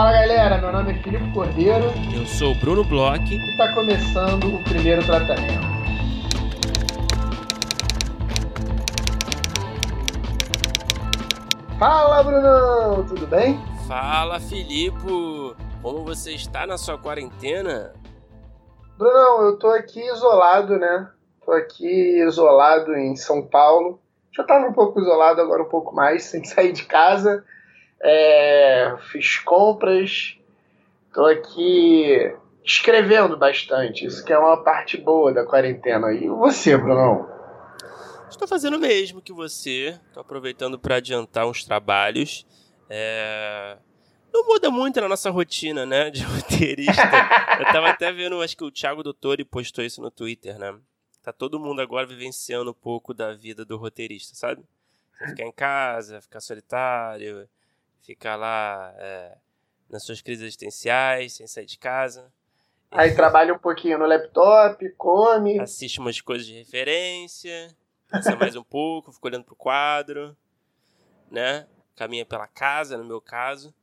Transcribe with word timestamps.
Fala 0.00 0.12
galera, 0.12 0.56
meu 0.56 0.72
nome 0.72 0.92
é 0.92 1.02
Filipe 1.02 1.30
Cordeiro. 1.34 1.84
Eu 2.16 2.24
sou 2.24 2.52
o 2.52 2.54
Bruno 2.54 2.82
Bloch. 2.82 3.22
E 3.22 3.50
está 3.50 3.74
começando 3.74 4.54
o 4.54 4.64
primeiro 4.64 5.04
tratamento. 5.04 5.60
Fala 11.78 12.22
Brunão, 12.22 13.06
tudo 13.08 13.26
bem? 13.26 13.60
Fala 13.86 14.40
Filipe, 14.40 15.54
como 15.82 16.02
você 16.02 16.32
está 16.32 16.66
na 16.66 16.78
sua 16.78 16.96
quarentena? 16.96 17.92
Brunão, 18.96 19.42
eu 19.42 19.58
tô 19.58 19.66
aqui 19.68 20.00
isolado, 20.00 20.78
né? 20.78 21.10
Tô 21.44 21.52
aqui 21.52 22.22
isolado 22.26 22.94
em 22.94 23.16
São 23.16 23.46
Paulo. 23.46 24.00
Já 24.34 24.44
tava 24.44 24.66
um 24.66 24.72
pouco 24.72 24.98
isolado, 24.98 25.42
agora 25.42 25.62
um 25.62 25.68
pouco 25.68 25.94
mais, 25.94 26.22
sem 26.32 26.42
sair 26.42 26.72
de 26.72 26.86
casa. 26.86 27.44
É, 28.02 28.96
fiz 29.10 29.38
compras, 29.38 30.40
Tô 31.12 31.26
aqui 31.26 32.32
escrevendo 32.64 33.36
bastante. 33.36 34.06
Isso 34.06 34.24
que 34.24 34.32
é 34.32 34.38
uma 34.38 34.62
parte 34.62 34.96
boa 34.96 35.32
da 35.32 35.44
quarentena. 35.44 36.12
E 36.12 36.28
você, 36.28 36.76
Brunão? 36.76 37.28
Estou 38.28 38.46
fazendo 38.46 38.76
o 38.76 38.80
mesmo 38.80 39.20
que 39.20 39.32
você. 39.32 39.98
Estou 40.06 40.20
aproveitando 40.20 40.78
para 40.78 40.96
adiantar 40.96 41.46
uns 41.46 41.64
trabalhos. 41.64 42.46
É... 42.88 43.76
Não 44.32 44.46
muda 44.46 44.70
muito 44.70 45.00
na 45.00 45.08
nossa 45.08 45.30
rotina, 45.30 45.84
né? 45.84 46.10
De 46.10 46.22
roteirista. 46.22 47.02
Eu 47.58 47.64
tava 47.72 47.88
até 47.88 48.12
vendo, 48.12 48.40
acho 48.40 48.56
que 48.56 48.64
o 48.64 48.70
Thiago 48.70 49.02
Dottori 49.02 49.44
postou 49.44 49.84
isso 49.84 50.00
no 50.00 50.12
Twitter, 50.12 50.56
né? 50.58 50.78
Tá 51.24 51.32
todo 51.32 51.58
mundo 51.58 51.82
agora 51.82 52.06
vivenciando 52.06 52.70
um 52.70 52.74
pouco 52.74 53.12
da 53.12 53.34
vida 53.34 53.64
do 53.64 53.76
roteirista, 53.76 54.36
sabe? 54.36 54.62
Você 55.12 55.26
ficar 55.26 55.42
em 55.42 55.52
casa, 55.52 56.20
ficar 56.20 56.40
solitário, 56.40 57.48
ficar 58.02 58.36
lá. 58.36 58.92
É 58.96 59.36
nas 59.90 60.04
suas 60.04 60.22
crises 60.22 60.44
existenciais, 60.44 61.34
sem 61.34 61.46
sair 61.46 61.66
de 61.66 61.78
casa. 61.78 62.32
Aí 62.90 63.14
trabalha 63.14 63.54
um 63.54 63.58
pouquinho 63.58 63.98
no 63.98 64.06
laptop, 64.06 64.88
come. 64.96 65.60
Assiste 65.60 66.00
umas 66.00 66.20
coisas 66.20 66.46
de 66.46 66.54
referência, 66.54 67.74
pensa 68.10 68.34
mais 68.36 68.56
um 68.56 68.64
pouco, 68.64 69.12
fica 69.12 69.28
olhando 69.28 69.44
pro 69.44 69.54
quadro, 69.54 70.36
né? 71.30 71.66
Caminha 71.94 72.24
pela 72.24 72.46
casa, 72.46 72.96
no 72.96 73.04
meu 73.04 73.20
caso. 73.20 73.74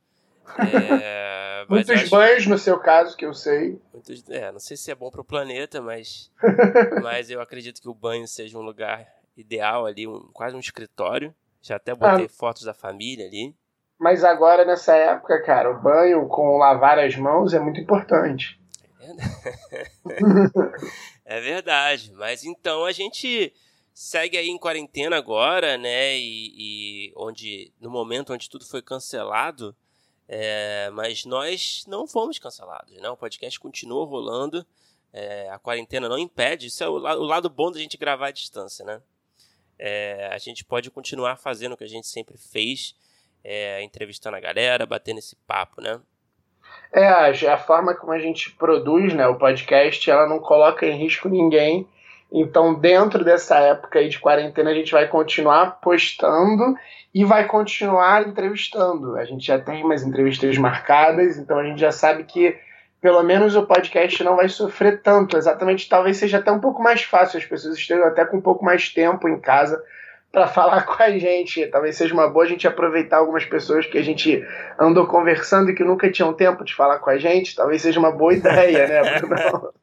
É, 0.60 1.66
muitos 1.70 1.90
acho... 1.90 2.10
banhos 2.10 2.48
no 2.48 2.58
seu 2.58 2.80
caso, 2.80 3.16
que 3.16 3.26
eu 3.26 3.34
sei. 3.34 3.82
Muitos, 3.94 4.28
é, 4.30 4.52
não 4.52 4.60
sei 4.60 4.76
se 4.76 4.90
é 4.90 4.96
bom 4.96 5.10
pro 5.10 5.24
planeta, 5.24 5.82
mas, 5.82 6.32
mas 7.04 7.30
eu 7.30 7.42
acredito 7.42 7.82
que 7.82 7.90
o 7.90 7.94
banho 7.94 8.28
seja 8.28 8.58
um 8.58 8.62
lugar 8.62 9.08
ideal 9.36 9.86
ali, 9.86 10.08
um, 10.08 10.30
quase 10.34 10.56
um 10.56 10.60
escritório. 10.60 11.36
Já 11.62 11.76
até 11.76 11.94
botei 11.94 12.26
ah. 12.26 12.30
fotos 12.30 12.64
da 12.64 12.74
família 12.74 13.26
ali. 13.26 13.54
Mas 14.00 14.24
agora, 14.24 14.64
nessa 14.64 14.96
época, 14.96 15.42
cara, 15.44 15.72
o 15.72 15.82
banho 15.82 16.28
com 16.28 16.58
lavar 16.58 17.00
as 17.00 17.16
mãos 17.16 17.54
é 17.54 17.60
muito 17.60 17.80
importante. 17.80 18.60
é 21.26 21.42
verdade. 21.42 22.12
Mas 22.14 22.44
então 22.44 22.86
a 22.86 22.92
gente 22.92 23.52
segue 23.94 24.38
aí 24.38 24.50
em 24.50 24.60
quarentena 24.60 25.18
agora, 25.18 25.78
né? 25.78 26.16
E, 26.16 26.54
e 26.56 27.14
onde 27.16 27.74
no 27.80 27.90
momento 27.90 28.34
onde 28.34 28.50
tudo 28.50 28.66
foi 28.66 28.82
cancelado, 28.82 29.76
é, 30.28 30.90
mas 30.92 31.26
nós 31.26 31.84
não 31.88 32.08
fomos 32.08 32.38
cancelados, 32.38 32.94
né? 33.02 33.10
O 33.10 33.18
podcast 33.18 33.60
continuou 33.60 34.06
rolando. 34.06 34.66
É, 35.12 35.50
a 35.50 35.58
quarentena 35.58 36.08
não 36.08 36.20
impede. 36.20 36.68
Isso 36.68 36.84
é 36.84 36.90
o, 36.90 36.94
o, 36.94 37.24
lado 37.24 37.50
bom 37.50 37.72
da 37.72 37.80
gente 37.80 37.98
gravar 37.98 38.28
à 38.28 38.32
distância, 38.32 38.86
né? 38.86 39.02
É, 39.80 40.30
a 40.32 40.38
gente 40.38 40.66
pode 40.66 40.92
continuar 40.92 41.38
fazendo 41.38 41.74
o 41.74 41.78
que 41.78 41.84
a 41.84 41.90
gente 41.90 42.08
sempre 42.08 42.38
fez 42.38 42.96
é, 43.50 43.82
entrevistando 43.82 44.36
a 44.36 44.42
galera, 44.42 44.86
batendo 44.86 45.20
esse 45.20 45.38
papo, 45.48 45.82
né? 45.82 46.02
É, 46.92 47.08
a 47.48 47.58
forma 47.58 47.96
como 47.96 48.12
a 48.12 48.20
gente 48.20 48.52
produz 48.52 49.14
né, 49.14 49.26
o 49.26 49.36
podcast, 49.36 50.12
ela 50.12 50.28
não 50.28 50.40
coloca 50.40 50.86
em 50.86 50.98
risco 50.98 51.30
ninguém. 51.30 51.88
Então, 52.30 52.74
dentro 52.74 53.24
dessa 53.24 53.58
época 53.60 54.00
aí 54.00 54.10
de 54.10 54.20
quarentena, 54.20 54.70
a 54.70 54.74
gente 54.74 54.92
vai 54.92 55.08
continuar 55.08 55.80
postando 55.80 56.76
e 57.14 57.24
vai 57.24 57.46
continuar 57.46 58.28
entrevistando. 58.28 59.16
A 59.16 59.24
gente 59.24 59.48
já 59.48 59.58
tem 59.58 59.82
umas 59.82 60.04
entrevistas 60.04 60.58
marcadas, 60.58 61.38
então 61.38 61.58
a 61.58 61.64
gente 61.64 61.80
já 61.80 61.92
sabe 61.92 62.26
que 62.26 62.58
pelo 63.00 63.24
menos 63.24 63.56
o 63.56 63.66
podcast 63.66 64.22
não 64.26 64.36
vai 64.36 64.50
sofrer 64.50 65.02
tanto. 65.02 65.38
Exatamente, 65.38 65.88
talvez 65.88 66.18
seja 66.18 66.40
até 66.40 66.52
um 66.52 66.60
pouco 66.60 66.84
mais 66.84 67.02
fácil, 67.02 67.38
as 67.38 67.46
pessoas 67.46 67.78
estejam 67.78 68.06
até 68.06 68.26
com 68.26 68.38
um 68.38 68.42
pouco 68.42 68.66
mais 68.66 68.90
tempo 68.90 69.30
em 69.30 69.40
casa 69.40 69.82
para 70.32 70.48
falar 70.48 70.84
com 70.86 71.02
a 71.02 71.18
gente. 71.18 71.66
Talvez 71.68 71.98
seja 71.98 72.14
uma 72.14 72.30
boa 72.30 72.46
a 72.46 72.48
gente 72.48 72.68
aproveitar 72.68 73.18
algumas 73.18 73.46
pessoas 73.46 73.86
que 73.86 73.98
a 73.98 74.04
gente 74.04 74.46
andou 74.80 75.08
conversando 75.08 75.70
e 75.70 75.76
que 75.76 75.84
nunca 75.84 76.12
tinham 76.12 76.34
tempo 76.34 76.64
de 76.64 76.74
falar 76.74 77.00
com 77.00 77.10
a 77.10 77.18
gente. 77.18 77.56
Talvez 77.56 77.82
seja 77.82 78.00
uma 78.00 78.12
boa 78.12 78.34
ideia, 78.34 78.88
né, 78.88 79.02
Bruno? 79.22 79.74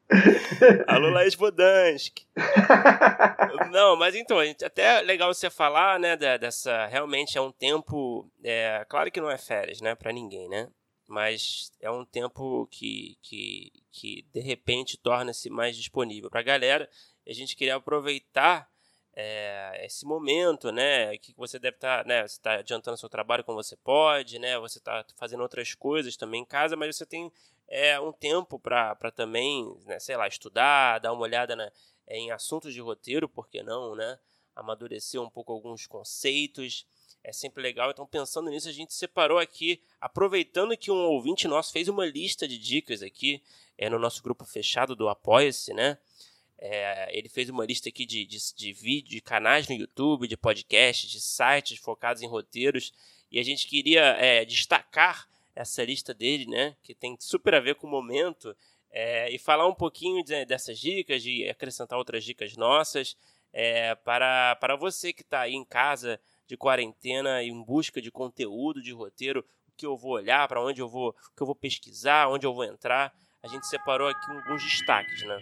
Alô, 0.86 1.10
Laís 1.10 1.34
Bodansky. 1.34 2.26
Não, 3.70 3.96
mas 3.96 4.14
então, 4.14 4.38
até 4.64 5.00
legal 5.00 5.32
você 5.32 5.50
falar, 5.50 5.98
né, 5.98 6.16
dessa. 6.16 6.86
Realmente 6.86 7.36
é 7.36 7.40
um 7.40 7.50
tempo. 7.50 8.30
É, 8.42 8.84
claro 8.88 9.10
que 9.10 9.20
não 9.20 9.30
é 9.30 9.38
férias, 9.38 9.80
né, 9.80 9.94
para 9.94 10.12
ninguém, 10.12 10.48
né? 10.48 10.68
Mas 11.08 11.72
é 11.80 11.90
um 11.90 12.04
tempo 12.04 12.66
que, 12.70 13.18
que, 13.20 13.72
que 13.90 14.24
de 14.32 14.40
repente 14.40 14.96
torna-se 14.96 15.50
mais 15.50 15.76
disponível 15.76 16.30
para 16.30 16.40
a 16.40 16.44
galera. 16.44 16.88
E 17.26 17.30
a 17.30 17.34
gente 17.34 17.56
queria 17.56 17.76
aproveitar 17.76 18.68
é, 19.16 19.84
esse 19.86 20.04
momento, 20.04 20.72
né, 20.72 21.16
que 21.18 21.32
você 21.36 21.58
deve 21.58 21.76
estar, 21.76 22.02
tá, 22.02 22.08
né, 22.08 22.22
você 22.22 22.34
está 22.34 22.54
adiantando 22.54 22.96
seu 22.96 23.08
trabalho 23.08 23.44
como 23.44 23.62
você 23.62 23.76
pode, 23.76 24.38
né, 24.38 24.58
você 24.58 24.78
está 24.78 25.04
fazendo 25.16 25.42
outras 25.42 25.74
coisas 25.74 26.16
também 26.16 26.42
em 26.42 26.44
casa, 26.44 26.76
mas 26.76 26.96
você 26.96 27.06
tem 27.06 27.32
é, 27.68 27.98
um 28.00 28.12
tempo 28.12 28.58
para 28.58 28.94
também, 29.14 29.72
né, 29.86 29.98
sei 30.00 30.16
lá, 30.16 30.26
estudar, 30.26 30.98
dar 30.98 31.12
uma 31.12 31.22
olhada 31.22 31.54
na, 31.54 31.70
é, 32.06 32.18
em 32.18 32.32
assuntos 32.32 32.74
de 32.74 32.80
roteiro, 32.80 33.28
por 33.28 33.48
que 33.48 33.62
não, 33.62 33.94
né, 33.94 34.18
amadurecer 34.56 35.20
um 35.20 35.30
pouco 35.30 35.52
alguns 35.52 35.86
conceitos, 35.86 36.84
é 37.22 37.32
sempre 37.32 37.62
legal. 37.62 37.90
Então, 37.90 38.06
pensando 38.06 38.50
nisso, 38.50 38.68
a 38.68 38.72
gente 38.72 38.92
separou 38.92 39.38
aqui, 39.38 39.80
aproveitando 40.00 40.76
que 40.76 40.90
um 40.90 41.06
ouvinte 41.06 41.48
nosso 41.48 41.72
fez 41.72 41.88
uma 41.88 42.04
lista 42.04 42.46
de 42.46 42.58
dicas 42.58 43.02
aqui 43.02 43.42
é, 43.78 43.88
no 43.88 43.98
nosso 43.98 44.22
grupo 44.22 44.44
fechado 44.44 44.94
do 44.94 45.08
Apoia-se, 45.08 45.72
né? 45.72 45.98
É, 46.58 47.16
ele 47.16 47.28
fez 47.28 47.48
uma 47.48 47.64
lista 47.64 47.88
aqui 47.88 48.06
de, 48.06 48.24
de, 48.24 48.38
de 48.54 48.72
vídeos, 48.72 49.10
de 49.10 49.20
canais 49.20 49.68
no 49.68 49.74
YouTube, 49.74 50.28
de 50.28 50.36
podcasts, 50.36 51.10
de 51.10 51.20
sites 51.20 51.78
focados 51.78 52.22
em 52.22 52.26
roteiros. 52.26 52.92
E 53.30 53.38
a 53.38 53.42
gente 53.42 53.66
queria 53.66 54.02
é, 54.18 54.44
destacar 54.44 55.28
essa 55.54 55.84
lista 55.84 56.12
dele, 56.12 56.46
né? 56.46 56.76
Que 56.82 56.94
tem 56.94 57.16
super 57.18 57.54
a 57.54 57.60
ver 57.60 57.74
com 57.74 57.86
o 57.86 57.90
momento. 57.90 58.56
É, 58.90 59.28
e 59.30 59.38
falar 59.38 59.66
um 59.66 59.74
pouquinho 59.74 60.22
de, 60.24 60.44
dessas 60.44 60.78
dicas, 60.78 61.22
de 61.22 61.48
acrescentar 61.48 61.98
outras 61.98 62.24
dicas 62.24 62.56
nossas. 62.56 63.16
É, 63.52 63.94
para, 63.96 64.56
para 64.56 64.76
você 64.76 65.12
que 65.12 65.22
está 65.22 65.40
aí 65.40 65.54
em 65.54 65.64
casa 65.64 66.20
de 66.46 66.56
quarentena 66.56 67.42
em 67.42 67.62
busca 67.62 68.00
de 68.00 68.10
conteúdo, 68.10 68.82
de 68.82 68.92
roteiro, 68.92 69.44
o 69.68 69.72
que 69.76 69.86
eu 69.86 69.96
vou 69.96 70.12
olhar, 70.12 70.46
para 70.48 70.62
onde 70.62 70.80
eu 70.80 70.88
vou, 70.88 71.10
o 71.10 71.36
que 71.36 71.42
eu 71.42 71.46
vou 71.46 71.54
pesquisar, 71.54 72.28
onde 72.28 72.46
eu 72.46 72.54
vou 72.54 72.64
entrar. 72.64 73.12
A 73.42 73.48
gente 73.48 73.66
separou 73.66 74.08
aqui 74.08 74.30
alguns 74.30 74.62
destaques, 74.62 75.22
né? 75.22 75.38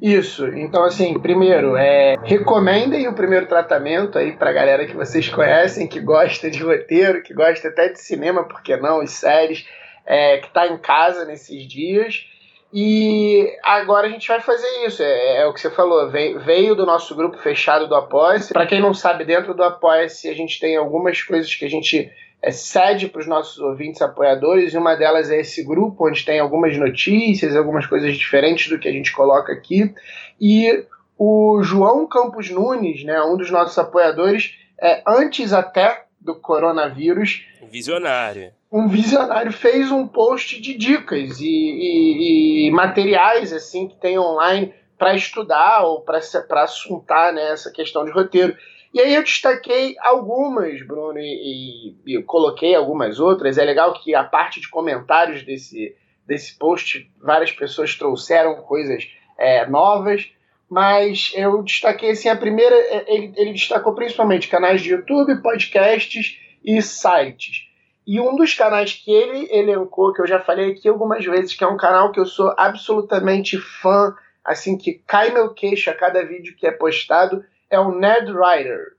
Isso. 0.00 0.46
Então, 0.48 0.82
assim, 0.84 1.18
primeiro, 1.18 1.76
é, 1.76 2.16
recomendem 2.24 3.06
o 3.06 3.12
primeiro 3.12 3.46
tratamento 3.46 4.16
aí 4.18 4.32
pra 4.32 4.52
galera 4.52 4.86
que 4.86 4.96
vocês 4.96 5.28
conhecem, 5.28 5.86
que 5.86 6.00
gosta 6.00 6.50
de 6.50 6.62
roteiro, 6.62 7.22
que 7.22 7.34
gosta 7.34 7.68
até 7.68 7.88
de 7.88 8.00
cinema, 8.00 8.44
por 8.44 8.62
que 8.62 8.76
não, 8.76 9.02
e 9.02 9.08
séries, 9.08 9.66
é, 10.06 10.38
que 10.38 10.50
tá 10.50 10.66
em 10.66 10.78
casa 10.78 11.26
nesses 11.26 11.68
dias. 11.68 12.26
E 12.72 13.52
agora 13.62 14.06
a 14.06 14.10
gente 14.10 14.26
vai 14.26 14.40
fazer 14.40 14.86
isso. 14.86 15.02
É, 15.02 15.42
é 15.42 15.46
o 15.46 15.52
que 15.52 15.60
você 15.60 15.70
falou, 15.70 16.08
veio, 16.08 16.74
do 16.74 16.86
nosso 16.86 17.14
grupo 17.14 17.36
fechado 17.36 17.86
do 17.86 17.94
Apoia-se. 17.94 18.52
Para 18.54 18.66
quem 18.66 18.80
não 18.80 18.94
sabe, 18.94 19.24
dentro 19.24 19.52
do 19.52 19.62
Apoia-se 19.62 20.28
a 20.28 20.34
gente 20.34 20.58
tem 20.58 20.76
algumas 20.76 21.20
coisas 21.22 21.54
que 21.54 21.64
a 21.64 21.70
gente 21.70 22.10
é, 22.42 22.50
cede 22.50 23.08
para 23.08 23.20
os 23.20 23.26
nossos 23.26 23.58
ouvintes 23.58 24.00
apoiadores, 24.00 24.72
e 24.72 24.78
uma 24.78 24.94
delas 24.94 25.30
é 25.30 25.40
esse 25.40 25.62
grupo, 25.62 26.08
onde 26.08 26.24
tem 26.24 26.38
algumas 26.38 26.76
notícias, 26.76 27.54
algumas 27.54 27.86
coisas 27.86 28.16
diferentes 28.16 28.68
do 28.68 28.78
que 28.78 28.88
a 28.88 28.92
gente 28.92 29.12
coloca 29.12 29.52
aqui. 29.52 29.94
E 30.40 30.84
o 31.18 31.62
João 31.62 32.06
Campos 32.06 32.48
Nunes, 32.50 33.04
né, 33.04 33.20
um 33.22 33.36
dos 33.36 33.50
nossos 33.50 33.76
apoiadores, 33.78 34.54
é, 34.80 35.02
antes 35.06 35.52
até 35.52 36.04
do 36.20 36.34
coronavírus. 36.34 37.44
Visionário. 37.70 38.52
Um 38.72 38.88
visionário 38.88 39.52
fez 39.52 39.90
um 39.90 40.06
post 40.06 40.60
de 40.60 40.76
dicas 40.76 41.40
e, 41.40 41.46
e, 41.46 42.68
e 42.68 42.70
materiais 42.70 43.52
assim 43.52 43.88
que 43.88 43.96
tem 43.96 44.18
online 44.18 44.72
para 44.98 45.14
estudar 45.14 45.82
ou 45.82 46.02
para 46.02 46.20
assuntar 46.62 47.32
né, 47.32 47.52
essa 47.52 47.70
questão 47.70 48.04
de 48.04 48.10
roteiro. 48.10 48.56
E 48.92 49.00
aí 49.00 49.14
eu 49.14 49.22
destaquei 49.22 49.94
algumas, 50.00 50.84
Bruno, 50.84 51.18
e, 51.18 51.94
e, 52.04 52.16
e 52.16 52.22
coloquei 52.22 52.74
algumas 52.74 53.20
outras. 53.20 53.56
É 53.56 53.64
legal 53.64 53.92
que 53.94 54.14
a 54.14 54.24
parte 54.24 54.60
de 54.60 54.68
comentários 54.68 55.44
desse, 55.44 55.94
desse 56.26 56.58
post, 56.58 57.10
várias 57.22 57.52
pessoas 57.52 57.94
trouxeram 57.94 58.56
coisas 58.62 59.08
é, 59.38 59.66
novas, 59.66 60.30
mas 60.68 61.32
eu 61.34 61.62
destaquei 61.62 62.10
assim, 62.10 62.28
a 62.28 62.36
primeira, 62.36 62.74
é, 62.74 63.04
ele, 63.12 63.32
ele 63.36 63.52
destacou 63.52 63.94
principalmente 63.94 64.48
canais 64.48 64.80
de 64.80 64.90
YouTube, 64.90 65.42
podcasts 65.42 66.38
e 66.64 66.82
sites. 66.82 67.68
E 68.06 68.20
um 68.20 68.34
dos 68.34 68.54
canais 68.54 68.92
que 68.92 69.10
ele 69.10 69.48
elencou, 69.52 70.12
que 70.12 70.20
eu 70.20 70.26
já 70.26 70.40
falei 70.40 70.72
aqui 70.72 70.88
algumas 70.88 71.24
vezes, 71.24 71.54
que 71.54 71.62
é 71.62 71.66
um 71.66 71.76
canal 71.76 72.10
que 72.10 72.18
eu 72.18 72.26
sou 72.26 72.52
absolutamente 72.56 73.56
fã, 73.56 74.14
assim, 74.44 74.76
que 74.76 74.94
cai 75.06 75.30
meu 75.30 75.54
queixo 75.54 75.90
a 75.90 75.94
cada 75.94 76.24
vídeo 76.24 76.56
que 76.56 76.66
é 76.66 76.72
postado, 76.72 77.44
é 77.70 77.78
o 77.78 77.92
Ned 77.92 78.30
Writer. 78.32 78.96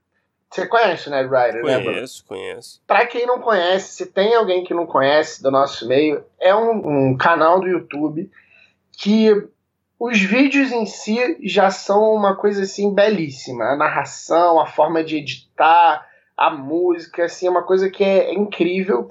Você 0.50 0.66
conhece 0.66 1.08
o 1.08 1.10
Ned 1.10 1.28
Writer, 1.28 1.62
conheço, 1.62 1.78
né, 1.78 1.84
Conheço, 1.84 2.24
conheço. 2.26 2.82
Pra 2.86 3.06
quem 3.06 3.26
não 3.26 3.40
conhece, 3.40 3.94
se 3.94 4.06
tem 4.06 4.34
alguém 4.34 4.64
que 4.64 4.74
não 4.74 4.86
conhece 4.86 5.42
do 5.42 5.50
nosso 5.50 5.86
meio, 5.86 6.24
é 6.40 6.54
um, 6.54 7.10
um 7.10 7.16
canal 7.16 7.60
do 7.60 7.68
YouTube 7.68 8.30
que 8.92 9.30
os 9.98 10.20
vídeos 10.20 10.72
em 10.72 10.84
si 10.84 11.38
já 11.44 11.70
são 11.70 12.12
uma 12.12 12.34
coisa 12.34 12.62
assim 12.62 12.92
belíssima. 12.92 13.66
A 13.66 13.76
narração, 13.76 14.60
a 14.60 14.66
forma 14.66 15.02
de 15.04 15.16
editar, 15.16 16.06
a 16.36 16.50
música, 16.50 17.24
assim, 17.24 17.46
é 17.46 17.50
uma 17.50 17.62
coisa 17.62 17.88
que 17.88 18.02
é 18.02 18.34
incrível. 18.34 19.08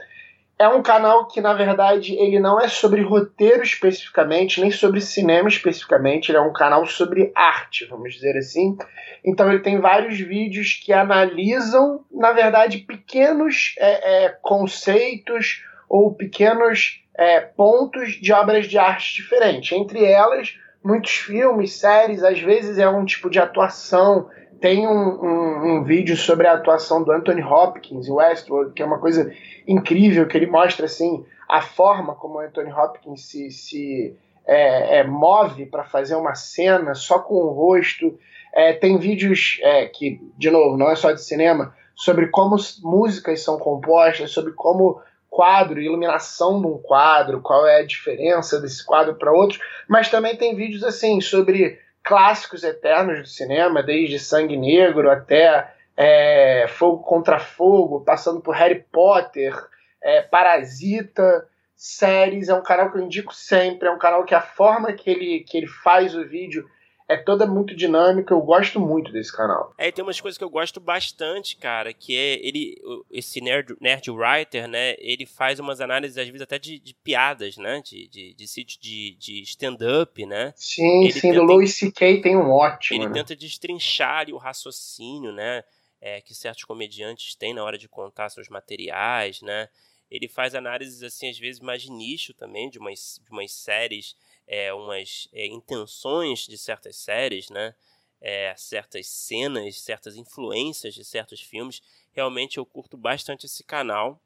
É 0.62 0.68
um 0.68 0.84
canal 0.84 1.28
que, 1.28 1.42
na 1.42 1.56
verdade, 1.56 2.14
ele 2.14 2.40
não 2.40 2.62
é 2.62 2.68
sobre 2.68 3.02
roteiro 3.02 3.64
especificamente, 3.64 4.62
nem 4.62 4.70
sobre 4.70 5.02
cinema 5.02 5.50
especificamente, 5.50 6.30
ele 6.30 6.38
é 6.38 6.42
um 6.42 6.54
canal 6.54 6.86
sobre 6.86 7.32
arte, 7.34 7.88
vamos 7.90 8.14
dizer 8.14 8.38
assim. 8.38 8.78
Então 9.26 9.52
ele 9.52 9.64
tem 9.64 9.80
vários 9.80 10.20
vídeos 10.20 10.80
que 10.86 10.94
analisam, 10.94 12.06
na 12.12 12.32
verdade, 12.32 12.78
pequenos 12.78 13.74
é, 13.80 14.26
é, 14.26 14.30
conceitos 14.40 15.64
ou 15.90 16.14
pequenos 16.14 17.02
é, 17.18 17.40
pontos 17.40 18.12
de 18.22 18.32
obras 18.32 18.68
de 18.68 18.78
arte 18.78 19.16
diferentes. 19.16 19.76
Entre 19.76 20.06
elas, 20.06 20.60
muitos 20.84 21.12
filmes, 21.12 21.74
séries, 21.74 22.24
às 22.24 22.40
vezes 22.40 22.78
é 22.78 22.88
um 22.88 23.04
tipo 23.04 23.32
de 23.32 23.40
atuação, 23.40 24.30
tem 24.62 24.88
um, 24.88 24.92
um, 24.92 25.66
um, 25.66 25.84
vídeo 25.84 26.16
sobre 26.16 26.46
a 26.46 26.54
atuação 26.54 27.04
do 27.04 27.12
Anthony 27.12 27.44
Hopkins 27.44 28.08
em 28.08 28.12
Westworld, 28.12 28.74
que 28.74 28.84
é 28.84 28.86
uma 28.86 29.00
coisa 29.00 29.34
incrível, 29.68 30.28
que 30.28 30.38
ele 30.38 30.46
mostra 30.46 30.86
assim 30.86 31.26
a 31.50 31.62
forma 31.62 32.14
como 32.14 32.36
o 32.36 32.40
Anthony 32.40 32.72
Hopkins 32.72 33.26
se, 33.26 33.50
se 33.50 34.16
é, 34.46 35.00
é, 35.00 35.04
move 35.04 35.66
para 35.66 35.84
fazer 35.84 36.16
uma 36.16 36.36
cena 36.36 36.94
só 36.94 37.18
com 37.18 37.34
o 37.34 37.50
rosto. 37.50 38.18
É, 38.54 38.74
tem 38.74 39.00
vídeos 39.00 39.60
é, 39.64 39.88
que, 39.88 40.22
de 40.38 40.52
novo, 40.52 40.78
não 40.78 40.92
é 40.92 40.96
só 40.96 41.12
de 41.12 41.24
cinema, 41.24 41.74
sobre 41.96 42.28
como 42.28 42.56
músicas 42.84 43.42
são 43.42 43.58
compostas, 43.58 44.30
sobre 44.30 44.54
como 44.54 45.02
quadro, 45.28 45.82
iluminação 45.82 46.62
de 46.62 46.68
um 46.68 46.78
quadro, 46.78 47.42
qual 47.42 47.66
é 47.66 47.80
a 47.80 47.86
diferença 47.86 48.60
desse 48.60 48.86
quadro 48.86 49.16
para 49.16 49.32
outros, 49.32 49.60
mas 49.88 50.10
também 50.10 50.36
tem 50.36 50.56
vídeos 50.56 50.84
assim 50.84 51.20
sobre 51.20 51.80
clássicos 52.04 52.64
eternos 52.64 53.20
do 53.20 53.28
cinema, 53.28 53.84
desde 53.84 54.20
Sangue 54.20 54.58
Negro 54.58 55.10
até 55.10 55.74
é, 55.96 56.66
Fogo 56.68 57.04
contra 57.04 57.40
Fogo, 57.40 58.02
passando 58.02 58.42
por 58.42 58.56
Harry 58.56 58.84
Potter, 58.92 59.54
é, 60.02 60.22
Parasita, 60.22 61.48
séries. 61.76 62.50
É 62.50 62.54
um 62.54 62.64
canal 62.64 62.92
que 62.92 62.98
eu 62.98 63.04
indico 63.04 63.34
sempre. 63.34 63.88
É 63.88 63.92
um 63.92 64.00
canal 64.00 64.24
que 64.24 64.36
a 64.36 64.42
forma 64.42 64.94
que 64.94 65.10
ele, 65.10 65.42
que 65.42 65.58
ele 65.58 65.68
faz 65.68 66.16
o 66.16 66.28
vídeo 66.28 66.68
é 67.08 67.18
toda 67.18 67.46
muito 67.46 67.76
dinâmica, 67.76 68.34
eu 68.34 68.42
gosto 68.42 68.80
muito 68.80 69.12
desse 69.12 69.36
canal. 69.36 69.74
É, 69.78 69.92
tem 69.92 70.04
umas 70.04 70.20
coisas 70.22 70.38
que 70.38 70.44
eu 70.44 70.50
gosto 70.50 70.80
bastante, 70.80 71.58
cara, 71.58 71.94
que 71.94 72.16
é 72.16 72.46
ele, 72.46 72.82
esse 73.12 73.42
nerd, 73.42 73.76
nerd 73.82 74.10
writer, 74.10 74.68
né, 74.68 74.96
ele 74.98 75.26
faz 75.26 75.60
umas 75.60 75.82
análises, 75.82 76.18
às 76.18 76.28
vezes, 76.28 76.42
até 76.42 76.58
de, 76.58 76.80
de 76.80 76.94
piadas, 76.94 77.58
né, 77.58 77.82
de, 77.84 78.08
de, 78.08 78.34
de, 78.34 79.16
de, 79.18 79.42
stand-up, 79.42 80.26
né. 80.26 80.54
Sim, 80.56 81.04
ele 81.04 81.14
sim, 81.14 81.22
tenta, 81.22 81.40
do 81.40 81.44
Louis 81.44 81.76
C.K. 81.76 82.22
tem 82.22 82.38
um 82.38 82.50
ótimo. 82.50 83.02
Ele 83.02 83.08
né? 83.08 83.14
tenta 83.14 83.36
destrinchar 83.36 84.30
o 84.30 84.38
raciocínio, 84.38 85.32
né, 85.32 85.64
é, 86.00 86.22
que 86.22 86.34
certos 86.34 86.64
comediantes 86.64 87.36
têm 87.36 87.54
na 87.54 87.64
hora 87.64 87.78
de 87.78 87.88
contar 87.88 88.30
seus 88.30 88.50
materiais, 88.50 89.42
né. 89.42 89.68
Ele 90.10 90.28
faz 90.28 90.54
análises, 90.54 91.04
assim, 91.04 91.30
às 91.30 91.40
vezes 91.40 91.62
mais 91.62 91.82
de 91.82 91.90
nicho 91.90 92.34
também, 92.34 92.70
de 92.70 92.78
umas, 92.78 93.22
de 93.24 93.32
umas 93.32 93.52
séries 93.54 94.16
é, 94.48 94.74
umas 94.74 95.28
é, 95.34 95.46
intenções 95.48 96.40
de 96.48 96.58
certas 96.58 96.96
séries, 96.96 97.50
né? 97.50 97.74
É, 98.20 98.54
certas 98.56 99.08
cenas, 99.08 99.82
certas 99.82 100.16
influências 100.16 100.94
de 100.94 101.04
certos 101.04 101.42
filmes. 101.42 101.82
Realmente 102.12 102.58
eu 102.58 102.66
curto 102.66 102.96
bastante 102.96 103.46
esse 103.46 103.64
canal. 103.64 104.22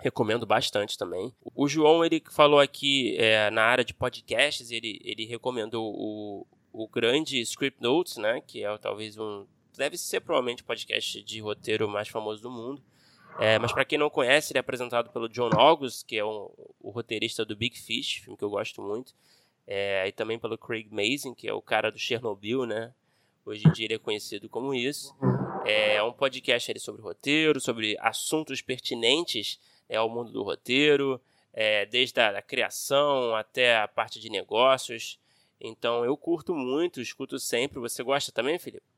Recomendo 0.00 0.46
bastante 0.46 0.96
também. 0.96 1.34
O 1.54 1.68
João, 1.68 2.04
ele 2.04 2.22
falou 2.30 2.58
aqui 2.58 3.16
é, 3.18 3.50
na 3.50 3.62
área 3.62 3.84
de 3.84 3.94
podcasts, 3.94 4.70
ele, 4.70 5.00
ele 5.04 5.24
recomendou 5.26 5.94
o, 5.94 6.46
o 6.72 6.88
grande 6.88 7.40
Script 7.40 7.80
Notes, 7.80 8.16
né? 8.16 8.40
Que 8.40 8.64
é 8.64 8.78
talvez 8.78 9.16
um. 9.18 9.46
Deve 9.76 9.96
ser 9.96 10.20
provavelmente 10.20 10.62
o 10.62 10.66
podcast 10.66 11.22
de 11.22 11.40
roteiro 11.40 11.88
mais 11.88 12.08
famoso 12.08 12.42
do 12.42 12.50
mundo. 12.50 12.82
É, 13.38 13.58
mas 13.58 13.72
para 13.72 13.84
quem 13.84 13.98
não 13.98 14.08
conhece, 14.08 14.52
ele 14.52 14.58
é 14.58 14.60
apresentado 14.60 15.10
pelo 15.10 15.28
John 15.28 15.50
August, 15.54 16.06
que 16.06 16.16
é 16.16 16.24
um, 16.24 16.50
o 16.80 16.90
roteirista 16.90 17.44
do 17.44 17.56
Big 17.56 17.78
Fish, 17.78 18.20
filme 18.22 18.36
que 18.36 18.44
eu 18.44 18.50
gosto 18.50 18.80
muito. 18.80 19.12
É, 19.66 20.06
e 20.06 20.12
também 20.12 20.38
pelo 20.38 20.58
Craig 20.58 20.88
Mazin, 20.90 21.34
que 21.34 21.48
é 21.48 21.52
o 21.52 21.62
cara 21.62 21.90
do 21.90 21.98
Chernobyl, 21.98 22.66
né? 22.66 22.92
Hoje 23.44 23.66
em 23.66 23.72
dia 23.72 23.86
ele 23.86 23.94
é 23.94 23.98
conhecido 23.98 24.48
como 24.48 24.74
isso. 24.74 25.14
É 25.64 26.02
um 26.02 26.12
podcast 26.12 26.70
ali 26.70 26.78
sobre 26.78 27.02
roteiro, 27.02 27.60
sobre 27.60 27.96
assuntos 28.00 28.60
pertinentes 28.62 29.58
é, 29.88 29.96
ao 29.96 30.08
mundo 30.08 30.30
do 30.30 30.42
roteiro, 30.42 31.20
é, 31.52 31.86
desde 31.86 32.20
a 32.20 32.40
criação 32.42 33.34
até 33.34 33.76
a 33.76 33.88
parte 33.88 34.20
de 34.20 34.30
negócios. 34.30 35.18
Então 35.60 36.04
eu 36.04 36.16
curto 36.16 36.54
muito, 36.54 37.00
escuto 37.00 37.38
sempre. 37.38 37.78
Você 37.80 38.02
gosta 38.02 38.30
também, 38.30 38.58
Felipe? 38.58 38.93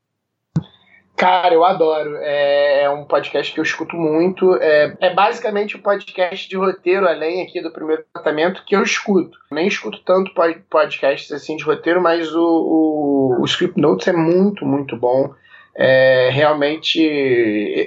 Cara, 1.17 1.51
eu 1.51 1.65
adoro. 1.65 2.15
É, 2.17 2.83
é, 2.83 2.89
um 2.91 3.03
podcast 3.03 3.51
que 3.51 3.59
eu 3.59 3.63
escuto 3.63 3.95
muito. 3.95 4.55
É, 4.57 4.95
é 5.01 5.13
basicamente 5.15 5.75
o 5.75 5.79
um 5.79 5.81
podcast 5.81 6.47
de 6.47 6.55
roteiro, 6.55 7.07
além 7.07 7.41
aqui 7.41 7.59
do 7.59 7.71
primeiro 7.71 8.05
tratamento, 8.13 8.63
que 8.63 8.75
eu 8.75 8.83
escuto. 8.83 9.35
Nem 9.51 9.67
escuto 9.67 9.99
tanto 10.05 10.31
podcasts 10.69 11.31
assim 11.31 11.57
de 11.57 11.63
roteiro, 11.63 11.99
mas 11.99 12.35
o, 12.35 12.45
o, 12.45 13.41
o 13.41 13.45
Script 13.45 13.81
Notes 13.81 14.07
é 14.07 14.13
muito, 14.13 14.63
muito 14.63 14.95
bom. 14.95 15.33
É, 15.75 16.29
realmente, 16.31 16.99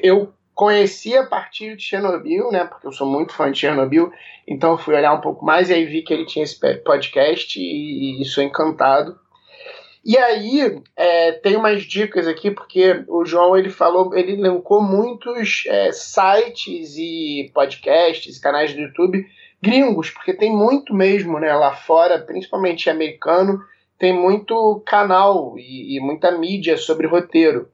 eu 0.03 0.32
conheci 0.53 1.17
a 1.17 1.25
partir 1.25 1.77
de 1.77 1.85
Chernobyl, 1.85 2.50
né? 2.50 2.65
Porque 2.65 2.88
eu 2.88 2.93
sou 2.93 3.06
muito 3.06 3.32
fã 3.32 3.53
de 3.53 3.61
Chernobyl, 3.61 4.12
então 4.47 4.77
fui 4.77 4.97
olhar 4.97 5.15
um 5.15 5.21
pouco 5.21 5.44
mais 5.44 5.71
e 5.71 5.75
aí 5.75 5.85
vi 5.85 6.03
que 6.03 6.12
ele 6.12 6.27
tinha 6.27 6.43
esse 6.43 6.59
podcast 6.82 7.61
e, 7.61 8.21
e 8.21 8.25
sou 8.25 8.43
encantado. 8.43 9.17
E 10.05 10.17
aí, 10.17 10.82
é, 10.97 11.32
tem 11.32 11.56
umas 11.56 11.82
dicas 11.82 12.27
aqui, 12.27 12.51
porque 12.51 13.05
o 13.06 13.25
João 13.25 13.56
ele 13.56 13.69
falou, 13.69 14.15
ele 14.17 14.32
elencou 14.32 14.82
muitos 14.82 15.65
é, 15.67 15.93
sites 15.93 16.96
e 16.96 17.51
podcasts, 17.55 18.39
canais 18.39 18.72
do 18.72 18.81
YouTube 18.81 19.27
gringos, 19.63 20.10
porque 20.10 20.32
tem 20.32 20.51
muito 20.51 20.94
mesmo 20.94 21.39
né, 21.39 21.55
lá 21.55 21.75
fora, 21.75 22.19
principalmente 22.19 22.89
americano, 22.89 23.63
tem 23.98 24.13
muito 24.13 24.82
canal 24.86 25.55
e, 25.58 25.96
e 25.96 26.01
muita 26.01 26.31
mídia 26.31 26.77
sobre 26.79 27.06
roteiro. 27.06 27.69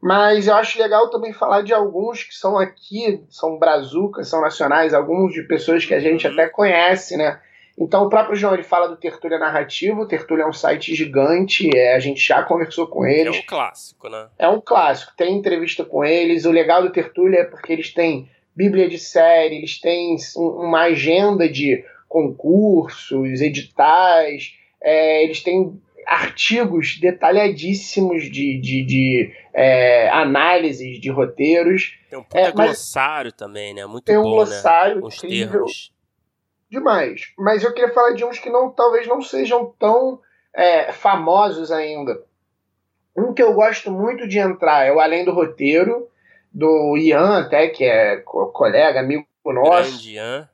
Mas 0.00 0.46
eu 0.46 0.54
acho 0.54 0.78
legal 0.78 1.10
também 1.10 1.32
falar 1.32 1.62
de 1.62 1.72
alguns 1.72 2.24
que 2.24 2.34
são 2.34 2.58
aqui, 2.58 3.24
são 3.28 3.58
brazucas, 3.58 4.28
são 4.28 4.40
nacionais, 4.40 4.94
alguns 4.94 5.32
de 5.32 5.42
pessoas 5.42 5.84
que 5.84 5.94
a 5.94 6.00
gente 6.00 6.26
uhum. 6.26 6.32
até 6.32 6.48
conhece, 6.48 7.16
né? 7.16 7.40
Então, 7.78 8.04
o 8.04 8.08
próprio 8.08 8.36
João 8.36 8.54
ele 8.54 8.62
fala 8.62 8.86
do 8.86 8.96
Tertúlia 8.96 9.38
Narrativo. 9.38 10.02
O 10.02 10.06
Tertúlia 10.06 10.44
é 10.44 10.46
um 10.46 10.52
site 10.52 10.94
gigante, 10.94 11.70
é, 11.74 11.94
a 11.94 11.98
gente 11.98 12.20
já 12.20 12.42
conversou 12.42 12.86
com 12.86 13.06
eles. 13.06 13.34
É 13.34 13.38
um 13.38 13.46
clássico, 13.46 14.08
né? 14.08 14.28
É 14.38 14.48
um 14.48 14.60
clássico. 14.60 15.12
Tem 15.16 15.36
entrevista 15.36 15.84
com 15.84 16.04
eles. 16.04 16.44
O 16.44 16.50
legal 16.50 16.82
do 16.82 16.92
Tertúlia 16.92 17.40
é 17.40 17.44
porque 17.44 17.72
eles 17.72 17.92
têm 17.92 18.28
bíblia 18.54 18.88
de 18.88 18.98
série, 18.98 19.56
eles 19.56 19.80
têm 19.80 20.16
uma 20.36 20.82
agenda 20.82 21.48
de 21.48 21.82
concursos, 22.08 23.40
editais, 23.40 24.52
é, 24.82 25.24
eles 25.24 25.42
têm 25.42 25.80
artigos 26.06 26.98
detalhadíssimos 27.00 28.24
de, 28.24 28.60
de, 28.60 28.84
de 28.84 29.32
é, 29.54 30.10
análises 30.10 31.00
de 31.00 31.08
roteiros. 31.10 31.96
Tem 32.10 32.18
um 32.18 32.22
puta 32.22 32.38
é, 32.38 32.52
glossário 32.52 33.32
também, 33.32 33.72
né? 33.72 33.86
Muito 33.86 34.04
tem 34.04 34.18
um 34.18 34.22
bom, 34.22 34.30
glossário 34.32 35.00
né? 35.00 35.08
incrível. 35.08 35.64
termos 35.64 35.92
demais. 36.72 37.32
Mas 37.36 37.62
eu 37.62 37.72
queria 37.74 37.92
falar 37.92 38.14
de 38.14 38.24
uns 38.24 38.38
que 38.38 38.48
não, 38.48 38.70
talvez 38.70 39.06
não 39.06 39.20
sejam 39.20 39.72
tão 39.78 40.18
é, 40.54 40.90
famosos 40.90 41.70
ainda. 41.70 42.24
Um 43.14 43.34
que 43.34 43.42
eu 43.42 43.52
gosto 43.52 43.92
muito 43.92 44.26
de 44.26 44.38
entrar 44.38 44.86
é 44.86 44.90
o 44.90 44.98
Além 44.98 45.22
do 45.22 45.32
Roteiro, 45.32 46.08
do 46.50 46.96
Ian, 46.96 47.40
até, 47.40 47.68
que 47.68 47.84
é 47.84 48.16
colega, 48.16 49.00
amigo 49.00 49.26
nosso. 49.44 50.08
Ian. 50.08 50.48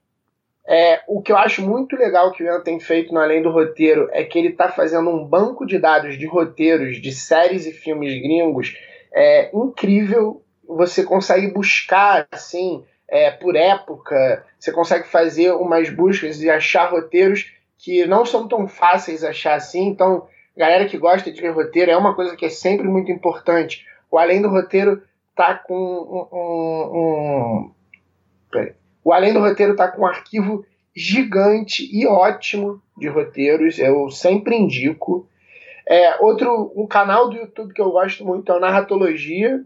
É, 0.66 1.00
o 1.06 1.22
que 1.22 1.32
eu 1.32 1.36
acho 1.38 1.62
muito 1.62 1.96
legal 1.96 2.32
que 2.32 2.42
o 2.42 2.46
Ian 2.46 2.60
tem 2.60 2.80
feito 2.80 3.14
no 3.14 3.20
Além 3.20 3.40
do 3.40 3.50
Roteiro 3.50 4.08
é 4.12 4.24
que 4.24 4.38
ele 4.38 4.48
está 4.48 4.68
fazendo 4.68 5.08
um 5.08 5.24
banco 5.24 5.64
de 5.64 5.78
dados 5.78 6.18
de 6.18 6.26
roteiros 6.26 7.00
de 7.00 7.12
séries 7.12 7.64
e 7.64 7.72
filmes 7.72 8.12
gringos 8.20 8.76
é 9.12 9.50
incrível. 9.56 10.42
Você 10.66 11.04
consegue 11.04 11.50
buscar 11.52 12.26
assim 12.30 12.84
é, 13.08 13.30
por 13.30 13.56
época, 13.56 14.44
você 14.58 14.70
consegue 14.70 15.08
fazer 15.08 15.52
umas 15.52 15.88
buscas 15.88 16.42
e 16.42 16.50
achar 16.50 16.90
roteiros 16.90 17.50
que 17.78 18.06
não 18.06 18.26
são 18.26 18.46
tão 18.46 18.68
fáceis 18.68 19.24
achar 19.24 19.54
assim. 19.54 19.86
Então, 19.86 20.26
galera 20.56 20.86
que 20.86 20.98
gosta 20.98 21.30
de 21.30 21.40
ver 21.40 21.50
roteiro, 21.50 21.90
é 21.90 21.96
uma 21.96 22.14
coisa 22.14 22.36
que 22.36 22.44
é 22.44 22.50
sempre 22.50 22.86
muito 22.86 23.10
importante. 23.10 23.86
O 24.10 24.18
Além 24.18 24.42
do 24.42 24.48
Roteiro 24.48 25.02
tá 25.34 25.54
com 25.54 25.74
um. 25.74 26.36
um, 26.36 27.70
um 28.54 28.70
O 29.04 29.12
Além 29.12 29.32
do 29.32 29.40
Roteiro 29.40 29.72
está 29.72 29.88
com 29.88 30.02
um 30.02 30.06
arquivo 30.06 30.66
gigante 30.94 31.88
e 31.92 32.06
ótimo 32.06 32.82
de 32.96 33.08
roteiros, 33.08 33.78
eu 33.78 34.10
sempre 34.10 34.56
indico. 34.56 35.28
É, 35.86 36.16
outro, 36.22 36.72
um 36.76 36.86
canal 36.86 37.30
do 37.30 37.36
YouTube 37.36 37.72
que 37.72 37.80
eu 37.80 37.90
gosto 37.90 38.24
muito 38.24 38.50
é 38.50 38.56
o 38.56 38.60
Narratologia, 38.60 39.64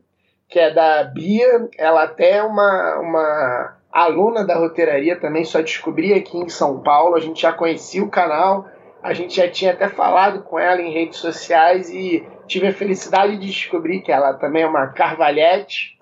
que 0.53 0.59
é 0.59 0.71
da 0.71 1.03
Bia. 1.03 1.69
Ela 1.79 2.05
até 2.05 2.33
é 2.33 2.43
uma, 2.43 2.99
uma 3.01 3.77
aluna 3.91 4.45
da 4.45 4.57
roteiraria 4.57 5.19
também, 5.19 5.45
só 5.45 5.63
descobri 5.63 6.13
aqui 6.13 6.37
em 6.37 6.49
São 6.49 6.81
Paulo. 6.81 7.17
A 7.17 7.21
gente 7.21 7.41
já 7.41 7.53
conhecia 7.53 8.05
o 8.05 8.11
canal, 8.11 8.67
a 9.03 9.15
gente 9.15 9.35
já 9.35 9.49
tinha 9.49 9.73
até 9.73 9.89
falado 9.89 10.43
com 10.43 10.59
ela 10.59 10.81
em 10.81 10.93
redes 10.93 11.19
sociais 11.19 11.89
e 11.89 12.23
tive 12.47 12.67
a 12.67 12.73
felicidade 12.73 13.39
de 13.39 13.47
descobrir 13.47 14.03
que 14.03 14.13
ela 14.13 14.35
também 14.35 14.63
é 14.63 14.67
uma 14.67 14.89
carvalhete. 14.89 15.97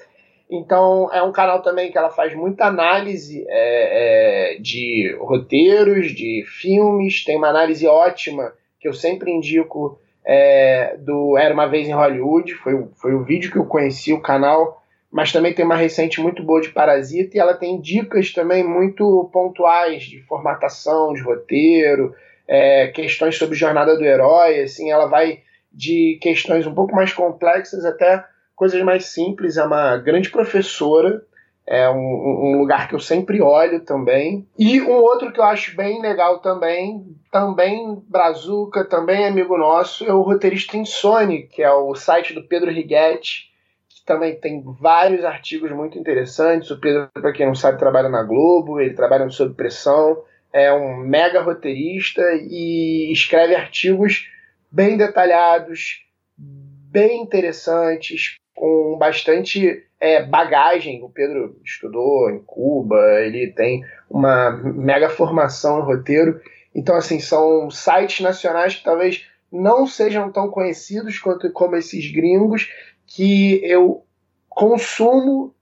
Então 0.50 1.08
é 1.12 1.22
um 1.22 1.30
canal 1.30 1.62
também 1.62 1.92
que 1.92 1.96
ela 1.96 2.10
faz 2.10 2.34
muita 2.34 2.64
análise 2.66 3.46
é, 3.48 4.56
é, 4.56 4.58
de 4.58 5.16
roteiros, 5.20 6.10
de 6.10 6.44
filmes, 6.44 7.24
tem 7.24 7.36
uma 7.36 7.48
análise 7.48 7.86
ótima 7.86 8.52
que 8.80 8.88
eu 8.88 8.92
sempre 8.92 9.30
indico 9.30 10.00
é, 10.24 10.96
do 10.98 11.36
Era 11.36 11.54
Uma 11.54 11.66
Vez 11.66 11.88
em 11.88 11.94
Hollywood, 11.94 12.54
foi, 12.54 12.86
foi 12.96 13.14
o 13.14 13.24
vídeo 13.24 13.50
que 13.50 13.58
eu 13.58 13.64
conheci 13.64 14.12
o 14.12 14.20
canal, 14.20 14.82
mas 15.10 15.32
também 15.32 15.52
tem 15.54 15.64
uma 15.64 15.76
recente 15.76 16.20
muito 16.20 16.42
boa 16.42 16.60
de 16.60 16.68
Parasita 16.68 17.36
e 17.36 17.40
ela 17.40 17.54
tem 17.54 17.80
dicas 17.80 18.32
também 18.32 18.62
muito 18.62 19.28
pontuais 19.32 20.04
de 20.04 20.20
formatação, 20.22 21.12
de 21.12 21.20
roteiro, 21.20 22.14
é, 22.46 22.88
questões 22.88 23.36
sobre 23.36 23.56
jornada 23.56 23.96
do 23.96 24.04
herói, 24.04 24.60
assim, 24.60 24.90
ela 24.90 25.06
vai 25.06 25.40
de 25.72 26.18
questões 26.20 26.66
um 26.66 26.74
pouco 26.74 26.94
mais 26.94 27.12
complexas 27.12 27.84
até 27.84 28.24
coisas 28.56 28.82
mais 28.82 29.06
simples, 29.06 29.56
é 29.56 29.64
uma 29.64 29.96
grande 29.96 30.30
professora, 30.30 31.22
é 31.66 31.88
um, 31.88 31.96
um, 31.96 32.58
lugar 32.58 32.88
que 32.88 32.94
eu 32.94 33.00
sempre 33.00 33.40
olho 33.40 33.80
também. 33.80 34.46
E 34.58 34.80
um 34.80 34.92
outro 34.92 35.32
que 35.32 35.38
eu 35.38 35.44
acho 35.44 35.76
bem 35.76 36.02
legal 36.02 36.40
também, 36.40 37.16
também 37.30 38.02
Brazuca, 38.08 38.84
também 38.84 39.26
amigo 39.26 39.56
nosso, 39.56 40.04
é 40.04 40.12
o 40.12 40.22
Roteirista 40.22 40.76
Insone, 40.76 41.44
que 41.44 41.62
é 41.62 41.72
o 41.72 41.94
site 41.94 42.34
do 42.34 42.42
Pedro 42.42 42.70
Righetti, 42.70 43.50
que 43.88 44.04
também 44.04 44.34
tem 44.40 44.62
vários 44.80 45.24
artigos 45.24 45.70
muito 45.70 45.98
interessantes. 45.98 46.70
O 46.70 46.80
Pedro, 46.80 47.08
para 47.12 47.32
quem 47.32 47.46
não 47.46 47.54
sabe, 47.54 47.78
trabalha 47.78 48.08
na 48.08 48.22
Globo, 48.22 48.80
ele 48.80 48.94
trabalha 48.94 49.24
no 49.24 49.30
Sob 49.30 49.54
Pressão, 49.54 50.22
é 50.52 50.72
um 50.72 50.96
mega 50.96 51.40
roteirista 51.40 52.22
e 52.42 53.12
escreve 53.12 53.54
artigos 53.54 54.28
bem 54.70 54.96
detalhados, 54.96 56.04
bem 56.36 57.22
interessantes, 57.22 58.36
com 58.54 58.96
bastante 58.98 59.84
é, 60.00 60.24
bagagem. 60.24 61.02
O 61.04 61.10
Pedro 61.10 61.60
estudou 61.64 62.30
em 62.30 62.40
Cuba, 62.40 62.96
ele 63.20 63.52
tem 63.52 63.84
uma 64.08 64.50
mega 64.50 65.10
formação 65.10 65.80
em 65.80 65.82
roteiro. 65.84 66.40
Então, 66.74 66.96
assim, 66.96 67.20
são 67.20 67.70
sites 67.70 68.20
nacionais 68.20 68.76
que 68.76 68.84
talvez 68.84 69.26
não 69.52 69.86
sejam 69.86 70.30
tão 70.30 70.48
conhecidos 70.48 71.18
quanto 71.18 71.52
como 71.52 71.76
esses 71.76 72.10
gringos 72.10 72.70
que 73.06 73.60
eu 73.64 74.04
consumo, 74.48 75.54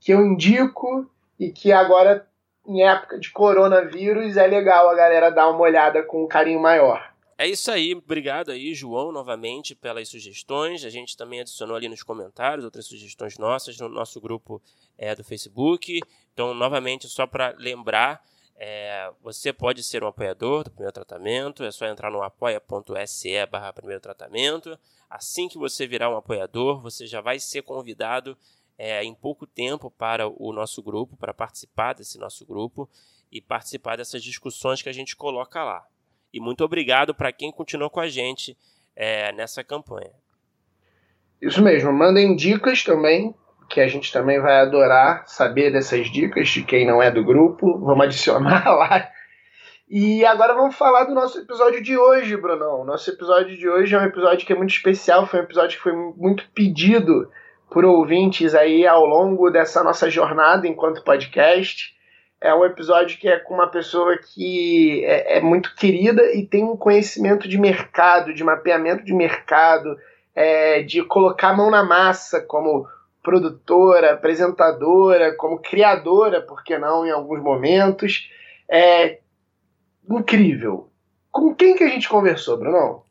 que 0.00 0.12
eu 0.12 0.24
indico 0.26 1.08
e 1.38 1.50
que 1.50 1.72
agora, 1.72 2.26
em 2.66 2.82
época 2.82 3.18
de 3.18 3.30
coronavírus, 3.30 4.36
é 4.36 4.46
legal 4.46 4.88
a 4.88 4.94
galera 4.94 5.30
dar 5.30 5.48
uma 5.48 5.60
olhada 5.60 6.02
com 6.02 6.24
um 6.24 6.28
carinho 6.28 6.60
maior. 6.60 7.11
É 7.38 7.46
isso 7.48 7.70
aí, 7.70 7.94
obrigado 7.94 8.50
aí, 8.50 8.74
João, 8.74 9.10
novamente 9.10 9.74
pelas 9.74 10.08
sugestões. 10.08 10.84
A 10.84 10.90
gente 10.90 11.16
também 11.16 11.40
adicionou 11.40 11.76
ali 11.76 11.88
nos 11.88 12.02
comentários 12.02 12.64
outras 12.64 12.86
sugestões 12.86 13.38
nossas 13.38 13.78
no 13.78 13.88
nosso 13.88 14.20
grupo 14.20 14.62
é, 14.96 15.14
do 15.14 15.24
Facebook. 15.24 16.00
Então, 16.32 16.54
novamente, 16.54 17.08
só 17.08 17.26
para 17.26 17.54
lembrar, 17.58 18.22
é, 18.56 19.10
você 19.20 19.52
pode 19.52 19.82
ser 19.82 20.04
um 20.04 20.06
apoiador 20.06 20.64
do 20.64 20.70
primeiro 20.70 20.92
tratamento, 20.92 21.64
é 21.64 21.70
só 21.70 21.86
entrar 21.86 22.10
no 22.10 22.22
apoia.se 22.22 23.46
barra 23.46 23.72
primeiro 23.72 24.00
tratamento. 24.00 24.78
Assim 25.10 25.48
que 25.48 25.58
você 25.58 25.86
virar 25.86 26.10
um 26.10 26.16
apoiador, 26.16 26.80
você 26.80 27.06
já 27.06 27.20
vai 27.20 27.38
ser 27.38 27.62
convidado 27.62 28.36
é, 28.78 29.02
em 29.02 29.14
pouco 29.14 29.46
tempo 29.46 29.90
para 29.90 30.28
o 30.28 30.52
nosso 30.52 30.82
grupo, 30.82 31.16
para 31.16 31.34
participar 31.34 31.94
desse 31.94 32.18
nosso 32.18 32.46
grupo 32.46 32.88
e 33.30 33.40
participar 33.40 33.96
dessas 33.96 34.22
discussões 34.22 34.82
que 34.82 34.88
a 34.88 34.92
gente 34.92 35.16
coloca 35.16 35.64
lá. 35.64 35.86
E 36.32 36.40
muito 36.40 36.64
obrigado 36.64 37.14
para 37.14 37.32
quem 37.32 37.52
continuou 37.52 37.90
com 37.90 38.00
a 38.00 38.08
gente 38.08 38.56
é, 38.96 39.32
nessa 39.32 39.62
campanha. 39.62 40.12
Isso 41.40 41.62
mesmo, 41.62 41.92
mandem 41.92 42.36
dicas 42.36 42.84
também, 42.84 43.34
que 43.68 43.80
a 43.80 43.88
gente 43.88 44.12
também 44.12 44.40
vai 44.40 44.60
adorar 44.60 45.24
saber 45.26 45.72
dessas 45.72 46.10
dicas 46.10 46.48
de 46.48 46.62
quem 46.62 46.86
não 46.86 47.02
é 47.02 47.10
do 47.10 47.24
grupo. 47.24 47.78
Vamos 47.80 48.04
adicionar 48.04 48.64
lá. 48.70 49.10
E 49.88 50.24
agora 50.24 50.54
vamos 50.54 50.74
falar 50.74 51.04
do 51.04 51.14
nosso 51.14 51.38
episódio 51.38 51.82
de 51.82 51.98
hoje, 51.98 52.36
Brunão. 52.36 52.84
Nosso 52.84 53.10
episódio 53.10 53.56
de 53.56 53.68
hoje 53.68 53.94
é 53.94 53.98
um 53.98 54.04
episódio 54.04 54.46
que 54.46 54.52
é 54.52 54.56
muito 54.56 54.72
especial, 54.72 55.26
foi 55.26 55.40
um 55.40 55.42
episódio 55.42 55.76
que 55.76 55.82
foi 55.82 55.92
muito 55.92 56.48
pedido 56.54 57.30
por 57.70 57.84
ouvintes 57.84 58.54
aí 58.54 58.86
ao 58.86 59.04
longo 59.04 59.50
dessa 59.50 59.82
nossa 59.82 60.08
jornada 60.08 60.66
enquanto 60.66 61.04
podcast 61.04 61.94
é 62.42 62.52
um 62.54 62.64
episódio 62.64 63.18
que 63.18 63.28
é 63.28 63.38
com 63.38 63.54
uma 63.54 63.68
pessoa 63.68 64.18
que 64.18 65.04
é, 65.04 65.38
é, 65.38 65.40
muito 65.40 65.74
querida 65.76 66.34
e 66.34 66.44
tem 66.44 66.64
um 66.64 66.76
conhecimento 66.76 67.48
de 67.48 67.56
mercado, 67.56 68.34
de 68.34 68.42
mapeamento 68.42 69.04
de 69.04 69.14
mercado, 69.14 69.96
é, 70.34 70.82
de 70.82 71.02
colocar 71.04 71.50
a 71.50 71.56
mão 71.56 71.70
na 71.70 71.84
massa 71.84 72.40
como 72.40 72.86
produtora, 73.22 74.14
apresentadora, 74.14 75.34
como 75.36 75.60
criadora, 75.60 76.42
por 76.42 76.64
que 76.64 76.76
não, 76.76 77.06
em 77.06 77.10
alguns 77.10 77.40
momentos. 77.40 78.28
É 78.68 79.20
incrível. 80.10 80.88
Com 81.30 81.54
quem 81.54 81.76
que 81.76 81.84
a 81.84 81.88
gente 81.88 82.08
conversou, 82.08 82.58
Bruno? 82.58 83.04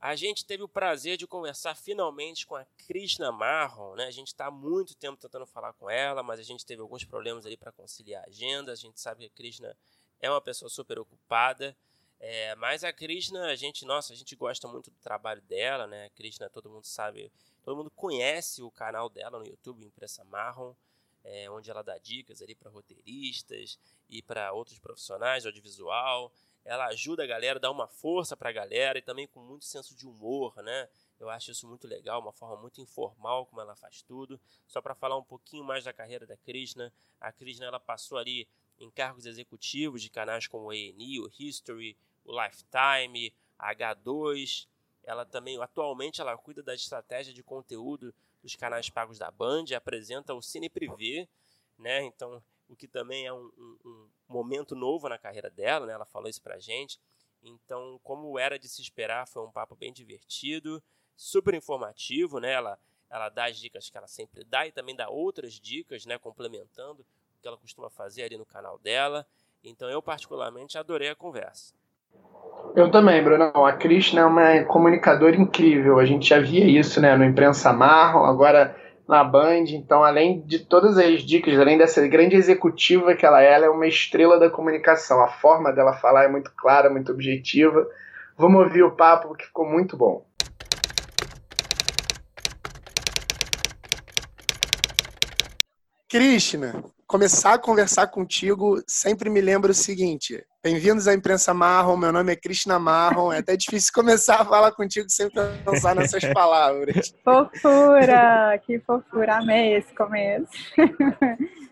A 0.00 0.14
gente 0.14 0.44
teve 0.44 0.62
o 0.62 0.68
prazer 0.68 1.16
de 1.16 1.26
conversar 1.26 1.74
finalmente 1.74 2.46
com 2.46 2.54
a 2.54 2.64
Krishna 2.86 3.32
Marron, 3.32 3.96
né? 3.96 4.06
A 4.06 4.12
gente 4.12 4.28
está 4.28 4.46
há 4.46 4.50
muito 4.50 4.94
tempo 4.94 5.20
tentando 5.20 5.44
falar 5.44 5.72
com 5.72 5.90
ela, 5.90 6.22
mas 6.22 6.38
a 6.38 6.44
gente 6.44 6.64
teve 6.64 6.80
alguns 6.80 7.04
problemas 7.04 7.44
ali 7.44 7.56
para 7.56 7.72
conciliar 7.72 8.22
a 8.22 8.28
agenda. 8.28 8.70
A 8.70 8.76
gente 8.76 9.00
sabe 9.00 9.20
que 9.20 9.26
a 9.26 9.36
Krishna 9.36 9.76
é 10.20 10.30
uma 10.30 10.40
pessoa 10.40 10.68
super 10.68 11.00
ocupada, 11.00 11.76
é, 12.20 12.54
mas 12.54 12.84
a 12.84 12.92
Krishna, 12.92 13.46
a 13.46 13.56
gente, 13.56 13.84
nossa, 13.84 14.12
a 14.12 14.16
gente 14.16 14.36
gosta 14.36 14.68
muito 14.68 14.88
do 14.88 14.98
trabalho 14.98 15.42
dela, 15.42 15.86
né? 15.88 16.06
A 16.06 16.10
Krishna, 16.10 16.48
todo 16.48 16.70
mundo 16.70 16.84
sabe, 16.84 17.32
todo 17.64 17.76
mundo 17.76 17.90
conhece 17.90 18.62
o 18.62 18.70
canal 18.70 19.08
dela 19.08 19.38
no 19.40 19.46
YouTube, 19.46 19.84
Impressa 19.84 20.24
Marron, 20.24 20.76
é, 21.24 21.50
onde 21.50 21.70
ela 21.70 21.82
dá 21.82 21.98
dicas 21.98 22.40
ali 22.40 22.54
para 22.54 22.70
roteiristas 22.70 23.78
e 24.08 24.22
para 24.22 24.52
outros 24.52 24.78
profissionais 24.78 25.42
de 25.42 25.48
audiovisual 25.48 26.32
ela 26.68 26.86
ajuda 26.88 27.24
a 27.24 27.26
galera, 27.26 27.58
dá 27.58 27.70
uma 27.70 27.88
força 27.88 28.36
para 28.36 28.50
a 28.50 28.52
galera 28.52 28.98
e 28.98 29.02
também 29.02 29.26
com 29.26 29.40
muito 29.40 29.64
senso 29.64 29.94
de 29.94 30.06
humor, 30.06 30.54
né? 30.62 30.86
Eu 31.18 31.30
acho 31.30 31.50
isso 31.50 31.66
muito 31.66 31.88
legal, 31.88 32.20
uma 32.20 32.32
forma 32.32 32.56
muito 32.56 32.78
informal 32.78 33.46
como 33.46 33.62
ela 33.62 33.74
faz 33.74 34.02
tudo. 34.02 34.38
Só 34.66 34.82
para 34.82 34.94
falar 34.94 35.16
um 35.16 35.24
pouquinho 35.24 35.64
mais 35.64 35.84
da 35.84 35.94
carreira 35.94 36.26
da 36.26 36.36
Krishna, 36.36 36.92
a 37.18 37.32
Krishna 37.32 37.64
ela 37.64 37.80
passou 37.80 38.18
ali 38.18 38.46
em 38.78 38.90
cargos 38.90 39.24
executivos 39.24 40.02
de 40.02 40.10
canais 40.10 40.46
como 40.46 40.66
o 40.66 40.70
A&E, 40.70 41.18
o 41.18 41.30
History, 41.38 41.96
o 42.22 42.38
Lifetime, 42.38 43.32
a 43.58 43.74
H2. 43.74 44.68
Ela 45.02 45.24
também, 45.24 45.60
atualmente, 45.60 46.20
ela 46.20 46.36
cuida 46.36 46.62
da 46.62 46.74
estratégia 46.74 47.32
de 47.32 47.42
conteúdo 47.42 48.14
dos 48.42 48.54
canais 48.54 48.90
pagos 48.90 49.18
da 49.18 49.30
Band, 49.30 49.64
apresenta 49.74 50.34
o 50.34 50.42
Cine 50.42 50.68
Privé, 50.68 51.26
né? 51.78 52.04
Então, 52.04 52.42
o 52.68 52.76
que 52.76 52.86
também 52.86 53.26
é 53.26 53.32
um, 53.32 53.50
um, 53.84 54.08
momento 54.28 54.74
novo 54.74 55.08
na 55.08 55.18
carreira 55.18 55.50
dela, 55.50 55.86
né? 55.86 55.92
Ela 55.92 56.04
falou 56.04 56.28
isso 56.28 56.42
pra 56.42 56.58
gente. 56.58 56.98
Então, 57.42 58.00
como 58.02 58.38
era 58.38 58.58
de 58.58 58.68
se 58.68 58.82
esperar, 58.82 59.26
foi 59.26 59.42
um 59.42 59.50
papo 59.50 59.76
bem 59.76 59.92
divertido, 59.92 60.82
super 61.16 61.54
informativo, 61.54 62.38
né? 62.38 62.52
Ela, 62.52 62.78
ela 63.08 63.28
dá 63.28 63.46
as 63.46 63.56
dicas 63.56 63.88
que 63.88 63.96
ela 63.96 64.08
sempre 64.08 64.44
dá 64.44 64.66
e 64.66 64.72
também 64.72 64.94
dá 64.94 65.08
outras 65.08 65.54
dicas, 65.54 66.04
né? 66.04 66.18
Complementando 66.18 67.02
o 67.02 67.40
que 67.40 67.48
ela 67.48 67.56
costuma 67.56 67.88
fazer 67.88 68.24
ali 68.24 68.36
no 68.36 68.46
canal 68.46 68.78
dela. 68.78 69.26
Então, 69.62 69.88
eu 69.88 70.02
particularmente 70.02 70.78
adorei 70.78 71.08
a 71.08 71.14
conversa. 71.16 71.74
Eu 72.74 72.90
também, 72.90 73.22
Bruno. 73.22 73.44
A 73.44 73.72
Krishna 73.72 74.20
é 74.20 74.24
uma 74.24 74.64
comunicadora 74.64 75.36
incrível. 75.36 75.98
A 75.98 76.04
gente 76.04 76.28
já 76.28 76.38
via 76.38 76.64
isso, 76.64 77.00
né? 77.00 77.16
No 77.16 77.24
Imprensa 77.24 77.72
Marro, 77.72 78.24
agora 78.24 78.76
na 79.08 79.24
Band. 79.24 79.64
Então, 79.68 80.04
além 80.04 80.42
de 80.42 80.58
todas 80.58 80.98
as 80.98 81.22
dicas, 81.22 81.58
além 81.58 81.78
dessa 81.78 82.06
grande 82.06 82.36
executiva 82.36 83.14
que 83.14 83.24
ela 83.24 83.42
é, 83.42 83.54
ela 83.54 83.66
é 83.66 83.70
uma 83.70 83.86
estrela 83.86 84.38
da 84.38 84.50
comunicação. 84.50 85.22
A 85.22 85.28
forma 85.28 85.72
dela 85.72 85.94
falar 85.94 86.24
é 86.24 86.28
muito 86.28 86.52
clara, 86.54 86.90
muito 86.90 87.10
objetiva. 87.10 87.88
Vamos 88.36 88.62
ouvir 88.62 88.82
o 88.82 88.94
papo 88.94 89.34
que 89.34 89.46
ficou 89.46 89.64
muito 89.64 89.96
bom. 89.96 90.28
Krishna, 96.10 96.84
começar 97.06 97.54
a 97.54 97.58
conversar 97.58 98.06
contigo 98.06 98.82
sempre 98.86 99.28
me 99.28 99.40
lembra 99.40 99.72
o 99.72 99.74
seguinte: 99.74 100.42
Bem-vindos 100.60 101.06
à 101.06 101.14
Imprensa 101.14 101.54
Marrom, 101.54 101.96
meu 101.96 102.10
nome 102.10 102.32
é 102.32 102.36
Krishna 102.36 102.80
Marrom. 102.80 103.32
É 103.32 103.38
até 103.38 103.56
difícil 103.56 103.92
começar 103.94 104.40
a 104.40 104.44
falar 104.44 104.72
contigo 104.72 105.08
sem 105.08 105.30
pensar 105.64 105.94
nessas 105.94 106.24
palavras. 106.34 107.14
Fofura! 107.22 108.60
Que 108.66 108.80
fofura! 108.80 109.36
Amei 109.36 109.76
esse 109.76 109.94
começo. 109.94 110.50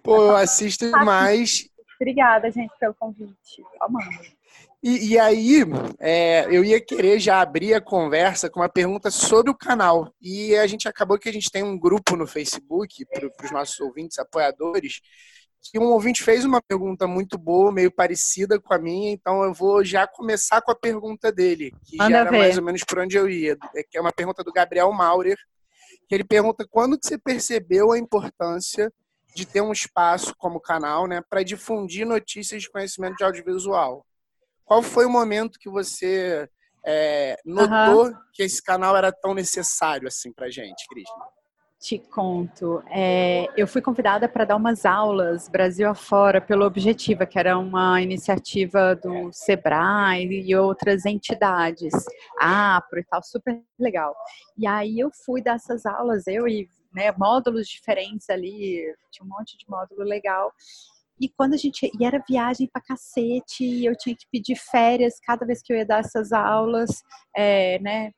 Pô, 0.04 0.26
eu 0.26 0.36
assisto 0.36 0.88
mais. 1.04 1.68
Obrigada, 2.00 2.48
gente, 2.48 2.72
pelo 2.78 2.94
convite. 2.94 3.60
Amando. 3.80 4.08
E, 4.80 5.14
e 5.14 5.18
aí, 5.18 5.64
é, 5.98 6.46
eu 6.48 6.62
ia 6.62 6.80
querer 6.80 7.18
já 7.18 7.40
abrir 7.40 7.74
a 7.74 7.80
conversa 7.80 8.48
com 8.48 8.60
uma 8.60 8.68
pergunta 8.68 9.10
sobre 9.10 9.50
o 9.50 9.56
canal. 9.56 10.12
E 10.22 10.54
a 10.54 10.66
gente 10.68 10.86
acabou 10.86 11.18
que 11.18 11.28
a 11.28 11.32
gente 11.32 11.50
tem 11.50 11.64
um 11.64 11.76
grupo 11.76 12.14
no 12.14 12.24
Facebook 12.24 13.04
para 13.06 13.26
os 13.44 13.50
nossos 13.50 13.80
ouvintes, 13.80 14.16
apoiadores, 14.20 15.00
que 15.70 15.78
um 15.78 15.92
ouvinte 15.92 16.22
fez 16.22 16.44
uma 16.44 16.60
pergunta 16.60 17.06
muito 17.06 17.38
boa, 17.38 17.72
meio 17.72 17.90
parecida 17.90 18.60
com 18.60 18.72
a 18.74 18.78
minha, 18.78 19.12
então 19.12 19.42
eu 19.42 19.52
vou 19.52 19.84
já 19.84 20.06
começar 20.06 20.60
com 20.62 20.70
a 20.70 20.74
pergunta 20.74 21.30
dele, 21.32 21.72
que 21.84 21.96
Manda 21.96 22.10
já 22.10 22.18
era 22.20 22.30
ver. 22.30 22.38
mais 22.38 22.58
ou 22.58 22.64
menos 22.64 22.84
por 22.84 22.98
onde 22.98 23.16
eu 23.16 23.28
ia, 23.28 23.56
é 23.74 23.82
que 23.82 23.96
é 23.96 24.00
uma 24.00 24.12
pergunta 24.12 24.42
do 24.42 24.52
Gabriel 24.52 24.90
Maurer, 24.92 25.38
que 26.08 26.14
ele 26.14 26.24
pergunta 26.24 26.66
quando 26.68 26.98
que 26.98 27.06
você 27.06 27.18
percebeu 27.18 27.92
a 27.92 27.98
importância 27.98 28.92
de 29.34 29.44
ter 29.44 29.60
um 29.60 29.72
espaço 29.72 30.34
como 30.38 30.60
canal, 30.60 31.06
né, 31.06 31.22
para 31.28 31.42
difundir 31.42 32.06
notícias 32.06 32.62
de 32.62 32.70
conhecimento 32.70 33.16
de 33.16 33.24
audiovisual. 33.24 34.04
Qual 34.64 34.82
foi 34.82 35.04
o 35.04 35.10
momento 35.10 35.58
que 35.58 35.68
você 35.68 36.48
é, 36.84 37.36
notou 37.44 38.06
uhum. 38.06 38.14
que 38.32 38.42
esse 38.42 38.62
canal 38.62 38.96
era 38.96 39.12
tão 39.12 39.34
necessário 39.34 40.08
assim 40.08 40.32
para 40.32 40.50
gente, 40.50 40.86
Cristina? 40.88 41.24
Te 41.78 41.98
conto. 41.98 42.82
É, 42.88 43.46
eu 43.54 43.66
fui 43.68 43.82
convidada 43.82 44.26
para 44.28 44.46
dar 44.46 44.56
umas 44.56 44.86
aulas 44.86 45.46
Brasil 45.48 45.88
afora 45.88 46.40
pelo 46.40 46.64
Objetiva, 46.64 47.26
que 47.26 47.38
era 47.38 47.58
uma 47.58 48.00
iniciativa 48.00 48.96
do 48.96 49.30
Sebrae 49.30 50.24
e 50.24 50.56
outras 50.56 51.04
entidades, 51.04 51.92
APRO 52.40 52.98
e 53.00 53.04
tal, 53.04 53.22
super 53.22 53.62
legal. 53.78 54.16
E 54.56 54.66
aí 54.66 54.98
eu 54.98 55.10
fui 55.24 55.42
dessas 55.42 55.84
aulas, 55.84 56.26
eu 56.26 56.48
e 56.48 56.66
né, 56.94 57.12
módulos 57.12 57.68
diferentes 57.68 58.30
ali, 58.30 58.82
tinha 59.10 59.24
um 59.24 59.28
monte 59.28 59.58
de 59.58 59.68
módulo 59.68 60.02
legal. 60.02 60.50
E 61.20 61.28
quando 61.28 61.54
a 61.54 61.56
gente. 61.56 61.90
E 61.98 62.04
era 62.04 62.22
viagem 62.28 62.68
pra 62.70 62.82
cacete, 62.82 63.64
e 63.64 63.86
eu 63.86 63.96
tinha 63.96 64.14
que 64.14 64.26
pedir 64.30 64.56
férias 64.56 65.14
cada 65.24 65.46
vez 65.46 65.62
que 65.62 65.72
eu 65.72 65.76
ia 65.76 65.86
dar 65.86 66.00
essas 66.00 66.32
aulas, 66.32 67.02
é, 67.34 67.78
né? 67.80 68.12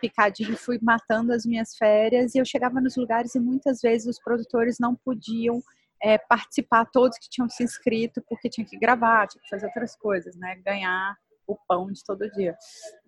Picadinho, 0.00 0.56
fui 0.56 0.78
matando 0.82 1.32
as 1.32 1.46
minhas 1.46 1.74
férias, 1.76 2.34
e 2.34 2.38
eu 2.38 2.44
chegava 2.44 2.80
nos 2.80 2.96
lugares 2.96 3.34
e 3.34 3.40
muitas 3.40 3.80
vezes 3.80 4.06
os 4.06 4.22
produtores 4.22 4.76
não 4.78 4.94
podiam 4.94 5.62
é, 6.02 6.18
participar, 6.18 6.84
todos 6.92 7.16
que 7.16 7.30
tinham 7.30 7.48
se 7.48 7.64
inscrito, 7.64 8.22
porque 8.28 8.50
tinha 8.50 8.66
que 8.66 8.78
gravar, 8.78 9.26
tinha 9.26 9.42
que 9.42 9.48
fazer 9.48 9.66
outras 9.66 9.96
coisas, 9.96 10.36
né? 10.36 10.56
Ganhar 10.56 11.16
o 11.46 11.56
pão 11.66 11.90
de 11.90 12.04
todo 12.04 12.30
dia. 12.32 12.56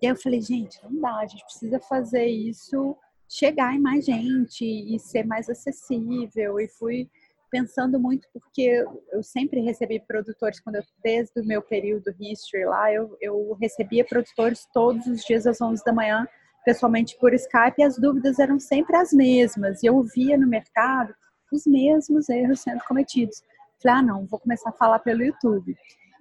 E 0.01 0.07
aí 0.07 0.13
eu 0.13 0.17
falei, 0.17 0.41
gente, 0.41 0.83
não 0.83 1.01
dá, 1.01 1.17
a 1.17 1.27
gente 1.27 1.45
precisa 1.45 1.79
fazer 1.81 2.27
isso 2.27 2.97
chegar 3.29 3.75
em 3.75 3.79
mais 3.79 4.07
gente 4.07 4.65
e 4.65 4.99
ser 4.99 5.27
mais 5.27 5.49
acessível. 5.51 6.59
E 6.59 6.69
fui 6.69 7.11
pensando 7.51 7.99
muito 7.99 8.29
porque 8.33 8.85
eu 9.13 9.23
sempre 9.23 9.61
recebi 9.61 10.01
produtores 10.01 10.61
quando 10.61 10.77
eu 10.77 10.83
desde 11.03 11.41
o 11.41 11.45
meu 11.45 11.63
período 11.63 12.15
history 12.19 12.65
lá 12.65 12.93
eu, 12.93 13.17
eu 13.21 13.57
recebia 13.61 14.05
produtores 14.05 14.67
todos 14.73 15.07
os 15.07 15.23
dias 15.23 15.47
às 15.47 15.61
11 15.61 15.83
da 15.85 15.93
manhã 15.93 16.27
pessoalmente 16.65 17.17
por 17.19 17.33
Skype 17.35 17.77
e 17.79 17.83
as 17.83 17.99
dúvidas 17.99 18.39
eram 18.39 18.59
sempre 18.59 18.97
as 18.97 19.13
mesmas 19.13 19.83
e 19.83 19.87
eu 19.87 20.03
via 20.03 20.37
no 20.37 20.47
mercado 20.47 21.15
os 21.53 21.67
mesmos 21.67 22.29
erros 22.29 22.61
sendo 22.61 22.85
cometidos. 22.85 23.43
Falei 23.83 23.99
ah 23.99 24.03
não 24.03 24.27
vou 24.27 24.39
começar 24.39 24.71
a 24.71 24.75
falar 24.75 24.99
pelo 24.99 25.23
YouTube. 25.23 25.75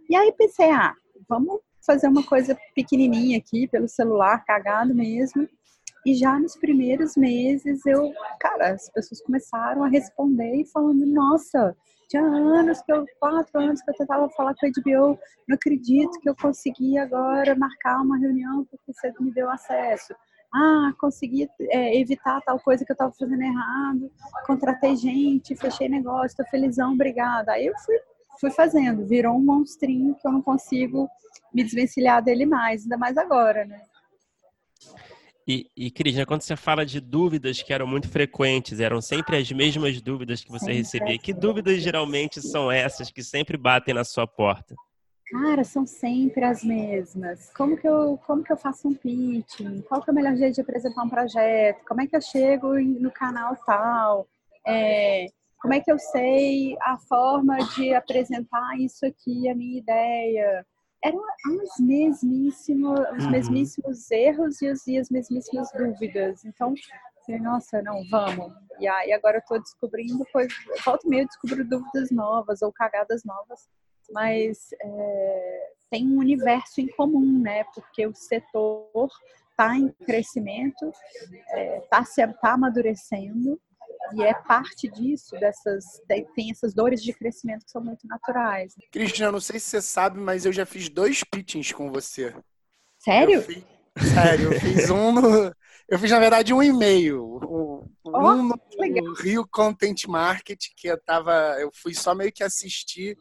E 0.10 0.16
aí 0.16 0.32
pensei 0.32 0.72
ah 0.72 0.94
vamos 1.28 1.60
fazer 1.86 2.08
uma 2.08 2.24
coisa 2.24 2.58
pequenininha 2.76 3.38
aqui 3.38 3.68
pelo 3.68 3.88
celular 3.88 4.44
cagado 4.46 4.94
mesmo 4.94 5.48
e 6.08 6.16
já 6.16 6.40
nos 6.40 6.56
primeiros 6.56 7.18
meses, 7.18 7.86
eu, 7.86 8.14
cara, 8.40 8.70
as 8.70 8.90
pessoas 8.90 9.22
começaram 9.22 9.84
a 9.84 9.90
responder 9.90 10.62
e 10.62 10.66
falando: 10.66 11.06
nossa, 11.06 11.76
tinha 12.08 12.24
anos 12.24 12.82
que 12.82 12.94
eu, 12.94 13.06
quatro 13.20 13.60
anos 13.60 13.82
que 13.82 13.92
eu 13.92 13.96
tentava 13.96 14.30
falar 14.30 14.56
com 14.56 14.66
a 14.66 14.70
HBO, 14.70 15.20
não 15.46 15.56
acredito 15.56 16.18
que 16.22 16.30
eu 16.30 16.36
consegui 16.42 16.98
agora 16.98 17.58
marcar 17.58 18.02
uma 18.02 18.18
reunião 18.18 18.66
porque 18.72 18.94
você 18.94 19.14
me 19.20 19.34
deu 19.34 19.50
acesso. 19.50 20.16
Ah, 20.56 20.94
consegui 20.98 21.50
é, 21.72 22.00
evitar 22.00 22.40
tal 22.46 22.58
coisa 22.58 22.86
que 22.86 22.92
eu 22.94 22.96
estava 22.96 23.12
fazendo 23.12 23.42
errado, 23.42 24.10
contratei 24.46 24.96
gente, 24.96 25.58
fechei 25.58 25.90
negócio, 25.90 26.28
estou 26.28 26.46
felizão, 26.46 26.94
obrigada. 26.94 27.52
Aí 27.52 27.66
eu 27.66 27.74
fui, 27.80 27.96
fui 28.40 28.52
fazendo, 28.52 29.06
virou 29.06 29.36
um 29.36 29.44
monstrinho 29.44 30.16
que 30.16 30.26
eu 30.26 30.32
não 30.32 30.42
consigo 30.42 31.10
me 31.54 31.66
desvencilhar 31.66 32.24
dele 32.24 32.46
mais, 32.46 32.84
ainda 32.84 32.98
mais 32.98 33.18
agora, 33.18 33.66
né? 33.66 33.82
E, 35.48 35.72
e 35.78 35.90
Cris, 35.90 36.16
né, 36.16 36.26
quando 36.26 36.42
você 36.42 36.58
fala 36.58 36.86
de 36.86 37.00
dúvidas 37.00 37.64
que 37.64 37.72
eram 37.72 37.88
muito 37.88 38.10
frequentes, 38.10 38.82
eram 38.82 39.00
sempre 39.02 39.38
as 39.38 39.50
mesmas 39.50 40.02
dúvidas 40.02 40.44
que 40.44 40.52
você 40.52 40.74
recebia. 40.74 41.18
Que 41.18 41.34
dúvidas 41.34 41.82
geralmente 41.82 42.42
são 42.42 42.70
essas 42.70 43.10
que 43.10 43.24
sempre 43.24 43.56
batem 43.56 43.94
na 43.94 44.04
sua 44.04 44.28
porta? 44.28 44.76
Cara, 45.30 45.64
são 45.64 45.86
sempre 45.86 46.44
as 46.44 46.64
mesmas. 46.64 47.50
Como 47.54 47.78
que 47.78 47.88
eu, 47.88 48.20
como 48.26 48.44
que 48.44 48.52
eu 48.52 48.58
faço 48.58 48.90
um 48.90 48.94
pitching? 48.94 49.82
Qual 49.82 50.02
que 50.02 50.10
é 50.10 50.14
o 50.14 50.16
melhor 50.16 50.36
jeito 50.36 50.56
de 50.56 50.62
apresentar 50.62 51.04
um 51.04 51.10
projeto? 51.10 51.84
Como 51.86 52.02
é 52.02 52.08
que 52.08 52.16
eu 52.16 52.22
chego 52.22 52.74
no 52.78 53.12
canal 53.12 53.56
tal? 53.66 54.28
É, 54.66 55.28
como 55.60 55.74
é 55.74 55.80
que 55.80 55.92
eu 55.92 55.98
sei 55.98 56.78
a 56.82 56.98
forma 56.98 57.58
de 57.76 57.94
apresentar 57.94 58.78
isso 58.80 59.06
aqui, 59.06 59.50
a 59.50 59.56
minha 59.56 59.80
ideia? 59.80 60.66
Eram 61.04 61.22
os 61.62 61.80
mesmíssimos, 61.80 63.00
os 63.18 63.26
uhum. 63.26 63.32
mesmíssimos 63.32 64.12
erros 64.12 64.62
e, 64.62 64.70
os, 64.70 64.88
e 64.88 64.98
as 64.98 65.10
mesmíssimas 65.10 65.70
dúvidas. 65.72 66.44
Então, 66.46 66.74
nossa, 67.40 67.82
não, 67.82 68.02
vamos. 68.10 68.54
E 68.80 68.88
aí 68.88 69.12
agora 69.12 69.38
eu 69.38 69.42
estou 69.42 69.60
descobrindo 69.60 70.26
coisas, 70.32 70.54
volta 70.86 71.08
meio 71.08 71.28
descubro 71.28 71.68
dúvidas 71.68 72.10
novas 72.10 72.62
ou 72.62 72.72
cagadas 72.72 73.24
novas, 73.26 73.68
mas 74.12 74.70
é, 74.82 75.72
tem 75.90 76.08
um 76.08 76.20
universo 76.20 76.80
em 76.80 76.88
comum, 76.88 77.42
né? 77.42 77.66
Porque 77.76 78.08
o 78.08 78.16
setor 78.16 79.10
está 79.52 79.76
em 79.76 79.90
crescimento, 80.06 80.86
está 80.86 81.58
é, 81.58 81.80
tá 81.90 82.06
se 82.06 82.26
tá 82.34 82.54
amadurecendo 82.54 83.60
e 84.14 84.24
é 84.24 84.34
parte 84.34 84.88
disso, 84.90 85.38
dessas. 85.40 85.84
Tem 86.36 86.52
essas 86.52 86.74
dores 86.74 87.04
de 87.04 87.14
crescimento 87.14 87.66
que 87.66 87.72
são 87.72 87.82
muito 87.84 88.08
naturais. 88.08 88.74
Cristian, 88.92 89.32
não 89.32 89.40
sei 89.40 89.60
se 89.60 89.70
você 89.70 89.82
sabe, 89.82 90.20
mas 90.20 90.46
eu 90.46 90.54
já 90.54 90.66
fiz 90.66 90.90
dois 90.90 91.24
pitchings 91.24 91.72
com 91.72 91.92
você. 91.92 92.34
Sério? 92.98 93.42
Fiz, 93.42 93.64
sério, 94.14 94.54
eu 94.54 94.60
fiz 94.60 94.90
um 94.90 95.12
no. 95.12 95.54
Eu 95.90 95.98
fiz, 95.98 96.12
na 96.12 96.20
verdade, 96.20 96.54
um 96.54 96.62
e-mail. 96.62 97.40
Um, 97.42 97.90
oh, 98.04 98.32
um 98.32 98.44
no 98.44 99.14
Rio 99.14 99.48
Content 99.50 100.06
Market, 100.06 100.60
que 100.76 100.88
eu 100.88 101.02
tava. 101.02 101.56
Eu 101.60 101.72
fui 101.74 101.94
só 101.94 102.14
meio 102.14 102.32
que 102.32 102.44
assistir, 102.44 103.18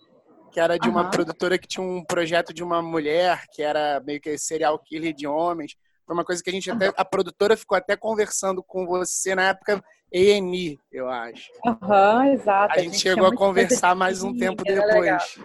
que 0.50 0.58
era 0.58 0.76
de 0.76 0.88
uma 0.88 1.04
uhum. 1.04 1.10
produtora 1.10 1.58
que 1.58 1.68
tinha 1.68 1.86
um 1.86 2.04
projeto 2.04 2.52
de 2.52 2.64
uma 2.64 2.82
mulher, 2.82 3.44
que 3.52 3.62
era 3.62 4.00
meio 4.04 4.20
que 4.20 4.36
serial 4.36 4.78
killer 4.80 5.14
de 5.14 5.26
homens. 5.26 5.76
Foi 6.04 6.14
uma 6.14 6.24
coisa 6.24 6.42
que 6.42 6.50
a 6.50 6.52
gente 6.52 6.70
até. 6.70 6.92
A 6.96 7.04
produtora 7.04 7.56
ficou 7.56 7.78
até 7.78 7.96
conversando 7.96 8.62
com 8.62 8.84
você 8.84 9.34
na 9.34 9.48
época 9.48 9.82
ENI, 10.12 10.80
eu 10.90 11.08
acho. 11.08 11.50
Aham, 11.64 12.18
uhum, 12.18 12.32
exato. 12.32 12.72
A 12.72 12.78
gente, 12.78 12.88
a 12.88 12.92
gente 12.92 13.02
chegou 13.02 13.26
a 13.26 13.34
conversar 13.34 13.94
mais 13.94 14.22
um 14.22 14.36
tempo 14.36 14.64
depois. 14.64 15.38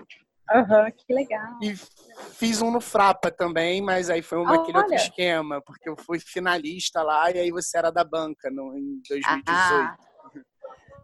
Aham, 0.52 0.86
uhum, 0.86 0.91
que 0.91 1.13
legal. 1.13 1.60
E 1.62 1.76
fiz 2.34 2.62
um 2.62 2.71
no 2.71 2.82
Frapa 2.82 3.32
também, 3.32 3.82
mas 3.82 4.10
aí 4.10 4.21
foi 4.21 4.39
um 4.39 4.45
daquele 4.45 4.78
outro 4.78 4.95
esquema, 4.95 5.62
porque 5.62 5.89
eu 5.89 5.95
fui 5.97 6.19
finalista 6.19 7.02
lá 7.02 7.32
e 7.32 7.39
aí 7.39 7.52
você 7.52 7.78
era 7.78 7.91
da 7.91 8.04
banca 8.04 8.50
no, 8.52 8.76
em 8.78 9.02
2018. 9.08 9.47
Ah, 9.47 9.97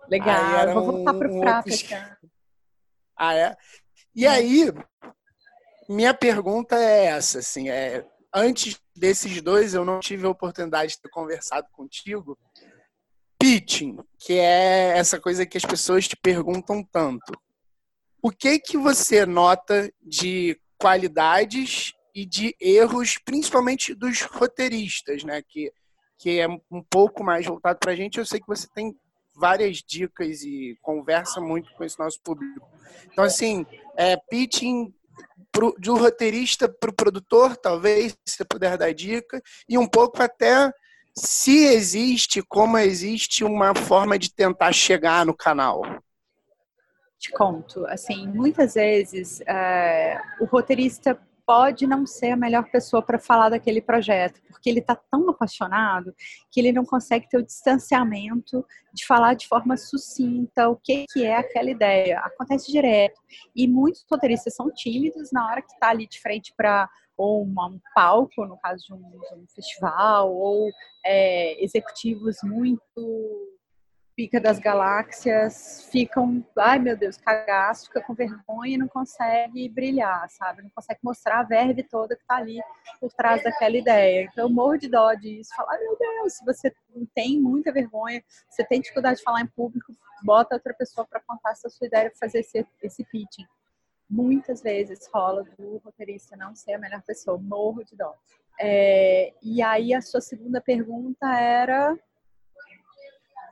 legal, 0.09 0.43
eu 0.67 0.73
vou 0.73 0.83
voltar 0.83 1.13
pro 1.13 1.33
um 1.33 1.39
Frapa. 1.39 1.69
Ah, 3.15 3.33
é? 3.33 3.55
E 4.15 4.27
aí, 4.27 4.71
minha 5.89 6.13
pergunta 6.13 6.75
é 6.75 7.05
essa, 7.05 7.39
assim, 7.39 7.69
é, 7.69 8.05
antes 8.33 8.79
desses 8.95 9.41
dois 9.41 9.73
eu 9.73 9.85
não 9.85 9.99
tive 9.99 10.25
a 10.25 10.29
oportunidade 10.29 10.93
de 10.93 11.01
ter 11.01 11.09
conversado 11.09 11.67
contigo, 11.71 12.37
pitching, 13.39 13.97
que 14.19 14.33
é 14.33 14.97
essa 14.97 15.19
coisa 15.19 15.45
que 15.45 15.57
as 15.57 15.65
pessoas 15.65 16.07
te 16.07 16.15
perguntam 16.15 16.83
tanto. 16.83 17.33
O 18.21 18.31
que 18.31 18.59
que 18.59 18.77
você 18.77 19.25
nota 19.25 19.91
de 20.01 20.59
qualidades 20.77 21.93
e 22.13 22.25
de 22.25 22.55
erros, 22.59 23.17
principalmente 23.23 23.93
dos 23.93 24.21
roteiristas, 24.21 25.23
né? 25.23 25.41
Que, 25.47 25.71
que 26.17 26.39
é 26.39 26.47
um 26.47 26.83
pouco 26.89 27.23
mais 27.23 27.45
voltado 27.45 27.77
para 27.79 27.91
a 27.91 27.95
gente. 27.95 28.17
Eu 28.17 28.25
sei 28.25 28.39
que 28.39 28.47
você 28.47 28.67
tem 28.73 28.95
várias 29.35 29.77
dicas 29.77 30.41
e 30.41 30.75
conversa 30.81 31.39
muito 31.39 31.71
com 31.73 31.83
esse 31.83 31.97
nosso 31.99 32.19
público. 32.23 32.67
Então, 33.11 33.23
assim, 33.23 33.65
é, 33.95 34.17
pitching 34.17 34.91
pro, 35.51 35.75
um 35.87 35.97
roteirista 35.97 36.67
para 36.67 36.89
o 36.89 36.95
produtor, 36.95 37.55
talvez, 37.55 38.13
se 38.25 38.37
você 38.37 38.45
puder 38.45 38.77
dar 38.77 38.93
dica, 38.93 39.41
e 39.69 39.77
um 39.77 39.87
pouco 39.87 40.21
até 40.21 40.71
se 41.17 41.65
existe, 41.65 42.43
como 42.43 42.77
existe 42.77 43.43
uma 43.43 43.73
forma 43.73 44.19
de 44.19 44.31
tentar 44.31 44.71
chegar 44.71 45.25
no 45.25 45.35
canal? 45.35 45.81
Te 47.17 47.31
conto, 47.31 47.85
assim, 47.87 48.27
muitas 48.27 48.75
vezes 48.75 49.41
é, 49.41 50.21
o 50.39 50.45
roteirista 50.45 51.19
pode 51.43 51.87
não 51.87 52.05
ser 52.05 52.31
a 52.31 52.35
melhor 52.35 52.69
pessoa 52.69 53.01
para 53.01 53.17
falar 53.17 53.49
daquele 53.49 53.81
projeto, 53.81 54.39
porque 54.47 54.69
ele 54.69 54.79
está 54.79 54.95
tão 54.95 55.27
apaixonado 55.29 56.13
que 56.51 56.59
ele 56.59 56.73
não 56.73 56.85
consegue 56.85 57.27
ter 57.29 57.37
o 57.37 57.45
distanciamento 57.45 58.63
de 58.93 59.05
falar 59.05 59.33
de 59.33 59.47
forma 59.47 59.77
sucinta 59.77 60.69
o 60.69 60.75
que, 60.75 61.05
que 61.09 61.23
é 61.25 61.37
aquela 61.37 61.71
ideia. 61.71 62.19
Acontece 62.19 62.69
direto. 62.69 63.19
E 63.55 63.65
muitos 63.65 64.05
roteiristas 64.11 64.55
são 64.55 64.69
tímidos 64.71 65.31
na 65.31 65.47
hora 65.47 65.61
que 65.61 65.71
está 65.71 65.89
ali 65.89 66.05
de 66.05 66.19
frente 66.19 66.53
para 66.55 66.87
ou 67.17 67.43
um 67.43 67.79
palco, 67.95 68.45
no 68.45 68.57
caso 68.57 68.85
de 68.85 68.93
um, 68.93 69.01
de 69.01 69.35
um 69.35 69.47
festival, 69.47 70.33
ou 70.33 70.69
é, 71.03 71.63
executivos 71.63 72.37
muito 72.43 73.57
pica 74.17 74.41
das 74.41 74.57
galáxias 74.57 75.87
ficam, 75.91 76.43
ai 76.57 76.79
meu 76.79 76.97
Deus, 76.97 77.17
cagaço, 77.17 77.85
fica 77.85 78.01
com 78.01 78.15
vergonha 78.15 78.73
e 78.73 78.77
não 78.77 78.87
consegue 78.87 79.69
brilhar, 79.69 80.27
sabe? 80.31 80.63
Não 80.63 80.71
consegue 80.71 80.99
mostrar 81.03 81.41
a 81.41 81.43
verve 81.43 81.83
toda 81.83 82.15
que 82.15 82.25
tá 82.25 82.37
ali 82.37 82.59
por 82.99 83.13
trás 83.13 83.43
daquela 83.43 83.77
ideia. 83.77 84.23
Então 84.23 84.45
eu 84.45 84.49
morro 84.49 84.75
de 84.75 84.89
dó 84.89 85.13
disso, 85.13 85.51
falar, 85.55 85.77
meu 85.77 85.95
Deus, 85.95 86.33
se 86.33 86.43
você 86.43 86.73
tem 87.13 87.39
muita 87.39 87.71
vergonha, 87.71 88.23
você 88.49 88.65
tem 88.65 88.81
dificuldade 88.81 89.17
de 89.17 89.23
falar 89.23 89.41
em 89.41 89.47
público, 89.47 89.93
bota 90.23 90.55
outra 90.55 90.73
pessoa 90.73 91.05
para 91.05 91.21
contar 91.21 91.51
essa 91.51 91.69
sua 91.69 91.85
ideia, 91.85 92.11
fazer 92.19 92.39
esse, 92.39 92.65
esse 92.81 93.03
pitching. 93.05 93.45
Muitas 94.09 94.61
vezes 94.61 95.09
rola 95.13 95.43
do 95.57 95.77
roteirista 95.83 96.35
não 96.37 96.55
ser 96.55 96.73
a 96.73 96.79
melhor 96.79 97.01
pessoa, 97.01 97.37
morro 97.37 97.83
de 97.83 97.95
dó. 97.95 98.13
É, 98.59 99.33
e 99.43 99.61
aí 99.61 99.93
a 99.93 100.01
sua 100.01 100.21
segunda 100.21 100.59
pergunta 100.61 101.27
era 101.33 101.95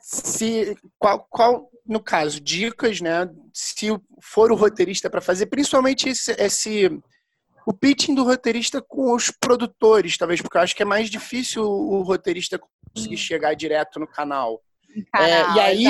se 0.05 0.77
qual, 0.99 1.25
qual 1.29 1.69
no 1.83 1.99
caso 1.99 2.39
dicas, 2.39 3.01
né? 3.01 3.27
Se 3.51 3.87
for 4.21 4.51
o 4.51 4.55
roteirista 4.55 5.09
para 5.09 5.19
fazer, 5.19 5.47
principalmente 5.47 6.09
esse, 6.09 6.31
esse 6.33 7.01
o 7.65 7.73
pitching 7.73 8.13
do 8.13 8.23
roteirista 8.23 8.79
com 8.81 9.13
os 9.15 9.31
produtores, 9.31 10.15
talvez, 10.15 10.41
porque 10.41 10.57
eu 10.57 10.61
acho 10.61 10.75
que 10.75 10.83
é 10.83 10.85
mais 10.85 11.09
difícil 11.09 11.63
o 11.63 12.03
roteirista 12.03 12.59
conseguir 12.93 13.17
chegar 13.17 13.55
direto 13.55 13.99
no 13.99 14.07
canal. 14.07 14.61
canal 15.11 15.27
é, 15.27 15.55
e 15.55 15.59
aí, 15.59 15.85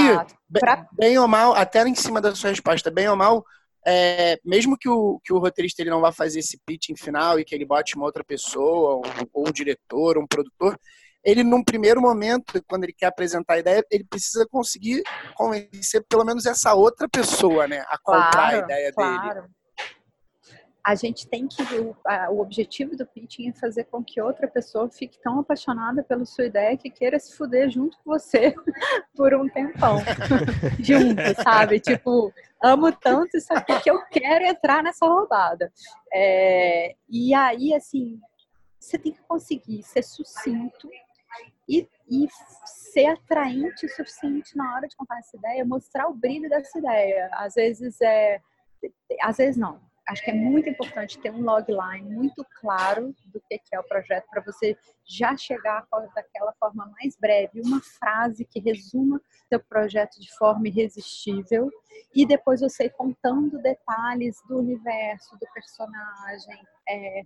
pra... 0.49 0.88
bem 0.93 1.17
ou 1.17 1.28
mal, 1.28 1.54
até 1.54 1.86
em 1.86 1.95
cima 1.95 2.21
da 2.21 2.34
sua 2.34 2.51
resposta, 2.51 2.89
bem 2.89 3.10
ou 3.10 3.17
mal, 3.17 3.45
é, 3.86 4.38
mesmo 4.43 4.78
que 4.78 4.89
o, 4.89 5.19
que 5.24 5.32
o 5.32 5.38
roteirista 5.38 5.82
ele 5.82 5.91
não 5.91 6.02
vá 6.02 6.12
fazer 6.12 6.39
esse 6.39 6.60
pitching 6.65 6.95
final 6.95 7.39
e 7.39 7.45
que 7.45 7.54
ele 7.54 7.65
bote 7.65 7.95
uma 7.95 8.06
outra 8.06 8.24
pessoa, 8.24 8.95
ou, 8.95 9.04
ou 9.34 9.48
um 9.48 9.52
diretor, 9.52 10.17
ou 10.17 10.24
um 10.24 10.28
produtor, 10.28 10.78
ele, 11.24 11.43
num 11.43 11.63
primeiro 11.63 12.00
momento, 12.00 12.63
quando 12.67 12.84
ele 12.84 12.93
quer 12.93 13.08
apresentar 13.08 13.56
a 13.56 13.60
ideia, 13.60 13.84
ele 13.89 14.04
precisa 14.04 14.45
conseguir 14.50 15.02
convencer 15.34 16.06
pelo 16.08 16.24
menos 16.24 16.45
essa 16.45 16.74
outra 16.76 17.10
pessoa, 17.10 17.67
né, 17.67 17.84
a 17.89 17.98
comprar 17.98 18.32
claro, 18.32 18.58
a 18.58 18.60
ideia 18.60 18.93
claro. 18.93 19.34
dele. 19.34 19.48
A 20.86 20.93
gente 20.93 21.28
tem 21.28 21.48
que. 21.48 21.63
O, 21.80 21.95
a, 22.06 22.30
o 22.30 22.39
objetivo 22.39 22.95
do 22.95 23.08
pitching 23.08 23.50
é 23.50 23.54
fazer 23.54 23.86
com 23.86 24.04
que 24.04 24.21
outra 24.21 24.48
pessoa 24.48 24.88
fique 24.88 25.17
tão 25.19 25.39
apaixonada 25.39 26.04
pela 26.04 26.26
sua 26.26 26.45
ideia 26.45 26.78
que 26.78 26.91
queira 26.91 27.17
se 27.17 27.36
fuder 27.36 27.71
junto 27.71 27.98
com 28.04 28.12
você 28.12 28.54
por 29.15 29.34
um 29.34 29.50
tempão. 29.50 29.98
junto, 30.80 31.43
sabe? 31.43 31.80
Tipo, 31.80 32.32
amo 32.62 32.91
tanto 32.91 33.36
isso 33.36 33.52
aqui 33.52 33.82
que 33.82 33.89
eu 33.89 34.00
quero 34.06 34.45
entrar 34.45 34.84
nessa 34.84 35.08
roubada. 35.08 35.71
É, 36.13 36.95
e 37.10 37.34
aí, 37.34 37.74
assim, 37.74 38.19
você 38.80 39.00
tem 39.00 39.12
que 39.12 39.24
conseguir 39.24 39.82
ser 39.82 40.04
sucinto 40.04 40.88
e, 41.67 41.89
e 42.08 42.28
ser 42.63 43.08
atraente 43.08 43.88
o 43.88 43.89
suficiente 43.89 44.56
na 44.56 44.76
hora 44.76 44.88
de 44.88 44.95
contar 44.95 45.17
essa 45.17 45.36
ideia, 45.36 45.65
mostrar 45.65 46.08
o 46.08 46.13
brilho 46.13 46.48
dessa 46.48 46.78
ideia. 46.78 47.28
Às 47.34 47.56
vezes 47.56 48.00
é, 48.02 48.39
às 49.21 49.38
vezes 49.38 49.58
não. 49.58 49.80
Acho 50.08 50.24
que 50.24 50.30
é 50.30 50.34
muito 50.34 50.70
importante 50.70 51.20
ter 51.20 51.32
um 51.32 51.41
logline 51.41 52.08
muito 52.08 52.46
claro 52.62 53.15
do 53.26 53.41
que 53.50 53.60
é 53.74 53.80
o 53.80 53.84
projeto 53.84 54.28
para 54.30 54.41
você 54.41 54.78
já 55.04 55.36
chegar 55.36 55.88
daquela 56.13 56.54
forma 56.60 56.86
mais 57.00 57.18
breve, 57.18 57.62
uma 57.62 57.82
frase 57.82 58.46
que 58.46 58.60
resuma 58.60 59.20
seu 59.50 59.60
projeto 59.60 60.20
de 60.20 60.32
forma 60.38 60.68
irresistível 60.68 61.72
e 62.13 62.26
depois 62.26 62.62
você 62.62 62.86
ir 62.86 62.91
contando 62.91 63.62
detalhes 63.62 64.36
do 64.48 64.60
universo, 64.60 65.38
do 65.39 65.48
personagem, 65.54 66.63
é, 66.88 67.22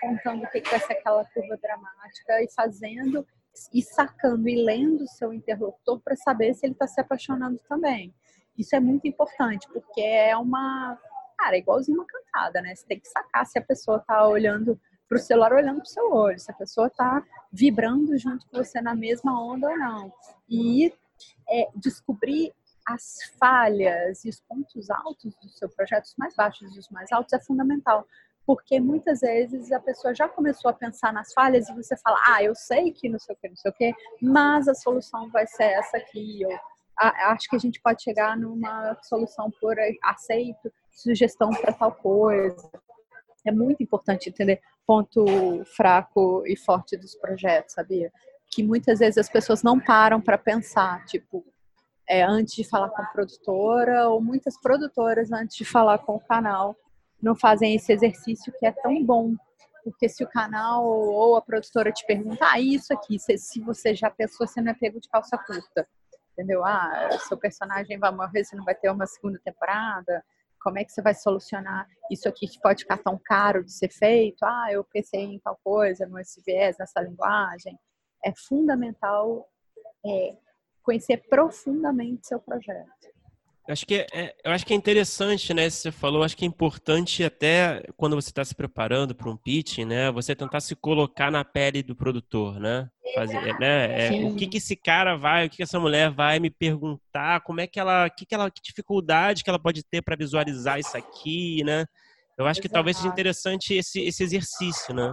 contando 0.00 0.44
o 0.44 0.50
que 0.50 0.60
vai 0.60 0.80
ser 0.80 0.92
aquela 0.92 1.24
curva 1.24 1.56
dramática 1.56 2.42
e 2.42 2.52
fazendo 2.54 3.26
e 3.72 3.82
sacando 3.82 4.48
e 4.48 4.62
lendo 4.62 5.04
o 5.04 5.08
seu 5.08 5.32
interlocutor 5.32 6.00
para 6.00 6.14
saber 6.14 6.54
se 6.54 6.66
ele 6.66 6.74
está 6.74 6.86
se 6.86 7.00
apaixonando 7.00 7.58
também. 7.68 8.14
Isso 8.56 8.74
é 8.74 8.80
muito 8.80 9.06
importante, 9.06 9.68
porque 9.72 10.00
é 10.00 10.36
uma. 10.36 10.98
Cara, 11.38 11.56
é 11.56 11.58
igualzinho 11.60 11.98
uma 11.98 12.06
cantada, 12.06 12.60
né? 12.60 12.74
Você 12.74 12.84
tem 12.86 12.98
que 12.98 13.08
sacar 13.08 13.46
se 13.46 13.58
a 13.58 13.62
pessoa 13.62 13.98
está 13.98 14.26
olhando 14.26 14.78
para 15.08 15.16
o 15.16 15.20
celular 15.20 15.52
olhando 15.54 15.76
para 15.76 15.84
o 15.84 15.88
seu 15.88 16.12
olho, 16.12 16.38
se 16.38 16.50
a 16.50 16.54
pessoa 16.54 16.88
está 16.88 17.24
vibrando 17.50 18.18
junto 18.18 18.46
com 18.46 18.58
você 18.58 18.80
na 18.80 18.94
mesma 18.94 19.42
onda 19.42 19.70
ou 19.70 19.78
não. 19.78 20.12
E 20.48 20.92
é, 21.48 21.68
descobrir 21.74 22.52
as 22.86 23.18
falhas 23.38 24.24
e 24.24 24.28
os 24.28 24.40
pontos 24.40 24.90
altos 24.90 25.34
do 25.36 25.48
seu 25.48 25.68
projeto, 25.68 26.04
os 26.04 26.16
mais 26.16 26.34
baixos 26.34 26.76
e 26.76 26.78
os 26.78 26.90
mais 26.90 27.10
altos, 27.10 27.32
é 27.32 27.40
fundamental 27.40 28.06
porque 28.48 28.80
muitas 28.80 29.20
vezes 29.20 29.70
a 29.72 29.78
pessoa 29.78 30.14
já 30.14 30.26
começou 30.26 30.70
a 30.70 30.72
pensar 30.72 31.12
nas 31.12 31.34
falhas 31.34 31.68
e 31.68 31.74
você 31.74 31.94
fala, 31.98 32.18
ah, 32.28 32.42
eu 32.42 32.54
sei 32.54 32.90
que 32.90 33.06
não 33.06 33.18
sei 33.18 33.34
o 33.34 33.38
que, 33.38 33.46
não 33.46 33.56
sei 33.56 33.70
o 33.70 33.74
que, 33.74 33.94
mas 34.22 34.66
a 34.66 34.74
solução 34.74 35.28
vai 35.28 35.46
ser 35.46 35.64
essa 35.64 35.98
aqui, 35.98 36.40
ou 36.46 36.58
acho 36.98 37.48
que 37.48 37.56
a 37.56 37.58
gente 37.58 37.80
pode 37.80 38.02
chegar 38.02 38.36
numa 38.36 38.96
solução 39.02 39.50
por 39.60 39.76
aceito, 40.02 40.72
sugestão 40.90 41.50
para 41.50 41.72
tal 41.72 41.92
coisa. 41.92 42.70
É 43.46 43.52
muito 43.52 43.82
importante 43.82 44.28
entender 44.28 44.60
ponto 44.86 45.24
fraco 45.76 46.42
e 46.46 46.56
forte 46.56 46.96
dos 46.96 47.14
projetos, 47.14 47.74
sabia? 47.74 48.12
Que 48.50 48.62
muitas 48.62 48.98
vezes 48.98 49.18
as 49.18 49.28
pessoas 49.28 49.62
não 49.62 49.78
param 49.78 50.20
para 50.20 50.38
pensar, 50.38 51.04
tipo, 51.04 51.44
é, 52.08 52.22
antes 52.22 52.54
de 52.54 52.64
falar 52.64 52.88
com 52.88 53.02
a 53.02 53.06
produtora, 53.06 54.08
ou 54.08 54.20
muitas 54.20 54.58
produtoras 54.60 55.30
antes 55.30 55.56
de 55.56 55.64
falar 55.64 55.98
com 55.98 56.16
o 56.16 56.20
canal 56.20 56.74
não 57.20 57.34
fazem 57.34 57.74
esse 57.74 57.92
exercício 57.92 58.52
que 58.58 58.64
é 58.64 58.72
tão 58.72 59.04
bom. 59.04 59.34
Porque 59.84 60.08
se 60.08 60.22
o 60.24 60.28
canal 60.28 60.84
ou 60.86 61.36
a 61.36 61.42
produtora 61.42 61.92
te 61.92 62.06
perguntar 62.06 62.52
ah, 62.52 62.60
isso 62.60 62.92
aqui, 62.92 63.18
se, 63.18 63.36
se 63.38 63.60
você 63.60 63.94
já 63.94 64.10
pensou, 64.10 64.46
você 64.46 64.60
não 64.60 64.72
é 64.72 64.74
pego 64.74 65.00
de 65.00 65.08
calça 65.08 65.36
curta. 65.36 65.86
Entendeu? 66.38 66.64
Ah, 66.64 67.18
seu 67.26 67.36
personagem 67.36 67.98
vai 67.98 68.12
morrer, 68.12 68.44
você 68.44 68.54
não 68.54 68.64
vai 68.64 68.72
ter 68.72 68.88
uma 68.90 69.06
segunda 69.08 69.40
temporada. 69.44 70.24
Como 70.60 70.78
é 70.78 70.84
que 70.84 70.92
você 70.92 71.02
vai 71.02 71.12
solucionar 71.12 71.88
isso 72.12 72.28
aqui 72.28 72.46
que 72.46 72.60
pode 72.60 72.84
ficar 72.84 72.98
tão 72.98 73.18
caro 73.18 73.64
de 73.64 73.72
ser 73.72 73.88
feito? 73.88 74.44
Ah, 74.44 74.68
eu 74.70 74.84
pensei 74.84 75.20
em 75.20 75.40
tal 75.40 75.58
coisa, 75.64 76.06
nesse 76.06 76.40
viés, 76.46 76.76
nessa 76.78 77.00
linguagem. 77.00 77.76
É 78.24 78.32
fundamental 78.36 79.48
é, 80.06 80.36
conhecer 80.80 81.16
profundamente 81.28 82.28
seu 82.28 82.38
projeto. 82.38 83.08
Acho 83.68 83.84
que 83.86 83.96
é, 83.96 84.06
é, 84.14 84.34
eu 84.44 84.52
acho 84.52 84.64
que 84.64 84.72
é 84.72 84.76
interessante, 84.76 85.52
né? 85.52 85.68
Você 85.68 85.92
falou, 85.92 86.22
acho 86.22 86.34
que 86.34 86.44
é 86.44 86.48
importante 86.48 87.22
até 87.22 87.82
quando 87.98 88.16
você 88.16 88.30
está 88.30 88.42
se 88.42 88.54
preparando 88.54 89.14
para 89.14 89.28
um 89.28 89.36
pitching, 89.36 89.84
né? 89.84 90.10
Você 90.10 90.34
tentar 90.34 90.60
se 90.60 90.74
colocar 90.74 91.30
na 91.30 91.44
pele 91.44 91.82
do 91.82 91.94
produtor, 91.94 92.58
né? 92.58 92.88
Fazer, 93.14 93.58
né? 93.58 94.06
É, 94.06 94.24
o 94.24 94.34
que 94.34 94.46
que 94.46 94.56
esse 94.56 94.74
cara 94.74 95.16
vai, 95.16 95.46
o 95.46 95.50
que, 95.50 95.58
que 95.58 95.62
essa 95.62 95.78
mulher 95.78 96.10
vai 96.10 96.40
me 96.40 96.48
perguntar, 96.48 97.42
como 97.42 97.60
é 97.60 97.66
que 97.66 97.78
ela, 97.78 98.08
que 98.08 98.24
que 98.24 98.34
ela, 98.34 98.50
que 98.50 98.62
dificuldade 98.62 99.44
que 99.44 99.50
ela 99.50 99.58
pode 99.58 99.82
ter 99.82 100.00
para 100.00 100.16
visualizar 100.16 100.80
isso 100.80 100.96
aqui, 100.96 101.62
né? 101.62 101.84
Eu 102.38 102.46
acho 102.46 102.62
que 102.62 102.68
talvez 102.70 102.96
seja 102.96 103.08
interessante 103.08 103.74
esse, 103.74 104.00
esse 104.00 104.22
exercício, 104.22 104.94
né? 104.94 105.12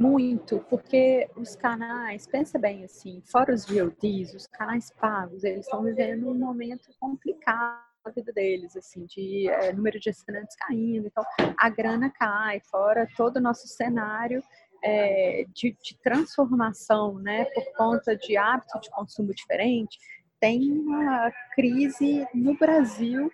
Muito, 0.00 0.64
porque 0.70 1.28
os 1.36 1.54
canais, 1.54 2.26
pensa 2.26 2.58
bem 2.58 2.84
assim, 2.84 3.22
fora 3.30 3.52
os 3.52 3.66
VODs, 3.66 4.32
os 4.32 4.46
canais 4.46 4.90
pagos, 4.98 5.44
eles 5.44 5.66
estão 5.66 5.82
vivendo 5.82 6.26
um 6.26 6.34
momento 6.34 6.88
complicado 6.98 7.84
na 8.02 8.10
vida 8.10 8.32
deles, 8.32 8.74
assim, 8.74 9.04
de 9.04 9.46
é, 9.50 9.74
número 9.74 10.00
de 10.00 10.08
assinantes 10.08 10.56
caindo, 10.56 11.06
então 11.06 11.22
a 11.54 11.68
grana 11.68 12.08
cai, 12.08 12.60
fora 12.60 13.06
todo 13.14 13.36
o 13.36 13.42
nosso 13.42 13.68
cenário 13.68 14.42
é, 14.82 15.44
de, 15.52 15.76
de, 15.82 15.94
transformação, 16.02 17.18
né, 17.18 17.44
por 17.54 17.70
conta 17.76 18.16
de 18.16 18.38
hábito 18.38 18.80
de 18.80 18.88
consumo 18.88 19.34
diferente, 19.34 19.98
tem 20.40 20.72
uma 20.72 21.30
crise 21.54 22.26
no 22.32 22.56
Brasil 22.56 23.30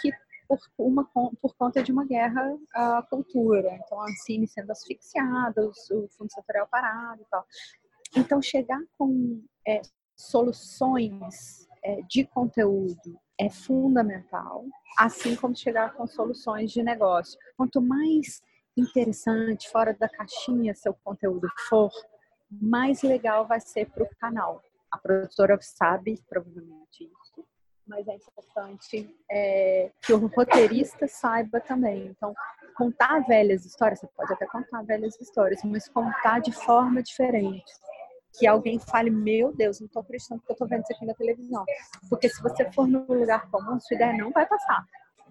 que 0.00 0.10
por, 0.46 0.58
uma, 0.78 1.04
por 1.04 1.54
conta 1.56 1.82
de 1.82 1.92
uma 1.92 2.04
guerra 2.04 2.56
à 2.74 3.02
cultura. 3.02 3.78
Então, 3.84 4.00
a 4.00 4.04
Ancine 4.04 4.46
sendo 4.46 4.70
asfixiada, 4.70 5.66
o 5.66 5.72
Fundo 6.08 6.32
Setorial 6.32 6.68
parado 6.70 7.22
e 7.22 7.26
tal. 7.30 7.44
Então, 8.16 8.40
chegar 8.40 8.80
com 8.98 9.42
é, 9.66 9.82
soluções 10.16 11.66
é, 11.82 12.02
de 12.02 12.24
conteúdo 12.24 13.18
é 13.38 13.50
fundamental, 13.50 14.64
assim 14.98 15.36
como 15.36 15.54
chegar 15.54 15.94
com 15.94 16.06
soluções 16.06 16.72
de 16.72 16.82
negócio. 16.82 17.38
Quanto 17.56 17.80
mais 17.82 18.40
interessante, 18.76 19.68
fora 19.70 19.94
da 19.94 20.08
caixinha 20.08 20.74
seu 20.74 20.94
conteúdo 21.04 21.48
for, 21.68 21.90
mais 22.50 23.02
legal 23.02 23.46
vai 23.46 23.60
ser 23.60 23.90
para 23.90 24.04
o 24.04 24.16
canal. 24.16 24.62
A 24.90 24.98
produtora 24.98 25.58
sabe 25.60 26.18
provavelmente 26.28 27.04
isso 27.04 27.25
mas 27.86 28.06
é 28.08 28.14
importante 28.14 29.14
é, 29.30 29.90
que 30.02 30.12
o 30.12 30.26
roteirista 30.26 31.06
saiba 31.06 31.60
também. 31.60 32.06
Então, 32.06 32.34
contar 32.76 33.20
velhas 33.20 33.64
histórias, 33.64 34.00
você 34.00 34.08
pode 34.08 34.32
até 34.32 34.46
contar 34.46 34.82
velhas 34.82 35.18
histórias, 35.20 35.62
mas 35.64 35.88
contar 35.88 36.40
de 36.40 36.52
forma 36.52 37.02
diferente. 37.02 37.72
Que 38.38 38.46
alguém 38.46 38.78
fale, 38.78 39.10
meu 39.10 39.54
Deus, 39.54 39.80
não 39.80 39.86
estou 39.86 40.02
acreditando 40.02 40.42
que 40.42 40.50
eu 40.50 40.54
estou 40.54 40.68
vendo 40.68 40.82
isso 40.82 40.92
aqui 40.92 41.06
na 41.06 41.14
televisão. 41.14 41.64
Porque 42.10 42.28
se 42.28 42.42
você 42.42 42.70
for 42.72 42.86
num 42.86 43.06
lugar 43.06 43.48
comum, 43.50 43.80
sua 43.80 43.94
ideia 43.94 44.12
não 44.12 44.30
vai 44.30 44.46
passar. 44.46 44.84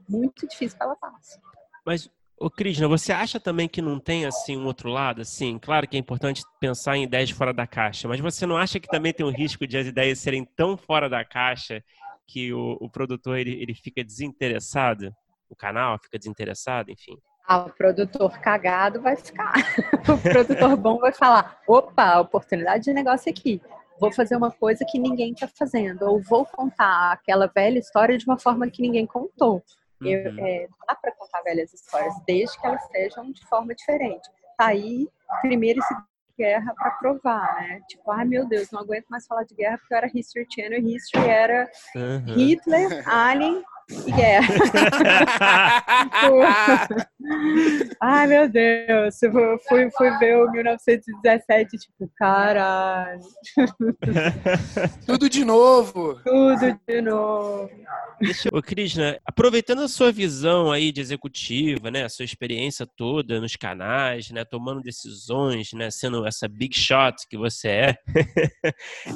Muito 0.10 0.48
difícil 0.48 0.78
que 0.78 0.84
ela 0.84 0.96
passe. 0.96 1.39
Mas 1.86 2.10
Ô, 2.38 2.50
Krishna, 2.50 2.86
você 2.86 3.13
acha 3.13 3.39
também 3.39 3.65
que 3.65 3.82
não 3.82 3.98
tem 3.98 4.26
assim 4.26 4.58
um 4.58 4.65
outro 4.65 4.89
lado? 4.89 5.22
Assim, 5.22 5.58
claro 5.58 5.88
que 5.88 5.96
é 5.96 6.00
importante 6.00 6.44
pensar 6.60 6.98
em 6.98 7.04
ideias 7.04 7.30
fora 7.30 7.54
da 7.54 7.65
caixa, 7.65 8.10
mas 8.10 8.20
você 8.20 8.46
não 8.46 8.58
acha 8.58 8.78
que 8.78 8.89
também 8.89 9.13
tem 9.13 9.26
o 9.26 9.30
risco 9.30 9.65
de 9.65 9.78
as 9.78 9.88
ideias 9.88 10.20
serem 10.20 10.44
tão 10.44 10.76
fora 10.76 11.10
da 11.10 11.24
caixa 11.24 11.82
que 12.28 12.54
o, 12.54 12.78
o 12.80 12.90
produtor 12.90 13.38
ele, 13.38 13.62
ele 13.62 13.74
fica 13.74 14.04
desinteressado? 14.04 15.14
O 15.50 15.56
canal 15.56 16.00
fica 16.00 16.18
desinteressado, 16.18 16.92
enfim? 16.92 17.18
Ah, 17.48 17.66
o 17.66 17.70
produtor 17.72 18.40
cagado 18.40 19.02
vai 19.02 19.16
ficar. 19.16 19.54
o 20.10 20.18
produtor 20.18 20.76
bom 20.76 20.98
vai 20.98 21.12
falar: 21.12 21.60
opa, 21.68 22.20
oportunidade 22.20 22.86
de 22.86 22.94
negócio 22.94 23.30
aqui. 23.32 23.62
Vou 24.00 24.12
fazer 24.12 24.36
uma 24.36 24.52
coisa 24.52 24.84
que 24.90 25.00
ninguém 25.00 25.32
está 25.32 25.48
fazendo, 25.48 26.04
ou 26.04 26.22
vou 26.22 26.46
contar 26.46 27.14
aquela 27.14 27.48
velha 27.48 27.80
história 27.80 28.18
de 28.18 28.26
uma 28.26 28.38
forma 28.38 28.70
que 28.70 28.82
ninguém 28.82 29.06
contou. 29.06 29.64
Uhum. 30.02 30.08
Eu, 30.08 30.46
é, 30.46 30.68
dá 30.88 30.96
para 30.96 31.14
contar 31.14 31.42
velhas 31.44 31.74
histórias, 31.74 32.14
desde 32.26 32.60
que 32.60 32.68
elas 32.68 32.86
sejam 32.88 33.32
de 33.32 33.46
forma 33.48 33.74
diferente. 33.74 34.28
Tá 34.58 34.68
aí, 34.68 35.08
primeiro 35.42 35.80
esse 35.80 35.96
guerra 36.38 36.74
para 36.76 36.91
provar, 36.91 37.56
né? 37.62 37.82
Tipo, 37.88 38.12
ai 38.12 38.26
meu 38.26 38.48
Deus, 38.48 38.69
não 38.71 38.82
aguento 38.82 39.06
mais 39.10 39.26
falar 39.26 39.43
de 39.43 39.56
guerra 39.56 39.78
porque 39.78 39.93
eu 39.93 39.98
era 39.98 40.12
History 40.13 40.45
Channel 40.54 40.80
History 40.80 41.28
era 41.28 41.71
uhum. 41.95 42.36
Hitler, 42.36 43.10
Alien 43.10 43.63
e 43.89 44.12
guerra. 44.12 44.48
Ai, 48.02 48.28
meu 48.28 48.50
Deus. 48.50 49.21
Eu 49.21 49.60
fui, 49.67 49.89
fui 49.91 50.17
ver 50.17 50.38
o 50.38 50.52
1917, 50.52 51.78
tipo, 51.78 52.12
caralho. 52.15 53.19
Tudo 55.06 55.30
de 55.30 55.43
novo. 55.43 56.19
Tudo 56.24 56.80
de 56.88 57.02
novo. 57.02 57.69
Deixa, 58.19 58.50
Krishna, 58.62 59.19
aproveitando 59.26 59.82
a 59.82 59.88
sua 59.88 60.12
visão 60.12 60.71
aí 60.71 60.91
de 60.91 61.02
executiva, 61.02 61.91
né, 61.91 62.04
a 62.04 62.10
sua 62.10 62.26
experiência 62.26 62.86
toda 62.86 63.41
nos 63.41 63.56
canais, 63.56 64.30
né, 64.32 64.45
tomando 64.45 64.82
decisões, 64.82 65.74
né, 65.74 65.91
sendo 65.91 66.26
essa 66.26 66.48
big 66.48 66.78
shot 66.78 67.28
que 67.30 67.38
você 67.38 67.67
é, 67.67 67.98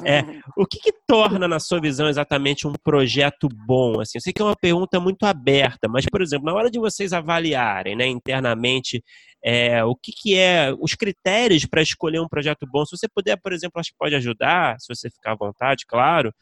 é 0.04 0.22
o 0.56 0.66
que, 0.66 0.78
que 0.78 0.92
torna, 1.06 1.48
na 1.48 1.58
sua 1.58 1.80
visão, 1.80 2.08
exatamente 2.08 2.66
um 2.66 2.72
projeto 2.72 3.48
bom? 3.48 4.00
Assim, 4.00 4.18
eu 4.18 4.22
sei 4.22 4.32
que 4.32 4.42
é 4.42 4.44
uma 4.44 4.56
pergunta 4.60 5.00
muito 5.00 5.24
aberta, 5.24 5.88
mas, 5.88 6.04
por 6.06 6.22
exemplo, 6.22 6.46
na 6.46 6.54
hora 6.54 6.70
de 6.70 6.78
vocês 6.78 7.12
avaliarem 7.12 7.96
né, 7.96 8.06
internamente 8.06 9.02
é, 9.42 9.82
o 9.84 9.94
que, 9.96 10.12
que 10.12 10.36
é 10.36 10.74
os 10.78 10.94
critérios 10.94 11.64
para 11.64 11.82
escolher 11.82 12.20
um 12.20 12.28
projeto 12.28 12.66
bom, 12.70 12.84
se 12.84 12.96
você 12.96 13.08
puder, 13.08 13.36
por 13.36 13.52
exemplo, 13.52 13.80
acho 13.80 13.90
que 13.90 13.98
pode 13.98 14.14
ajudar, 14.14 14.78
se 14.78 14.94
você 14.94 15.08
ficar 15.10 15.32
à 15.32 15.36
vontade, 15.36 15.86
claro, 15.86 16.32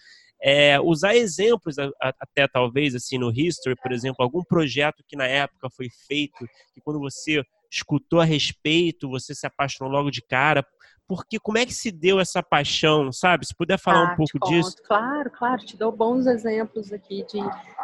é, 0.40 0.80
usar 0.80 1.16
exemplos 1.16 1.76
até 2.00 2.46
talvez 2.46 2.94
assim 2.94 3.18
no 3.18 3.30
history, 3.30 3.76
por 3.76 3.92
exemplo, 3.92 4.22
algum 4.22 4.42
projeto 4.42 5.04
que 5.06 5.16
na 5.16 5.26
época 5.26 5.68
foi 5.70 5.88
feito 6.06 6.44
e 6.76 6.80
quando 6.80 7.00
você 7.00 7.42
escutou 7.70 8.20
a 8.20 8.24
respeito, 8.24 9.08
você 9.08 9.34
se 9.34 9.46
apaixonou 9.46 9.92
logo 9.92 10.10
de 10.10 10.22
cara, 10.22 10.64
porque 11.08 11.38
como 11.40 11.56
é 11.56 11.64
que 11.64 11.72
se 11.72 11.90
deu 11.90 12.20
essa 12.20 12.42
paixão, 12.42 13.10
sabe? 13.10 13.46
Se 13.46 13.54
puder 13.54 13.78
falar 13.78 14.10
ah, 14.10 14.12
um 14.12 14.16
pouco 14.16 14.38
disso. 14.46 14.76
Claro, 14.84 15.30
claro, 15.30 15.64
te 15.64 15.74
dou 15.74 15.90
bons 15.90 16.26
exemplos 16.26 16.92
aqui 16.92 17.24
de 17.24 17.40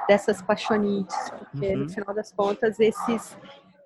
dessas 0.07 0.43
paixonites, 0.43 1.17
porque 1.31 1.69
uhum. 1.69 1.79
no 1.79 1.89
final 1.89 2.15
das 2.15 2.31
contas 2.31 2.79
esses 2.79 3.37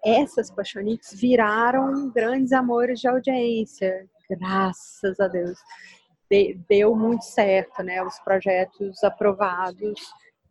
essas 0.05 0.51
paixonites 0.51 1.19
viraram 1.19 2.11
grandes 2.11 2.53
amores 2.53 3.01
de 3.01 3.09
audiência, 3.09 4.07
graças 4.29 5.19
a 5.21 5.29
Deus. 5.29 5.59
De, 6.31 6.59
deu 6.69 6.95
muito 6.95 7.25
certo, 7.25 7.83
né? 7.83 8.03
Os 8.03 8.19
projetos 8.21 9.03
aprovados 9.05 10.01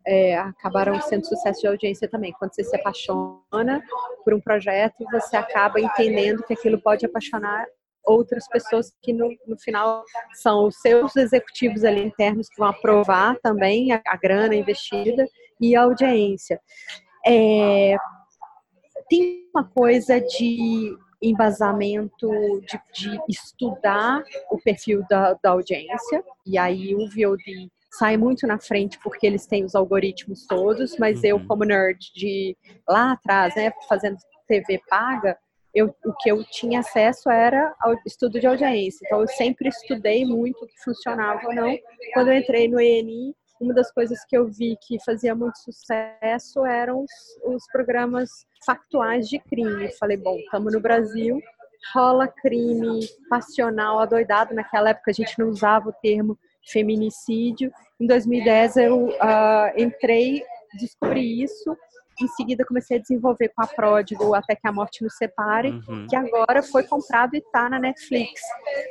é, 0.06 0.36
acabaram 0.38 1.00
sendo 1.02 1.26
sucesso 1.26 1.60
de 1.60 1.66
audiência 1.66 2.08
também. 2.08 2.32
Quando 2.32 2.54
você 2.54 2.64
se 2.64 2.74
apaixona 2.74 3.82
por 4.24 4.32
um 4.32 4.40
projeto, 4.40 5.04
você 5.10 5.36
acaba 5.36 5.78
entendendo 5.78 6.42
que 6.42 6.54
aquilo 6.54 6.80
pode 6.80 7.04
apaixonar 7.04 7.66
outras 8.08 8.48
pessoas 8.48 8.92
que 9.02 9.12
no, 9.12 9.28
no 9.46 9.58
final 9.58 10.02
são 10.34 10.66
os 10.66 10.76
seus 10.80 11.14
executivos 11.16 11.84
ali 11.84 12.02
internos 12.02 12.48
que 12.48 12.58
vão 12.58 12.68
aprovar 12.68 13.36
também 13.42 13.92
a, 13.92 14.00
a 14.06 14.16
grana 14.16 14.54
investida 14.54 15.26
e 15.60 15.76
a 15.76 15.82
audiência. 15.82 16.60
É, 17.26 17.96
tem 19.08 19.48
uma 19.54 19.64
coisa 19.64 20.20
de 20.20 20.96
embasamento 21.20 22.28
de, 22.60 22.80
de, 22.94 23.20
estudar 23.28 24.22
o 24.50 24.58
perfil 24.58 25.04
da, 25.10 25.34
da 25.42 25.50
audiência, 25.50 26.22
e 26.46 26.56
aí 26.56 26.94
o 26.94 27.08
VOD 27.08 27.70
sai 27.90 28.16
muito 28.16 28.46
na 28.46 28.58
frente 28.58 28.98
porque 29.02 29.26
eles 29.26 29.46
têm 29.46 29.64
os 29.64 29.74
algoritmos 29.74 30.46
todos, 30.46 30.96
mas 30.98 31.24
eu, 31.24 31.36
uhum. 31.36 31.46
como 31.46 31.64
nerd 31.64 31.98
de 32.14 32.56
lá 32.88 33.12
atrás, 33.12 33.54
né, 33.56 33.72
fazendo 33.88 34.16
TV 34.46 34.80
paga, 34.88 35.36
eu, 35.74 35.94
o 36.04 36.12
que 36.14 36.30
eu 36.30 36.42
tinha 36.44 36.80
acesso 36.80 37.30
era 37.30 37.74
ao 37.80 37.94
estudo 38.06 38.40
de 38.40 38.46
audiência. 38.46 39.04
Então, 39.04 39.20
eu 39.20 39.28
sempre 39.28 39.68
estudei 39.68 40.24
muito 40.24 40.64
o 40.64 40.66
que 40.66 40.82
funcionava 40.82 41.46
ou 41.46 41.54
não. 41.54 41.76
Quando 42.14 42.28
eu 42.28 42.38
entrei 42.38 42.68
no 42.68 42.80
ENI, 42.80 43.34
uma 43.60 43.74
das 43.74 43.90
coisas 43.92 44.24
que 44.26 44.36
eu 44.36 44.46
vi 44.46 44.76
que 44.86 45.02
fazia 45.04 45.34
muito 45.34 45.58
sucesso 45.58 46.64
eram 46.64 47.02
os, 47.02 47.54
os 47.54 47.64
programas 47.72 48.28
factuais 48.64 49.28
de 49.28 49.38
crime. 49.38 49.90
Falei, 49.98 50.16
bom, 50.16 50.36
estamos 50.36 50.72
no 50.72 50.80
Brasil, 50.80 51.40
rola 51.92 52.28
crime 52.28 53.00
passional, 53.28 53.98
adoidado. 53.98 54.54
Naquela 54.54 54.90
época 54.90 55.10
a 55.10 55.14
gente 55.14 55.38
não 55.38 55.48
usava 55.48 55.88
o 55.88 55.92
termo 55.92 56.38
feminicídio. 56.70 57.72
Em 58.00 58.06
2010 58.06 58.76
eu 58.76 59.08
uh, 59.08 59.72
entrei, 59.76 60.42
descobri 60.78 61.42
isso 61.42 61.76
em 62.20 62.28
seguida 62.28 62.64
comecei 62.64 62.98
a 62.98 63.00
desenvolver 63.00 63.48
com 63.50 63.62
a 63.62 63.66
Pródigo 63.66 64.34
Até 64.34 64.54
que 64.54 64.66
a 64.66 64.72
Morte 64.72 65.02
nos 65.02 65.16
Separe, 65.16 65.70
uhum. 65.70 66.06
que 66.08 66.16
agora 66.16 66.62
foi 66.62 66.82
comprado 66.84 67.34
e 67.34 67.38
está 67.38 67.68
na 67.68 67.78
Netflix. 67.78 68.40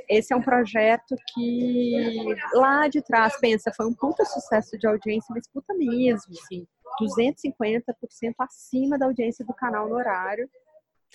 Esse 0.09 0.33
é 0.33 0.35
um 0.35 0.41
projeto 0.41 1.15
que 1.33 2.25
lá 2.53 2.87
de 2.87 3.01
trás, 3.01 3.37
pensa, 3.39 3.71
foi 3.75 3.85
um 3.85 3.93
puta 3.93 4.25
sucesso 4.25 4.77
de 4.77 4.87
audiência, 4.87 5.33
mas 5.33 5.47
puta 5.47 5.73
mesmo, 5.73 6.33
assim, 6.33 6.65
250% 7.01 8.33
acima 8.39 8.97
da 8.97 9.05
audiência 9.05 9.45
do 9.45 9.53
canal 9.53 9.89
no 9.89 9.95
horário, 9.95 10.49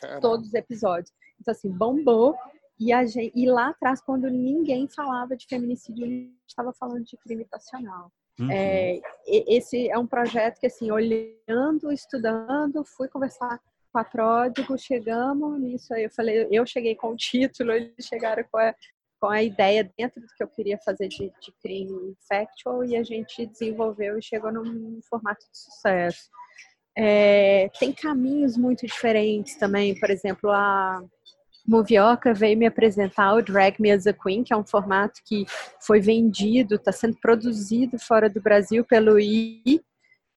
Caramba. 0.01 0.21
todos 0.21 0.49
os 0.49 0.55
episódios. 0.55 1.13
Então, 1.41 1.53
assim, 1.53 1.71
bombou. 1.71 2.37
E, 2.79 2.93
a 2.93 3.05
gente, 3.05 3.33
e 3.35 3.49
lá 3.49 3.69
atrás, 3.69 4.01
quando 4.01 4.29
ninguém 4.29 4.89
falava 4.89 5.37
de 5.37 5.47
feminicídio, 5.47 6.05
a 6.05 6.09
gente 6.09 6.33
estava 6.49 6.73
falando 6.73 7.05
de 7.05 7.17
crime 7.17 7.45
passional. 7.45 8.11
Uhum. 8.39 8.51
É, 8.51 9.01
esse 9.27 9.89
é 9.91 9.99
um 9.99 10.07
projeto 10.07 10.59
que, 10.59 10.67
assim, 10.67 10.91
olhando, 10.91 11.93
estudando, 11.93 12.85
fui 12.85 13.09
conversar 13.09 13.61
com 13.93 13.99
a 13.99 14.05
Pródigo, 14.05 14.79
chegamos 14.79 15.61
nisso 15.61 15.93
aí. 15.93 16.05
Eu 16.05 16.11
falei, 16.11 16.49
eu 16.51 16.67
cheguei 16.67 16.95
com 16.95 17.09
o 17.09 17.17
título, 17.17 17.73
eles 17.73 18.07
chegaram 18.07 18.45
com 18.51 18.59
a, 18.59 18.75
com 19.21 19.29
a 19.29 19.43
ideia 19.43 19.89
dentro 19.97 20.21
do 20.21 20.27
que 20.37 20.43
eu 20.43 20.49
queria 20.49 20.79
fazer 20.79 21.09
de, 21.09 21.31
de 21.41 21.53
crime 21.63 22.15
factual 22.29 22.85
e 22.85 22.97
a 22.97 23.03
gente 23.03 23.47
desenvolveu 23.47 24.19
e 24.19 24.23
chegou 24.23 24.51
num 24.51 25.01
formato 25.09 25.45
de 25.51 25.59
sucesso. 25.59 26.31
É, 26.97 27.71
tem 27.79 27.93
caminhos 27.93 28.57
muito 28.57 28.87
diferentes 28.87 29.57
também, 29.57 29.99
por 29.99 30.11
exemplo, 30.11 30.51
a 30.51 31.03
Movioca 31.67 32.35
veio 32.35 32.59
me 32.59 32.67
apresentar 32.67 33.35
o 33.35 33.43
Drag 33.43 33.81
Me 33.81 33.91
as 33.91 34.07
a 34.07 34.13
Queen, 34.13 34.43
que 34.43 34.53
é 34.53 34.57
um 34.57 34.65
formato 34.65 35.21
que 35.25 35.45
foi 35.81 36.01
vendido, 36.01 36.75
está 36.75 36.93
sendo 36.93 37.17
produzido 37.21 37.99
fora 37.99 38.29
do 38.29 38.41
Brasil 38.41 38.85
pelo 38.85 39.19
I, 39.19 39.81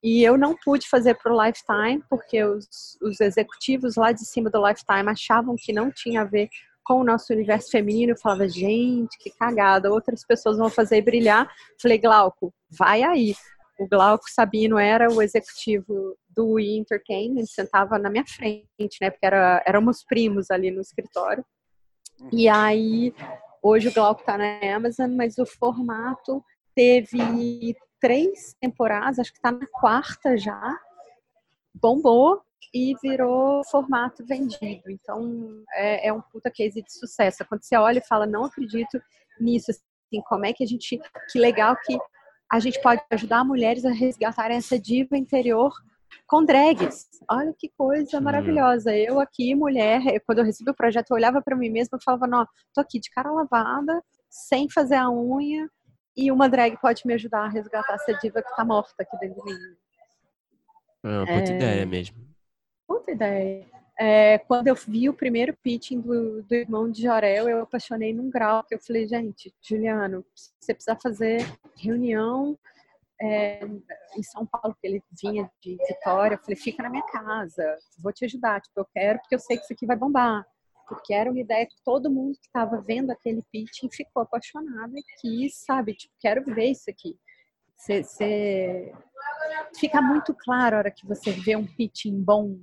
e 0.03 0.23
eu 0.23 0.38
não 0.38 0.55
pude 0.55 0.88
fazer 0.88 1.15
para 1.15 1.33
o 1.33 1.43
Lifetime, 1.43 2.03
porque 2.07 2.43
os, 2.43 2.67
os 3.01 3.19
executivos 3.19 3.95
lá 3.95 4.11
de 4.11 4.23
cima 4.23 4.51
do 4.51 4.63
Lifetime 4.63 5.09
achavam 5.09 5.55
que 5.57 5.73
não 5.73 5.91
tinha 5.91 6.21
a 6.21 6.25
ver 6.25 6.47
com 6.83 7.01
o 7.01 7.03
nosso 7.03 7.33
universo 7.33 7.71
feminino. 7.71 8.11
Eu 8.11 8.17
falava, 8.17 8.47
gente, 8.47 9.17
que 9.17 9.31
cagada, 9.31 9.91
outras 9.91 10.23
pessoas 10.23 10.59
vão 10.59 10.69
fazer 10.69 11.01
brilhar. 11.01 11.49
Falei, 11.81 11.97
Glauco, 11.97 12.53
vai 12.69 13.01
aí. 13.01 13.33
O 13.79 13.88
Glauco 13.88 14.29
Sabino 14.29 14.77
era 14.77 15.11
o 15.11 15.23
executivo 15.23 16.15
do 16.36 16.54
We 16.54 16.78
Entertainment, 16.78 17.45
sentava 17.45 17.98
na 17.98 18.10
minha 18.10 18.26
frente, 18.26 18.98
né? 19.02 19.10
Porque 19.10 19.26
era, 19.26 19.63
éramos 19.65 20.04
primos 20.04 20.52
ali 20.52 20.71
no 20.71 20.82
escritório. 20.82 21.45
E 22.32 22.48
aí, 22.48 23.13
hoje 23.62 23.88
o 23.88 23.93
Glauco 23.93 24.24
tá 24.24 24.38
na 24.38 24.76
Amazon, 24.76 25.12
mas 25.15 25.38
o 25.38 25.45
formato 25.45 26.43
teve 26.76 27.76
três 28.00 28.56
temporadas, 28.60 29.19
acho 29.19 29.34
que 29.34 29.41
tá 29.41 29.52
na 29.52 29.65
quarta 29.67 30.38
já, 30.38 30.78
bombou 31.74 32.41
e 32.74 32.93
virou 33.02 33.63
formato 33.65 34.26
vendido. 34.26 34.89
Então, 34.89 35.63
é, 35.74 36.08
é 36.08 36.13
um 36.13 36.21
puta 36.21 36.52
case 36.52 36.82
de 36.82 36.91
sucesso. 36.91 37.45
Quando 37.48 37.63
você 37.63 37.78
olha 37.78 38.00
e 38.00 38.08
fala, 38.08 38.26
não 38.26 38.45
acredito 38.45 39.02
nisso, 39.39 39.71
assim, 39.71 40.21
como 40.28 40.45
é 40.45 40.54
que 40.54 40.63
a 40.63 40.67
gente, 40.67 41.00
que 41.32 41.39
legal 41.39 41.76
que 41.86 41.98
a 42.52 42.60
gente 42.60 42.82
pode 42.82 43.02
ajudar 43.12 43.43
mulheres 43.43 43.86
a 43.86 43.91
resgatarem 43.91 44.58
essa 44.58 44.80
diva 44.80 45.17
interior 45.17 45.74
com 46.28 46.43
drags. 46.43 47.08
Olha 47.30 47.54
que 47.58 47.69
coisa 47.78 48.19
maravilhosa. 48.21 48.95
Eu 48.95 49.19
aqui, 49.19 49.54
mulher, 49.56 50.01
quando 50.25 50.39
eu 50.39 50.45
recebi 50.45 50.71
o 50.71 50.75
projeto, 50.75 51.12
eu 51.12 51.15
olhava 51.15 51.41
para 51.41 51.56
mim 51.56 51.69
mesma 51.69 51.97
e 51.99 52.04
falava, 52.04 52.28
não, 52.28 52.45
tô 52.73 52.82
aqui 52.82 52.99
de 52.99 53.10
cara 53.10 53.32
lavada, 53.32 54.04
sem 54.30 54.69
fazer 54.69 54.95
a 54.95 55.10
unha, 55.10 55.69
e 56.15 56.32
uma 56.32 56.47
drag 56.47 56.78
pode 56.80 57.01
me 57.06 57.13
ajudar 57.13 57.45
a 57.45 57.49
resgatar 57.49 57.93
essa 57.95 58.13
diva 58.19 58.41
que 58.41 58.56
tá 58.56 58.63
morta 58.63 58.93
aqui 58.99 59.17
dentro 59.19 59.43
de 59.43 59.54
mim. 59.54 59.60
É 61.04 61.08
uma 61.08 61.25
puta 61.25 61.51
é... 61.51 61.56
ideia 61.56 61.86
mesmo. 61.86 62.17
Puta 62.88 63.12
ideia. 63.12 63.65
É, 63.97 64.38
quando 64.39 64.67
eu 64.67 64.75
vi 64.75 65.08
o 65.08 65.13
primeiro 65.13 65.56
pitching 65.63 66.01
do, 66.01 66.43
do 66.43 66.54
irmão 66.54 66.91
de 66.91 67.04
Jorel, 67.04 67.47
eu 67.47 67.62
apaixonei 67.62 68.13
num 68.13 68.30
grau 68.30 68.63
que 68.63 68.75
eu 68.75 68.80
falei, 68.80 69.08
gente, 69.08 69.54
Juliano, 69.62 70.25
você 70.34 70.73
precisa 70.73 70.97
fazer 71.01 71.45
reunião 71.78 72.58
é, 73.21 73.65
em 74.17 74.23
São 74.23 74.45
Paulo, 74.45 74.75
que 74.80 74.88
ele 74.88 75.04
vinha 75.21 75.49
de 75.62 75.78
Vitória, 75.88 76.36
eu 76.36 76.39
falei, 76.39 76.56
fica 76.56 76.84
na 76.84 76.89
minha 76.89 77.06
casa, 77.06 77.78
vou 77.99 78.12
te 78.12 78.25
ajudar, 78.25 78.62
tipo, 78.62 78.80
eu 78.80 78.86
quero 78.86 79.19
porque 79.19 79.36
eu 79.36 79.39
sei 79.39 79.58
que 79.58 79.63
isso 79.63 79.73
aqui 79.73 79.86
vai 79.86 79.95
bombar. 79.95 80.45
Porque 80.88 81.13
era 81.13 81.32
uma 81.32 81.39
ideia 81.39 81.65
que 81.65 81.82
todo 81.84 82.12
mundo 82.12 82.38
que 82.39 82.45
estava 82.45 82.80
vendo 82.80 83.10
aquele 83.10 83.41
pitching 83.51 83.89
ficou 83.89 84.21
apaixonado 84.21 84.95
e 84.95 85.04
quis, 85.19 85.56
sabe, 85.65 85.95
tipo, 85.95 86.13
quero 86.19 86.43
ver 86.43 86.71
isso 86.71 86.89
aqui. 86.89 87.17
Você, 87.75 88.93
fica 89.75 90.01
muito 90.01 90.34
claro 90.34 90.75
a 90.75 90.80
hora 90.80 90.91
que 90.91 91.06
você 91.08 91.32
vê 91.32 91.56
um 91.56 91.65
pitching 91.65 92.21
bom, 92.21 92.60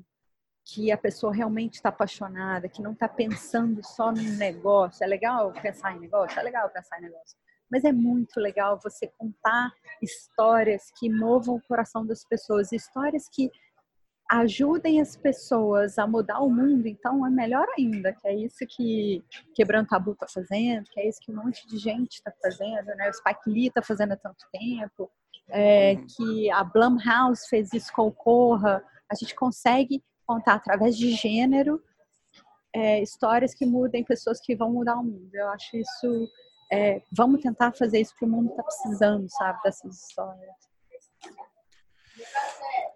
que 0.65 0.93
a 0.93 0.97
pessoa 0.97 1.35
realmente 1.35 1.75
está 1.75 1.89
apaixonada, 1.89 2.69
que 2.69 2.81
não 2.81 2.93
está 2.93 3.09
pensando 3.09 3.85
só 3.85 4.13
no 4.13 4.23
negócio. 4.23 5.03
É 5.03 5.07
legal 5.07 5.53
pensar 5.53 5.97
em 5.97 5.99
negócio? 5.99 6.39
É 6.39 6.43
legal 6.43 6.71
pensar 6.71 6.99
em 6.99 7.03
negócio 7.03 7.37
mas 7.73 7.85
é 7.85 7.91
muito 7.91 8.39
legal 8.39 8.79
você 8.79 9.11
contar 9.17 9.73
histórias 10.03 10.93
que 10.99 11.09
movam 11.09 11.57
o 11.57 11.63
coração 11.63 12.05
das 12.05 12.23
pessoas, 12.23 12.71
histórias 12.71 13.31
que 13.33 13.51
ajudem 14.31 15.01
as 15.01 15.17
pessoas 15.17 15.99
a 15.99 16.07
mudar 16.07 16.41
o 16.41 16.51
mundo, 16.51 16.87
então 16.87 17.27
é 17.27 17.31
melhor 17.31 17.67
ainda, 17.79 18.13
que 18.13 18.29
é 18.29 18.35
isso 18.35 18.59
que 18.69 19.25
Quebrando 19.55 19.89
Tabu 19.89 20.13
está 20.13 20.27
fazendo, 20.29 20.85
que 20.91 21.01
é 21.01 21.09
isso 21.09 21.19
que 21.23 21.33
um 21.33 21.37
monte 21.37 21.67
de 21.67 21.79
gente 21.79 22.13
está 22.13 22.31
fazendo, 22.43 22.87
né? 22.95 23.09
O 23.09 23.15
Spike 23.15 23.51
Lee 23.51 23.69
está 23.69 23.83
fazendo 23.83 24.13
há 24.13 24.17
tanto 24.17 24.45
tempo, 24.53 25.11
é, 25.49 25.97
que 25.97 26.51
a 26.51 26.63
Blumhouse 26.65 27.49
fez 27.49 27.73
isso 27.73 27.91
com 27.93 28.07
o 28.07 28.13
Corra, 28.13 28.85
a 29.11 29.15
gente 29.15 29.35
consegue 29.35 30.03
contar 30.27 30.55
através 30.55 30.97
de 30.97 31.11
gênero 31.13 31.83
é, 32.75 33.03
histórias 33.03 33.55
que 33.55 33.65
mudem 33.65 34.05
pessoas 34.05 34.41
que 34.41 34.55
vão 34.55 34.73
mudar 34.73 34.97
o 34.97 35.05
mundo. 35.05 35.31
Eu 35.35 35.49
acho 35.49 35.77
isso 35.77 36.29
é, 36.73 37.03
vamos 37.13 37.43
tentar 37.43 37.73
fazer 37.73 38.01
isso 38.01 38.15
que 38.17 38.25
o 38.25 38.29
mundo 38.29 38.51
está 38.51 38.63
precisando, 38.63 39.29
sabe, 39.29 39.63
dessas 39.63 39.95
histórias. 39.95 40.55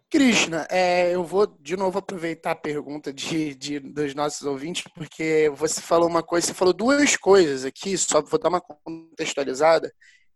Krishna, 0.08 0.66
é, 0.70 1.14
eu 1.14 1.22
vou 1.22 1.46
de 1.46 1.76
novo 1.76 1.98
aproveitar 1.98 2.52
a 2.52 2.56
pergunta 2.56 3.12
de, 3.12 3.54
de, 3.54 3.78
dos 3.78 4.14
nossos 4.14 4.46
ouvintes, 4.46 4.84
porque 4.94 5.52
você 5.54 5.82
falou 5.82 6.08
uma 6.08 6.22
coisa, 6.22 6.46
você 6.46 6.54
falou 6.54 6.72
duas 6.72 7.16
coisas 7.16 7.66
aqui, 7.66 7.98
só 7.98 8.22
vou 8.22 8.40
dar 8.40 8.48
uma 8.48 8.62
contextualizada. 8.62 9.92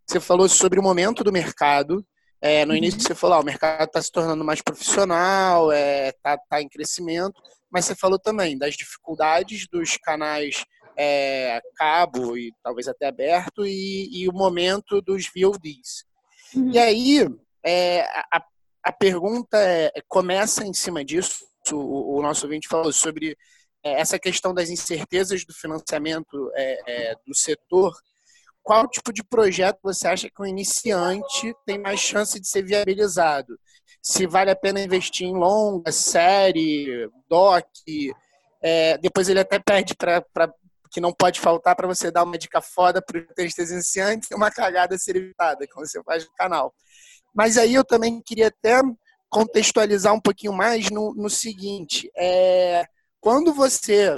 Você 0.07 0.19
falou 0.19 0.47
sobre 0.47 0.79
o 0.79 0.83
momento 0.83 1.23
do 1.23 1.31
mercado. 1.31 2.05
É, 2.39 2.63
no 2.63 2.75
início 2.75 2.99
uhum. 2.99 3.05
você 3.07 3.15
falou, 3.15 3.37
ah, 3.37 3.41
o 3.41 3.45
mercado 3.45 3.87
está 3.87 4.01
se 4.01 4.11
tornando 4.11 4.43
mais 4.43 4.61
profissional, 4.61 5.71
está 5.71 5.75
é, 5.77 6.11
tá, 6.21 6.37
tá 6.49 6.61
em 6.61 6.69
crescimento, 6.69 7.41
mas 7.71 7.85
você 7.85 7.95
falou 7.95 8.19
também 8.19 8.57
das 8.57 8.75
dificuldades 8.75 9.67
dos 9.67 9.97
canais 9.97 10.63
é, 10.97 11.61
cabo 11.75 12.37
e 12.37 12.53
talvez 12.63 12.87
até 12.87 13.07
aberto 13.07 13.65
e, 13.65 14.09
e 14.11 14.29
o 14.29 14.33
momento 14.33 15.01
dos 15.01 15.25
VODs. 15.33 16.05
Uhum. 16.55 16.71
E 16.71 16.79
aí 16.79 17.27
é, 17.63 18.01
a, 18.31 18.43
a 18.83 18.91
pergunta 18.91 19.57
é, 19.57 19.91
começa 20.07 20.65
em 20.65 20.73
cima 20.73 21.03
disso. 21.03 21.45
O, 21.71 22.17
o 22.17 22.21
nosso 22.21 22.45
ouvinte 22.45 22.67
falou 22.67 22.91
sobre 22.91 23.37
é, 23.83 23.99
essa 23.99 24.19
questão 24.19 24.53
das 24.53 24.69
incertezas 24.69 25.45
do 25.45 25.53
financiamento 25.53 26.51
é, 26.55 26.79
é, 26.87 27.15
do 27.25 27.35
setor. 27.35 27.93
Qual 28.63 28.87
tipo 28.87 29.11
de 29.11 29.23
projeto 29.23 29.79
você 29.81 30.07
acha 30.07 30.29
que 30.29 30.41
um 30.41 30.45
iniciante 30.45 31.53
tem 31.65 31.79
mais 31.79 31.99
chance 31.99 32.39
de 32.39 32.47
ser 32.47 32.63
viabilizado? 32.63 33.59
Se 34.01 34.27
vale 34.27 34.51
a 34.51 34.55
pena 34.55 34.81
investir 34.81 35.27
em 35.27 35.33
longa, 35.33 35.91
série, 35.91 37.09
doc, 37.27 37.65
é, 38.61 38.97
depois 38.99 39.29
ele 39.29 39.39
até 39.39 39.59
pede 39.59 39.95
para 39.95 40.23
que 40.91 40.99
não 40.99 41.13
pode 41.13 41.39
faltar 41.39 41.75
para 41.75 41.87
você 41.87 42.11
dar 42.11 42.23
uma 42.23 42.37
dica 42.37 42.61
foda 42.61 43.01
para 43.01 43.17
os 43.17 43.27
roteiristas 43.27 43.71
iniciantes 43.71 44.29
e 44.29 44.35
uma 44.35 44.51
cagada 44.51 44.97
ser 44.97 45.15
evitada, 45.15 45.65
que 45.65 45.75
você 45.75 46.03
faz 46.03 46.25
no 46.25 46.33
canal. 46.33 46.73
Mas 47.33 47.57
aí 47.57 47.73
eu 47.73 47.83
também 47.83 48.21
queria 48.21 48.47
até 48.47 48.81
contextualizar 49.29 50.13
um 50.13 50.19
pouquinho 50.19 50.51
mais 50.51 50.89
no, 50.89 51.13
no 51.15 51.29
seguinte: 51.29 52.11
é, 52.15 52.85
quando 53.21 53.53
você 53.53 54.15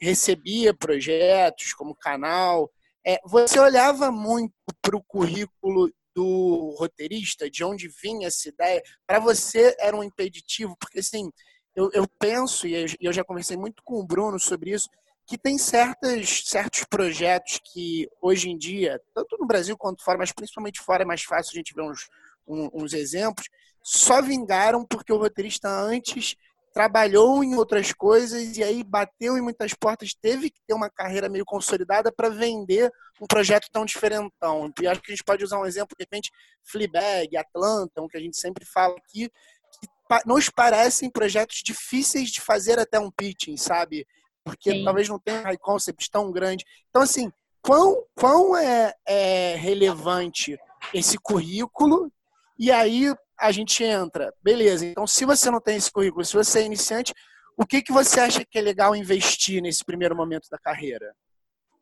recebia 0.00 0.74
projetos 0.74 1.72
como 1.72 1.94
canal, 1.94 2.68
é, 3.06 3.20
você 3.24 3.60
olhava 3.60 4.10
muito 4.10 4.52
para 4.82 4.96
o 4.96 5.04
currículo 5.04 5.88
do 6.14 6.74
roteirista, 6.78 7.48
de 7.48 7.64
onde 7.64 7.88
vinha 8.02 8.26
essa 8.26 8.48
ideia, 8.48 8.82
para 9.06 9.18
você 9.18 9.74
era 9.78 9.96
um 9.96 10.02
impeditivo, 10.02 10.76
porque 10.78 10.98
assim, 10.98 11.30
eu, 11.74 11.88
eu 11.92 12.06
penso, 12.18 12.66
e 12.66 12.96
eu 13.00 13.12
já 13.12 13.24
conversei 13.24 13.56
muito 13.56 13.82
com 13.82 13.98
o 13.98 14.06
Bruno 14.06 14.38
sobre 14.38 14.72
isso, 14.72 14.88
que 15.26 15.38
tem 15.38 15.56
certas, 15.56 16.42
certos 16.44 16.84
projetos 16.84 17.60
que 17.72 18.08
hoje 18.20 18.50
em 18.50 18.58
dia, 18.58 19.00
tanto 19.14 19.36
no 19.38 19.46
Brasil 19.46 19.76
quanto 19.76 20.02
fora, 20.02 20.18
mas 20.18 20.32
principalmente 20.32 20.80
fora 20.80 21.02
é 21.02 21.06
mais 21.06 21.22
fácil 21.22 21.52
a 21.52 21.56
gente 21.56 21.74
ver 21.74 21.82
uns, 21.82 22.08
uns 22.46 22.92
exemplos, 22.92 23.48
só 23.82 24.20
vingaram 24.20 24.84
porque 24.84 25.12
o 25.12 25.18
roteirista 25.18 25.68
antes 25.68 26.36
trabalhou 26.72 27.44
em 27.44 27.54
outras 27.54 27.92
coisas 27.92 28.56
e 28.56 28.62
aí 28.62 28.82
bateu 28.82 29.36
em 29.36 29.42
muitas 29.42 29.74
portas, 29.74 30.14
teve 30.14 30.50
que 30.50 30.60
ter 30.66 30.74
uma 30.74 30.88
carreira 30.88 31.28
meio 31.28 31.44
consolidada 31.44 32.10
para 32.10 32.30
vender 32.30 32.90
um 33.20 33.26
projeto 33.26 33.68
tão 33.70 33.84
diferentão. 33.84 34.72
E 34.80 34.86
acho 34.86 35.02
que 35.02 35.12
a 35.12 35.14
gente 35.14 35.24
pode 35.24 35.44
usar 35.44 35.60
um 35.60 35.66
exemplo, 35.66 35.94
de 35.96 36.02
repente, 36.02 36.30
Fleabag, 36.64 37.36
Atlanta, 37.36 38.00
um 38.00 38.08
que 38.08 38.16
a 38.16 38.20
gente 38.20 38.38
sempre 38.38 38.64
fala 38.64 38.96
aqui, 38.96 39.28
que 39.28 39.88
nos 40.26 40.48
parecem 40.48 41.10
projetos 41.10 41.60
difíceis 41.62 42.30
de 42.30 42.40
fazer 42.40 42.78
até 42.78 42.98
um 42.98 43.10
pitching, 43.10 43.56
sabe? 43.56 44.06
Porque 44.44 44.72
Sim. 44.72 44.84
talvez 44.84 45.08
não 45.08 45.18
tenha 45.18 45.42
high 45.42 45.58
concept 45.58 46.10
tão 46.10 46.30
grande. 46.30 46.64
Então, 46.90 47.02
assim, 47.02 47.32
quão, 47.60 48.04
quão 48.14 48.56
é, 48.56 48.94
é 49.06 49.54
relevante 49.56 50.58
esse 50.92 51.18
currículo? 51.18 52.12
E 52.58 52.70
aí 52.70 53.14
a 53.38 53.50
gente 53.50 53.82
entra, 53.82 54.32
beleza. 54.42 54.86
Então, 54.86 55.06
se 55.06 55.24
você 55.24 55.50
não 55.50 55.60
tem 55.60 55.76
esse 55.76 55.90
currículo, 55.90 56.24
se 56.24 56.34
você 56.34 56.60
é 56.60 56.64
iniciante, 56.64 57.12
o 57.56 57.66
que, 57.66 57.82
que 57.82 57.92
você 57.92 58.20
acha 58.20 58.44
que 58.44 58.58
é 58.58 58.62
legal 58.62 58.94
investir 58.96 59.62
nesse 59.62 59.84
primeiro 59.84 60.16
momento 60.16 60.48
da 60.50 60.58
carreira? 60.58 61.14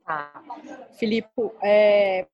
Ah, 0.06 0.42
Filipe, 0.98 1.28
é, 1.62 2.26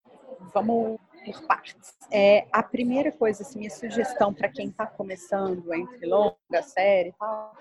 vamos 0.55 0.99
por 1.25 1.47
partes. 1.47 1.95
É, 2.11 2.47
a 2.53 2.63
primeira 2.63 3.11
coisa, 3.11 3.43
assim, 3.43 3.59
minha 3.59 3.71
sugestão 3.71 4.33
para 4.33 4.49
quem 4.49 4.69
está 4.69 4.87
começando 4.87 5.75
entre 5.75 6.07
longa, 6.07 6.63
série 6.63 7.09
e 7.09 7.13
tal, 7.15 7.57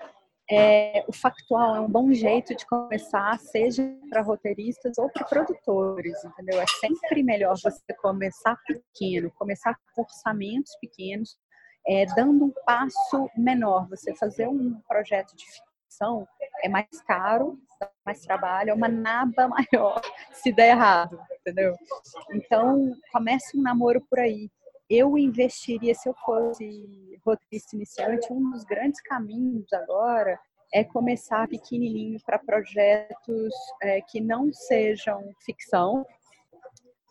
é, 0.50 1.04
o 1.08 1.12
factual 1.12 1.76
é 1.76 1.80
um 1.80 1.88
bom 1.88 2.12
jeito 2.12 2.54
de 2.54 2.64
começar, 2.66 3.38
seja 3.38 3.82
para 4.08 4.22
roteiristas 4.22 4.96
ou 4.98 5.10
para 5.10 5.24
produtores, 5.24 6.24
entendeu? 6.24 6.60
É 6.60 6.66
sempre 6.80 7.22
melhor 7.22 7.56
você 7.60 7.92
começar 8.00 8.56
pequeno, 8.66 9.30
começar 9.32 9.76
com 9.94 10.02
orçamentos 10.02 10.76
pequenos, 10.80 11.36
é, 11.88 12.06
dando 12.14 12.44
um 12.44 12.52
passo 12.64 13.28
menor. 13.36 13.88
Você 13.88 14.14
fazer 14.14 14.46
um 14.46 14.80
projeto 14.88 15.34
de 15.34 15.44
ficção 15.44 16.26
é 16.62 16.68
mais 16.68 16.86
caro, 17.06 17.58
dá 17.80 17.90
mais 18.04 18.20
trabalho, 18.20 18.70
é 18.70 18.74
uma 18.74 18.88
naba 18.88 19.48
maior 19.72 20.00
se 20.32 20.52
der 20.52 20.70
errado, 20.70 21.18
entendeu? 21.40 21.74
Então, 22.32 22.94
comece 23.12 23.58
um 23.58 23.62
namoro 23.62 24.00
por 24.08 24.20
aí 24.20 24.48
eu 24.88 25.18
investiria, 25.18 25.94
se 25.94 26.08
eu 26.08 26.14
fosse 26.24 27.18
roteirista 27.24 27.74
iniciante, 27.74 28.32
um 28.32 28.50
dos 28.50 28.64
grandes 28.64 29.00
caminhos 29.02 29.72
agora 29.72 30.38
é 30.72 30.84
começar 30.84 31.48
pequenininho 31.48 32.18
para 32.24 32.38
projetos 32.38 33.52
é, 33.82 34.00
que 34.00 34.20
não 34.20 34.52
sejam 34.52 35.32
ficção, 35.44 36.04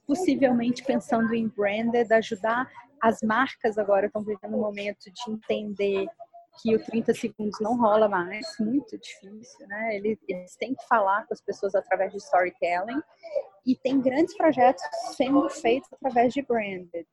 possivelmente 0.08 0.84
pensando 0.84 1.34
em 1.34 1.48
branded, 1.48 2.12
ajudar 2.14 2.70
as 3.02 3.22
marcas 3.22 3.78
agora 3.78 4.08
estão 4.08 4.24
vivendo 4.24 4.56
um 4.56 4.62
momento 4.62 5.12
de 5.12 5.32
entender 5.32 6.08
que 6.62 6.74
o 6.74 6.84
30 6.84 7.14
segundos 7.14 7.60
não 7.60 7.78
rola 7.78 8.08
mais, 8.08 8.48
muito 8.60 8.98
difícil, 8.98 9.68
né? 9.68 9.98
Eles, 9.98 10.18
eles 10.28 10.56
têm 10.56 10.74
que 10.74 10.88
falar 10.88 11.28
com 11.28 11.34
as 11.34 11.42
pessoas 11.42 11.76
através 11.76 12.14
de 12.14 12.18
storytelling 12.18 13.02
e 13.66 13.76
tem 13.76 14.00
grandes 14.00 14.36
projetos 14.38 14.82
sendo 15.18 15.50
feitos 15.50 15.92
através 15.92 16.34
de 16.34 16.42
branded 16.42 17.06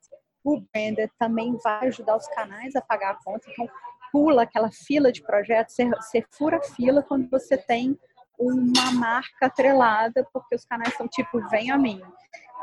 o 0.43 0.59
Branded 0.59 1.09
também 1.17 1.57
vai 1.63 1.87
ajudar 1.87 2.17
os 2.17 2.27
canais 2.27 2.75
a 2.75 2.81
pagar 2.81 3.11
a 3.11 3.23
conta. 3.23 3.49
Então, 3.49 3.67
pula 4.11 4.43
aquela 4.43 4.71
fila 4.71 5.11
de 5.11 5.23
projetos, 5.23 5.73
você, 5.73 5.89
você 5.89 6.25
fura 6.29 6.57
a 6.57 6.63
fila 6.63 7.01
quando 7.01 7.29
você 7.29 7.57
tem 7.57 7.97
uma 8.37 8.91
marca 8.91 9.45
atrelada, 9.45 10.27
porque 10.33 10.55
os 10.55 10.65
canais 10.65 10.93
são 10.95 11.07
tipo, 11.07 11.39
vem 11.49 11.71
a 11.71 11.77
mim. 11.77 12.01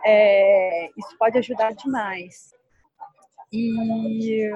É, 0.04 0.90
isso 0.96 1.16
pode 1.18 1.38
ajudar 1.38 1.72
demais. 1.72 2.54
E 3.52 4.50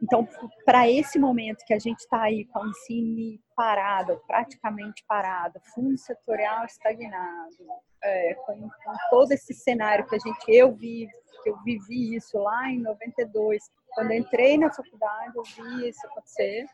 Então, 0.00 0.28
para 0.64 0.88
esse 0.88 1.18
momento 1.18 1.64
que 1.66 1.74
a 1.74 1.78
gente 1.78 1.98
está 1.98 2.22
aí 2.22 2.44
com 2.46 2.60
o 2.60 2.68
ensino 2.68 3.40
parado, 3.58 4.22
praticamente 4.24 5.04
parado, 5.04 5.58
fundo 5.74 5.98
setorial 5.98 6.64
estagnado, 6.64 7.56
é, 8.00 8.34
com, 8.34 8.56
com, 8.56 8.92
todo 9.10 9.32
esse 9.32 9.52
cenário 9.52 10.06
que 10.06 10.14
a 10.14 10.18
gente, 10.20 10.44
eu 10.46 10.72
vi, 10.72 11.08
que 11.42 11.50
eu 11.50 11.56
vivi 11.64 12.14
isso 12.14 12.38
lá 12.38 12.70
em 12.70 12.80
92, 12.80 13.60
quando 13.94 14.12
entrei 14.12 14.56
na 14.56 14.72
faculdade, 14.72 15.32
eu 15.34 15.42
vi 15.42 15.88
isso 15.88 16.06
acontecer. 16.06 16.66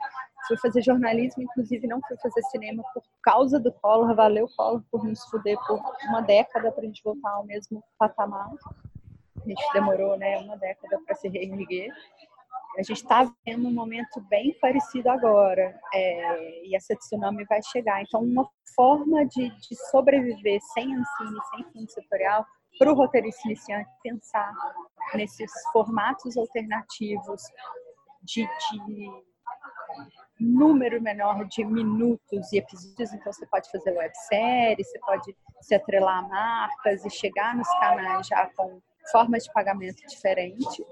Fui 0.46 0.58
fazer 0.58 0.82
jornalismo, 0.82 1.42
inclusive 1.42 1.86
não 1.86 2.02
fui 2.06 2.18
fazer 2.18 2.42
cinema 2.50 2.82
por 2.92 3.02
causa 3.22 3.58
do 3.58 3.72
Collor. 3.72 4.14
Valeu 4.14 4.46
Collor 4.54 4.82
por 4.90 5.02
nos 5.04 5.24
fuder 5.30 5.56
por 5.66 5.80
uma 6.06 6.20
década 6.20 6.70
para 6.70 6.82
a 6.82 6.86
gente 6.86 7.02
voltar 7.02 7.30
ao 7.30 7.46
mesmo 7.46 7.82
patamar. 7.98 8.50
A 9.42 9.48
gente 9.48 9.72
demorou 9.72 10.18
né, 10.18 10.36
uma 10.36 10.58
década 10.58 11.00
para 11.06 11.14
se 11.14 11.28
reerguer. 11.28 11.90
A 12.76 12.82
gente 12.82 13.02
está 13.02 13.32
vendo 13.46 13.68
um 13.68 13.72
momento 13.72 14.20
bem 14.28 14.56
parecido 14.60 15.08
agora, 15.08 15.78
é, 15.92 16.66
e 16.66 16.74
essa 16.74 16.94
tsunami 16.96 17.44
vai 17.44 17.60
chegar. 17.62 18.02
Então, 18.02 18.20
uma 18.20 18.48
forma 18.74 19.24
de, 19.26 19.48
de 19.48 19.76
sobreviver 19.90 20.60
sem 20.72 20.84
ensino, 20.84 21.42
sem 21.54 21.64
fundo 21.72 21.90
setorial, 21.90 22.44
para 22.78 22.92
o 22.92 22.94
roteirista 22.96 23.46
iniciante 23.46 23.88
pensar 24.02 24.52
nesses 25.14 25.50
formatos 25.72 26.36
alternativos 26.36 27.42
de, 28.22 28.42
de, 28.42 29.24
número 30.40 31.00
menor 31.00 31.44
de 31.44 31.64
minutos 31.64 32.52
e 32.52 32.58
episódios, 32.58 33.12
então 33.12 33.32
você 33.32 33.46
pode 33.46 33.70
fazer 33.70 33.96
websérie, 33.96 34.84
você 34.84 34.98
pode 34.98 35.36
se 35.60 35.74
atrelar 35.76 36.18
a 36.18 36.28
marcas 36.28 37.04
e 37.04 37.10
chegar 37.10 37.54
nos 37.54 37.68
canais 37.78 38.26
já 38.26 38.50
com 38.56 38.80
formas 39.12 39.44
de 39.44 39.52
pagamento 39.52 40.04
diferente 40.08 40.84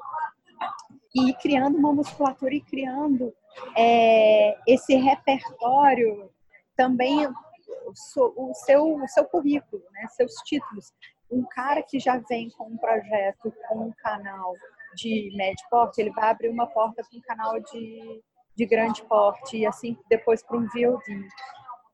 e 1.15 1.35
criando 1.35 1.77
uma 1.77 1.93
musculatura 1.93 2.55
e 2.55 2.61
criando 2.61 3.33
é, 3.77 4.57
esse 4.67 4.95
repertório 4.95 6.31
também 6.77 7.27
o, 7.27 7.95
seu, 7.95 8.33
o 8.37 9.09
seu 9.09 9.25
currículo, 9.27 9.83
né, 9.93 10.07
seus 10.09 10.33
títulos 10.45 10.93
um 11.33 11.45
cara 11.45 11.83
que 11.83 11.99
já 11.99 12.19
vem 12.19 12.51
com 12.51 12.65
um 12.65 12.77
projeto, 12.77 13.53
com 13.67 13.87
um 13.87 13.93
canal 13.93 14.55
de 14.95 15.33
médio 15.35 15.65
porte, 15.71 16.01
ele 16.01 16.11
vai 16.11 16.31
abrir 16.31 16.51
uma 16.51 16.67
porta 16.67 17.03
para 17.03 17.19
um 17.19 17.23
canal 17.23 17.59
de, 17.61 18.23
de 18.55 18.67
grande 18.67 19.03
porte 19.05 19.57
e 19.57 19.67
assim 19.67 19.97
depois 20.09 20.43
para 20.43 20.59
um 20.59 20.67
VOD. 20.67 21.27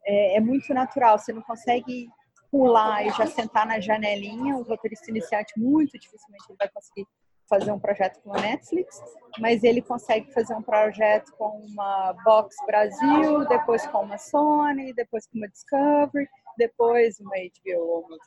É, 0.05 0.37
é, 0.37 0.41
muito 0.41 0.75
natural, 0.75 1.19
você 1.19 1.33
não 1.33 1.43
consegue 1.43 2.11
pular 2.51 3.07
e 3.07 3.11
já 3.11 3.27
sentar 3.27 3.67
na 3.67 3.79
janelinha, 3.79 4.57
o 4.57 4.63
roteirista 4.63 5.11
iniciante 5.11 5.53
muito 5.57 5.99
dificilmente 5.99 6.45
ele 6.49 6.59
vai 6.59 6.69
conseguir 6.71 7.07
fazer 7.49 7.73
um 7.73 7.79
projeto 7.79 8.21
com 8.23 8.35
a 8.35 8.41
Netflix, 8.41 9.01
mas 9.39 9.65
ele 9.65 9.81
consegue 9.81 10.33
fazer 10.33 10.55
um 10.55 10.63
projeto 10.63 11.33
com 11.37 11.49
uma 11.71 12.13
Box 12.25 12.57
Brasil, 12.67 13.47
depois 13.49 13.87
com 13.87 14.03
uma 14.03 14.19
Sony, 14.19 14.93
depois 14.93 15.27
com 15.27 15.39
uma 15.39 15.49
Discovery, 15.49 16.29
depois 16.57 17.19
uma 17.21 17.35
HBO, 17.37 18.07
uma 18.07 18.19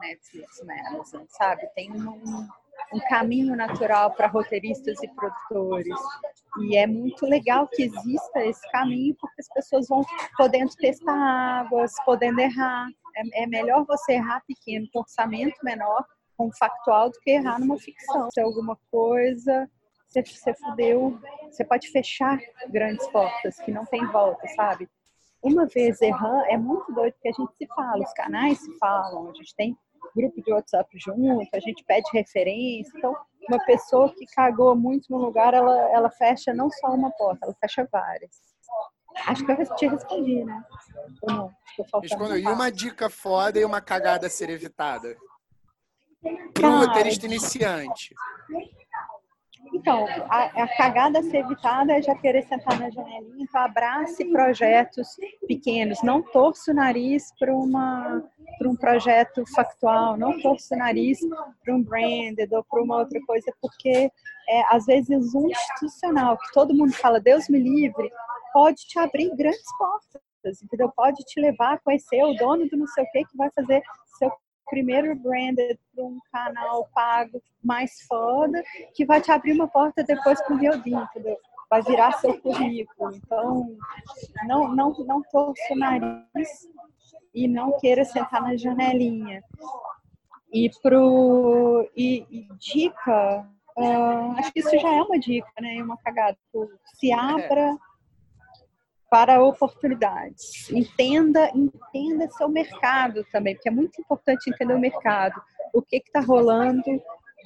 Netflix, 0.00 0.60
uma 0.60 0.74
Amazon, 0.88 1.24
sabe? 1.28 1.66
Tem 1.74 1.90
um, 1.90 2.48
um 2.92 3.00
caminho 3.08 3.56
natural 3.56 4.12
para 4.12 4.26
roteiristas 4.26 5.02
e 5.02 5.08
produtores. 5.08 5.98
E 6.62 6.76
é 6.76 6.86
muito 6.86 7.26
legal 7.26 7.68
que 7.68 7.84
exista 7.84 8.44
esse 8.44 8.70
caminho, 8.70 9.14
porque 9.20 9.40
as 9.40 9.48
pessoas 9.48 9.88
vão 9.88 10.04
podendo 10.36 10.74
testar 10.74 11.14
águas, 11.60 11.92
podendo 12.04 12.40
errar. 12.40 12.88
É, 13.16 13.42
é 13.42 13.46
melhor 13.46 13.84
você 13.86 14.14
errar 14.14 14.42
pequeno, 14.46 14.88
com 14.92 15.00
orçamento 15.00 15.56
menor, 15.62 16.04
com 16.40 16.50
factual, 16.52 17.10
do 17.10 17.20
que 17.20 17.32
errar 17.32 17.58
numa 17.58 17.78
ficção. 17.78 18.30
Se 18.32 18.40
é 18.40 18.42
alguma 18.42 18.78
coisa, 18.90 19.68
você, 20.08 20.22
você 20.22 20.54
fudeu, 20.54 21.20
você 21.50 21.62
pode 21.62 21.90
fechar 21.90 22.38
grandes 22.70 23.06
portas 23.08 23.58
que 23.60 23.70
não 23.70 23.84
tem 23.84 24.06
volta, 24.06 24.48
sabe? 24.56 24.88
uma 25.42 25.66
vez 25.66 26.02
errando, 26.02 26.44
é 26.46 26.56
muito 26.56 26.92
doido 26.92 27.14
porque 27.14 27.28
a 27.28 27.32
gente 27.32 27.56
se 27.56 27.66
fala, 27.68 28.04
os 28.04 28.12
canais 28.12 28.58
se 28.58 28.78
falam, 28.78 29.30
a 29.30 29.32
gente 29.32 29.54
tem 29.56 29.74
grupo 30.14 30.42
de 30.42 30.52
WhatsApp 30.52 30.88
junto, 30.98 31.48
a 31.54 31.60
gente 31.60 31.82
pede 31.84 32.06
referência. 32.12 32.92
Então, 32.98 33.16
uma 33.48 33.58
pessoa 33.64 34.12
que 34.12 34.26
cagou 34.34 34.76
muito 34.76 35.10
no 35.10 35.16
lugar, 35.16 35.54
ela, 35.54 35.90
ela 35.92 36.10
fecha 36.10 36.52
não 36.52 36.70
só 36.70 36.88
uma 36.88 37.10
porta, 37.12 37.46
ela 37.46 37.56
fecha 37.58 37.88
várias. 37.90 38.30
Acho 39.26 39.46
que 39.46 39.52
eu 39.52 39.76
te 39.76 39.86
respondi, 39.86 40.44
né? 40.44 40.62
Ou 41.22 41.32
não? 41.32 41.50
E 42.36 42.46
uma 42.46 42.70
dica 42.70 43.08
foda 43.08 43.58
e 43.58 43.64
uma 43.64 43.80
cagada 43.80 44.26
a 44.26 44.30
ser 44.30 44.50
evitada? 44.50 45.16
Para 46.54 46.68
um 46.68 46.78
roteirista 46.80 47.26
iniciante. 47.26 48.14
Então, 49.72 50.06
a, 50.28 50.64
a, 50.64 50.76
cagada 50.76 51.20
a 51.20 51.22
ser 51.22 51.38
evitada 51.38 51.92
é 51.92 52.02
já 52.02 52.14
querer 52.14 52.42
sentar 52.42 52.78
na 52.78 52.90
janelinha, 52.90 53.44
então 53.44 53.60
abrace 53.60 54.24
projetos 54.26 55.08
pequenos, 55.46 56.02
não 56.02 56.22
torça 56.22 56.72
o 56.72 56.74
nariz 56.74 57.32
para 57.38 57.54
uma 57.54 58.22
para 58.58 58.68
um 58.68 58.76
projeto 58.76 59.42
factual, 59.54 60.18
não 60.18 60.38
torça 60.42 60.74
o 60.74 60.78
nariz 60.78 61.18
para 61.64 61.74
um 61.74 61.82
branded 61.82 62.52
ou 62.52 62.62
para 62.62 62.82
uma 62.82 62.98
outra 62.98 63.18
coisa, 63.26 63.50
porque 63.58 64.10
é, 64.48 64.62
às 64.74 64.84
vezes 64.84 65.34
um 65.34 65.48
institucional, 65.48 66.36
que 66.36 66.52
todo 66.52 66.74
mundo 66.74 66.92
fala, 66.92 67.18
Deus 67.18 67.48
me 67.48 67.58
livre, 67.58 68.10
pode 68.52 68.86
te 68.86 68.98
abrir 68.98 69.34
grandes 69.34 69.64
portas, 69.78 70.62
entendeu? 70.62 70.92
Pode 70.94 71.24
te 71.24 71.40
levar 71.40 71.74
a 71.74 71.78
conhecer 71.78 72.22
o 72.22 72.34
dono 72.34 72.68
do 72.68 72.76
não 72.76 72.86
sei 72.88 73.04
o 73.04 73.10
que 73.12 73.24
que 73.24 73.36
vai 73.36 73.50
fazer 73.54 73.80
seu 74.18 74.30
primeiro 74.70 75.14
branded 75.16 75.78
para 75.94 76.04
um 76.04 76.18
canal 76.32 76.88
pago 76.94 77.42
mais 77.62 78.00
foda, 78.08 78.62
que 78.94 79.04
vai 79.04 79.20
te 79.20 79.30
abrir 79.30 79.52
uma 79.52 79.68
porta 79.68 80.02
depois 80.02 80.40
para 80.42 80.54
o 80.54 80.58
VOD, 80.58 80.94
entendeu? 80.94 81.36
Vai 81.68 81.82
virar 81.82 82.12
seu 82.12 82.40
currículo. 82.40 83.14
Então, 83.14 83.76
não, 84.46 84.74
não, 84.74 84.90
não 85.04 85.22
torça 85.22 85.72
o 85.72 85.76
nariz 85.76 86.68
e 87.34 87.46
não 87.46 87.78
queira 87.78 88.04
sentar 88.04 88.40
na 88.40 88.56
janelinha. 88.56 89.42
E, 90.52 90.70
pro, 90.82 91.88
e, 91.94 92.26
e 92.30 92.48
dica, 92.58 93.46
uh, 93.76 94.32
acho 94.38 94.52
que 94.52 94.60
isso 94.60 94.78
já 94.78 94.92
é 94.94 95.02
uma 95.02 95.18
dica, 95.18 95.52
né? 95.60 95.80
Uma 95.82 95.96
cagada. 95.98 96.36
Se 96.96 97.12
abra 97.12 97.76
para 99.10 99.42
oportunidades. 99.42 100.70
Entenda, 100.70 101.50
entenda 101.54 102.30
seu 102.30 102.48
mercado 102.48 103.26
também, 103.32 103.54
porque 103.54 103.68
é 103.68 103.72
muito 103.72 104.00
importante 104.00 104.48
entender 104.48 104.74
o 104.74 104.78
mercado. 104.78 105.34
O 105.74 105.82
que 105.82 105.96
está 105.96 106.20
rolando 106.20 106.82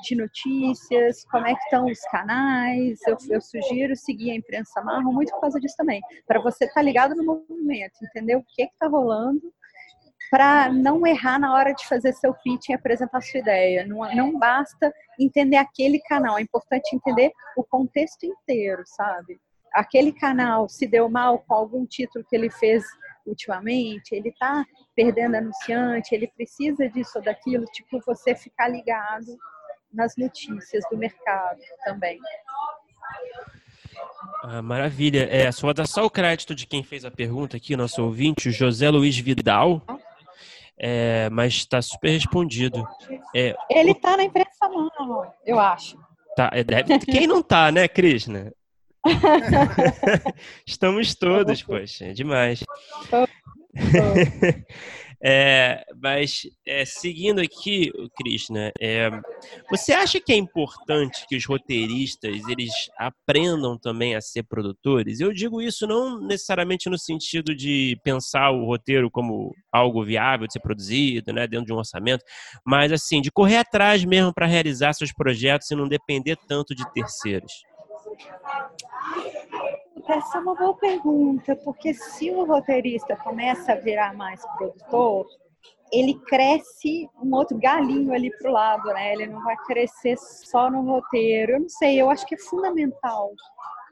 de 0.03 0.15
notícias, 0.15 1.25
como 1.31 1.47
é 1.47 1.55
que 1.55 1.63
estão 1.65 1.87
os 1.87 2.01
canais. 2.11 3.01
Eu, 3.07 3.17
eu, 3.31 3.41
sugiro 3.41 3.97
seguir 3.97 4.31
a 4.31 4.35
imprensa 4.35 4.83
marrom 4.83 5.13
muito 5.13 5.33
por 5.33 5.41
causa 5.41 5.61
disso 5.61 5.77
também, 5.77 6.01
para 6.27 6.41
você 6.41 6.65
estar 6.65 6.81
tá 6.81 6.83
ligado 6.83 7.15
no 7.15 7.25
movimento, 7.25 7.93
entender 8.03 8.37
o 8.37 8.45
que 8.45 8.63
está 8.63 8.87
rolando, 8.87 9.53
para 10.31 10.71
não 10.73 11.07
errar 11.07 11.39
na 11.39 11.55
hora 11.55 11.73
de 11.73 11.87
fazer 11.87 12.13
seu 12.13 12.35
pitch 12.35 12.69
e 12.69 12.75
apresentar 12.75 13.21
sua 13.23 13.41
ideia. 13.41 13.87
Não, 13.87 13.99
não 14.15 14.39
basta 14.39 14.93
entender 15.19 15.57
aquele 15.57 16.01
canal, 16.01 16.39
é 16.39 16.43
importante 16.43 16.95
entender 16.95 17.33
o 17.57 17.65
contexto 17.65 18.25
inteiro, 18.25 18.83
sabe? 18.85 19.39
Aquele 19.75 20.13
canal 20.13 20.69
se 20.69 20.87
deu 20.87 21.09
mal 21.09 21.41
com 21.41 21.55
algum 21.55 21.85
título 21.85 22.25
que 22.25 22.37
ele 22.37 22.49
fez 22.49 22.85
ultimamente, 23.27 24.15
ele 24.15 24.29
está 24.29 24.65
perdendo 24.95 25.35
anunciante, 25.35 26.15
ele 26.15 26.29
precisa 26.29 26.89
disso 26.89 27.13
ou 27.17 27.25
daquilo, 27.25 27.65
tipo, 27.67 28.01
você 28.07 28.35
ficar 28.35 28.69
ligado 28.69 29.37
nas 29.93 30.17
notícias 30.17 30.85
do 30.91 30.97
mercado 30.97 31.61
também. 31.85 32.21
Ah, 34.43 34.61
maravilha. 34.63 35.27
É, 35.31 35.51
só 35.51 35.67
vou 35.67 35.75
dar 35.75 35.87
só 35.87 36.05
o 36.05 36.11
crédito 36.11 36.55
de 36.55 36.67
quem 36.67 36.83
fez 36.83 37.05
a 37.05 37.11
pergunta 37.11 37.57
aqui, 37.57 37.77
nosso 37.77 38.03
ouvinte, 38.03 38.51
José 38.51 38.91
Luiz 38.91 39.17
Vidal. 39.19 39.83
É, 40.77 41.31
mas 41.31 41.55
está 41.55 41.81
super 41.81 42.11
respondido. 42.11 42.87
É, 43.35 43.55
ele 43.71 43.93
está 43.93 44.17
na 44.17 44.25
imprensa 44.25 44.69
mão, 44.69 45.33
eu 45.47 45.59
acho. 45.59 45.97
Tá, 46.37 46.51
é, 46.53 46.65
deve, 46.65 46.99
quem 46.99 47.29
não 47.29 47.43
tá, 47.43 47.71
né, 47.71 47.87
Krishna? 47.87 48.53
Estamos 50.67 51.15
todos, 51.15 51.63
poxa, 51.63 52.07
é 52.07 52.13
demais. 52.13 52.65
é, 55.23 55.85
mas 56.01 56.43
é, 56.67 56.85
seguindo 56.85 57.41
aqui, 57.41 57.93
Krishna, 58.17 58.73
é, 58.81 59.11
você 59.71 59.93
acha 59.93 60.21
que 60.21 60.33
é 60.33 60.37
importante 60.37 61.27
que 61.29 61.37
os 61.37 61.45
roteiristas 61.45 62.41
eles 62.49 62.73
aprendam 62.99 63.77
também 63.77 64.15
a 64.15 64.21
ser 64.21 64.45
produtores? 64.45 65.21
Eu 65.21 65.33
digo 65.33 65.61
isso 65.61 65.87
não 65.87 66.21
necessariamente 66.21 66.89
no 66.89 66.99
sentido 66.99 67.55
de 67.55 67.99
pensar 68.03 68.51
o 68.53 68.65
roteiro 68.65 69.11
como 69.11 69.55
algo 69.73 70.05
viável 70.05 70.47
de 70.47 70.53
ser 70.53 70.61
produzido, 70.61 71.33
né, 71.33 71.47
dentro 71.47 71.67
de 71.67 71.73
um 71.73 71.79
orçamento, 71.79 72.25
mas 72.65 72.93
assim 72.93 73.21
de 73.21 73.31
correr 73.31 73.57
atrás 73.59 74.05
mesmo 74.05 74.33
para 74.33 74.47
realizar 74.47 74.93
seus 74.93 75.13
projetos 75.13 75.71
e 75.71 75.75
não 75.75 75.89
depender 75.89 76.37
tanto 76.49 76.75
de 76.75 76.91
terceiros. 76.93 77.53
Essa 80.09 80.39
é 80.39 80.41
uma 80.41 80.55
boa 80.55 80.75
pergunta, 80.77 81.57
porque 81.57 81.95
se 81.95 82.31
o 82.31 82.45
roteirista 82.45 83.17
começa 83.17 83.73
a 83.73 83.77
virar 83.77 84.15
mais 84.15 84.43
produtor, 84.57 85.27
ele 85.93 86.15
cresce 86.27 87.09
um 87.23 87.35
outro 87.35 87.59
galinho 87.59 88.13
ali 88.13 88.31
pro 88.39 88.51
lado, 88.51 88.85
né? 88.89 89.13
Ele 89.13 89.27
não 89.27 89.43
vai 89.43 89.57
crescer 89.59 90.17
só 90.19 90.71
no 90.71 90.83
roteiro. 90.83 91.53
Eu 91.53 91.61
não 91.61 91.69
sei, 91.69 92.01
eu 92.01 92.11
acho 92.11 92.27
que 92.27 92.35
é 92.35 92.39
fundamental 92.39 93.33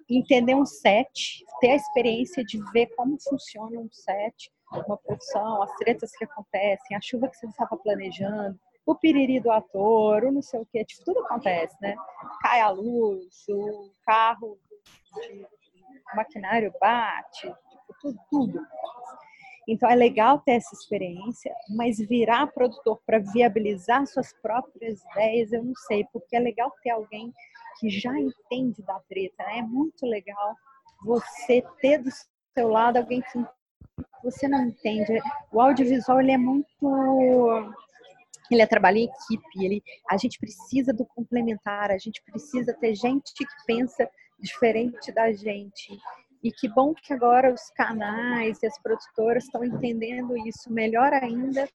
entender 0.08 0.54
um 0.54 0.66
set, 0.66 1.44
ter 1.60 1.70
a 1.70 1.76
experiência 1.76 2.44
de 2.44 2.58
ver 2.72 2.88
como 2.96 3.16
funciona 3.20 3.78
um 3.78 3.88
set, 3.90 4.50
uma 4.86 4.96
produção, 4.96 5.62
as 5.62 5.72
tretas 5.76 6.10
que 6.16 6.24
acontecem, 6.24 6.96
a 6.96 7.00
chuva 7.00 7.28
que 7.28 7.36
você 7.36 7.46
estava 7.46 7.76
planejando, 7.76 8.58
o 8.84 8.94
piriri 8.94 9.40
do 9.40 9.50
ator, 9.50 10.24
o 10.24 10.32
não 10.32 10.42
sei 10.42 10.60
o 10.60 10.66
que, 10.66 10.84
tipo, 10.84 11.04
tudo 11.04 11.20
acontece, 11.20 11.76
né? 11.80 11.94
Cai 12.40 12.60
a 12.60 12.70
luz, 12.70 13.44
o 13.48 13.90
carro, 14.04 14.58
o 16.12 16.16
maquinário 16.16 16.72
bate, 16.80 17.42
tipo, 17.42 17.94
tudo, 18.00 18.18
tudo. 18.30 18.66
Então 19.68 19.88
é 19.88 19.94
legal 19.94 20.40
ter 20.40 20.52
essa 20.52 20.74
experiência, 20.74 21.54
mas 21.76 21.98
virar 21.98 22.48
produtor 22.48 23.00
para 23.06 23.20
viabilizar 23.20 24.04
suas 24.06 24.32
próprias 24.42 25.00
ideias, 25.12 25.52
eu 25.52 25.62
não 25.62 25.74
sei, 25.86 26.04
porque 26.12 26.34
é 26.34 26.40
legal 26.40 26.72
ter 26.82 26.90
alguém 26.90 27.32
que 27.78 27.88
já 27.88 28.12
entende 28.18 28.82
da 28.82 28.98
treta, 29.08 29.44
né? 29.44 29.58
É 29.58 29.62
muito 29.62 30.04
legal 30.04 30.56
você 31.04 31.62
ter 31.80 31.98
do 31.98 32.10
seu 32.54 32.68
lado 32.68 32.96
alguém 32.96 33.22
que 33.22 33.44
você 34.22 34.48
não 34.48 34.66
entende. 34.66 35.20
O 35.52 35.60
audiovisual 35.60 36.20
ele 36.20 36.32
é 36.32 36.38
muito 36.38 36.66
ele 38.54 38.62
é 38.62 38.66
trabalho 38.66 38.98
em 38.98 39.04
equipe, 39.04 39.64
ele, 39.64 39.82
a 40.10 40.16
gente 40.16 40.38
precisa 40.38 40.92
do 40.92 41.04
complementar, 41.04 41.90
a 41.90 41.98
gente 41.98 42.22
precisa 42.22 42.72
ter 42.74 42.94
gente 42.94 43.32
que 43.34 43.44
pensa 43.66 44.08
diferente 44.38 45.12
da 45.12 45.32
gente. 45.32 45.98
E 46.42 46.50
que 46.50 46.68
bom 46.68 46.92
que 46.92 47.12
agora 47.12 47.52
os 47.52 47.70
canais 47.70 48.62
e 48.62 48.66
as 48.66 48.78
produtoras 48.82 49.44
estão 49.44 49.64
entendendo 49.64 50.36
isso 50.36 50.72
melhor 50.72 51.12
ainda 51.12 51.68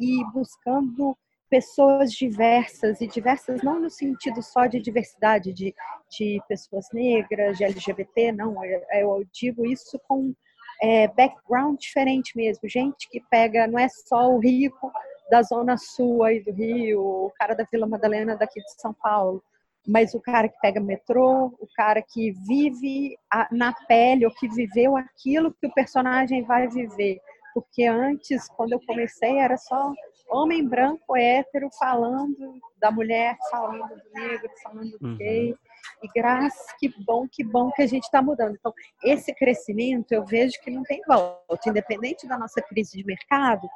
e 0.00 0.24
buscando 0.32 1.16
pessoas 1.48 2.12
diversas, 2.12 3.00
e 3.00 3.06
diversas 3.06 3.62
não 3.62 3.80
no 3.80 3.88
sentido 3.88 4.42
só 4.42 4.66
de 4.66 4.80
diversidade 4.80 5.52
de, 5.52 5.74
de 6.10 6.40
pessoas 6.48 6.86
negras, 6.92 7.56
de 7.56 7.64
LGBT, 7.64 8.32
não, 8.32 8.56
eu 8.64 9.24
digo 9.32 9.64
isso 9.64 9.98
com 10.08 10.34
é, 10.82 11.06
background 11.08 11.78
diferente 11.78 12.36
mesmo, 12.36 12.68
gente 12.68 13.08
que 13.08 13.22
pega, 13.30 13.66
não 13.66 13.78
é 13.78 13.88
só 13.88 14.28
o 14.28 14.38
rico 14.38 14.90
da 15.30 15.42
zona 15.42 15.76
sul 15.76 16.22
aí 16.22 16.40
do 16.40 16.52
Rio, 16.52 17.00
o 17.00 17.32
cara 17.36 17.54
da 17.54 17.66
Vila 17.70 17.86
Madalena 17.86 18.36
daqui 18.36 18.60
de 18.60 18.80
São 18.80 18.92
Paulo, 18.92 19.42
mas 19.86 20.14
o 20.14 20.20
cara 20.20 20.48
que 20.48 20.58
pega 20.60 20.80
metrô, 20.80 21.46
o 21.58 21.68
cara 21.74 22.02
que 22.02 22.32
vive 22.46 23.16
na 23.50 23.72
pele 23.86 24.24
ou 24.24 24.32
que 24.32 24.48
viveu 24.48 24.96
aquilo 24.96 25.52
que 25.52 25.66
o 25.66 25.74
personagem 25.74 26.42
vai 26.42 26.68
viver. 26.68 27.20
Porque 27.52 27.84
antes, 27.84 28.48
quando 28.48 28.72
eu 28.72 28.80
comecei, 28.84 29.38
era 29.38 29.56
só 29.56 29.92
homem 30.28 30.66
branco, 30.66 31.16
hétero, 31.16 31.68
falando 31.78 32.58
da 32.78 32.90
mulher, 32.90 33.36
falando 33.48 33.86
do 33.88 34.10
negro, 34.12 34.50
falando 34.60 34.98
do 34.98 35.06
uhum. 35.06 35.16
gay. 35.16 35.54
E 36.02 36.08
graças, 36.14 36.72
que 36.78 36.92
bom, 37.04 37.28
que 37.30 37.44
bom 37.44 37.70
que 37.70 37.82
a 37.82 37.86
gente 37.86 38.04
está 38.04 38.20
mudando. 38.20 38.56
Então, 38.58 38.72
esse 39.04 39.32
crescimento 39.34 40.10
eu 40.12 40.24
vejo 40.24 40.60
que 40.62 40.70
não 40.70 40.82
tem 40.82 41.00
volta. 41.06 41.68
Independente 41.68 42.26
da 42.26 42.36
nossa 42.36 42.60
crise 42.60 42.96
de 42.96 43.04
mercado, 43.04 43.68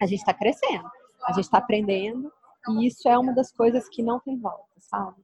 a 0.00 0.06
gente 0.06 0.20
está 0.20 0.34
crescendo, 0.34 0.88
a 1.26 1.32
gente 1.32 1.44
está 1.44 1.58
aprendendo. 1.58 2.32
E 2.70 2.86
isso 2.86 3.08
é 3.08 3.18
uma 3.18 3.34
das 3.34 3.50
coisas 3.52 3.88
que 3.88 4.02
não 4.02 4.20
tem 4.20 4.38
volta, 4.38 4.68
sabe? 4.78 5.16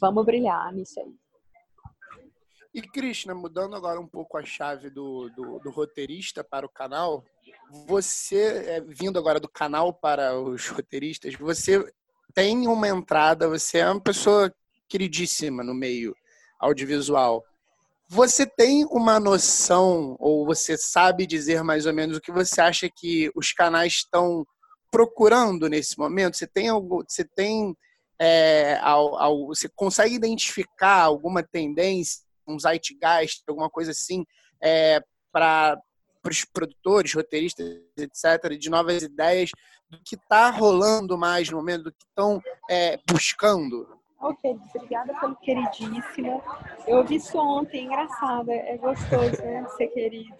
Vamos 0.00 0.24
brilhar 0.24 0.72
nisso 0.72 1.00
aí. 1.00 1.14
E 2.74 2.80
Krishna, 2.80 3.34
mudando 3.34 3.76
agora 3.76 4.00
um 4.00 4.06
pouco 4.06 4.38
a 4.38 4.44
chave 4.44 4.88
do, 4.88 5.28
do, 5.30 5.58
do 5.58 5.70
roteirista 5.70 6.42
para 6.42 6.64
o 6.64 6.70
canal, 6.70 7.22
você, 7.86 8.64
é, 8.66 8.80
vindo 8.80 9.18
agora 9.18 9.38
do 9.38 9.48
canal 9.48 9.92
para 9.92 10.38
os 10.38 10.68
roteiristas, 10.68 11.34
você 11.34 11.84
tem 12.32 12.66
uma 12.66 12.88
entrada, 12.88 13.48
você 13.48 13.78
é 13.78 13.90
uma 13.90 14.00
pessoa 14.00 14.52
queridíssima 14.88 15.62
no 15.62 15.74
meio 15.74 16.14
audiovisual. 16.58 17.44
Você 18.14 18.44
tem 18.44 18.84
uma 18.90 19.18
noção, 19.18 20.16
ou 20.20 20.44
você 20.44 20.76
sabe 20.76 21.26
dizer 21.26 21.62
mais 21.62 21.86
ou 21.86 21.94
menos 21.94 22.18
o 22.18 22.20
que 22.20 22.30
você 22.30 22.60
acha 22.60 22.86
que 22.94 23.32
os 23.34 23.54
canais 23.54 23.94
estão 23.94 24.46
procurando 24.90 25.66
nesse 25.66 25.98
momento? 25.98 26.36
Você 26.36 26.46
tem 26.46 26.68
algo, 26.68 27.02
você 27.08 27.24
tem 27.24 27.74
é, 28.20 28.78
ao, 28.82 29.16
ao, 29.16 29.46
você 29.46 29.66
consegue 29.74 30.14
identificar 30.14 31.00
alguma 31.04 31.42
tendência, 31.42 32.20
um 32.46 32.58
zeitgeist, 32.58 33.44
alguma 33.48 33.70
coisa 33.70 33.92
assim, 33.92 34.26
é, 34.62 35.02
para 35.32 35.80
os 36.28 36.44
produtores, 36.44 37.14
roteiristas, 37.14 37.66
etc., 37.96 38.58
de 38.58 38.68
novas 38.68 39.02
ideias, 39.02 39.52
do 39.88 39.98
que 40.04 40.16
está 40.16 40.50
rolando 40.50 41.16
mais 41.16 41.48
no 41.48 41.56
momento, 41.56 41.84
do 41.84 41.92
que 41.92 42.04
estão 42.04 42.42
é, 42.68 42.98
buscando? 43.08 44.01
Ok, 44.22 44.56
obrigada 44.74 45.12
pelo 45.18 45.34
queridíssimo. 45.36 46.40
Eu 46.86 46.98
ouvi 46.98 47.16
isso 47.16 47.36
ontem, 47.36 47.86
engraçado, 47.86 48.52
é 48.52 48.76
gostoso 48.76 49.42
né, 49.42 49.66
ser 49.76 49.88
querido. 49.88 50.32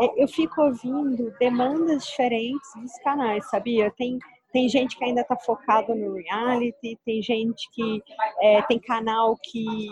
É, 0.00 0.22
eu 0.22 0.26
fico 0.26 0.60
ouvindo 0.60 1.32
demandas 1.38 2.06
diferentes 2.06 2.68
dos 2.74 2.92
canais, 3.04 3.48
sabia? 3.48 3.90
Tem 3.92 4.18
tem 4.52 4.68
gente 4.68 4.96
que 4.98 5.04
ainda 5.04 5.20
está 5.20 5.36
focado 5.36 5.94
no 5.94 6.14
reality, 6.14 6.98
tem 7.04 7.22
gente 7.22 7.70
que 7.70 8.02
é, 8.40 8.60
tem 8.62 8.80
canal 8.80 9.36
que 9.44 9.86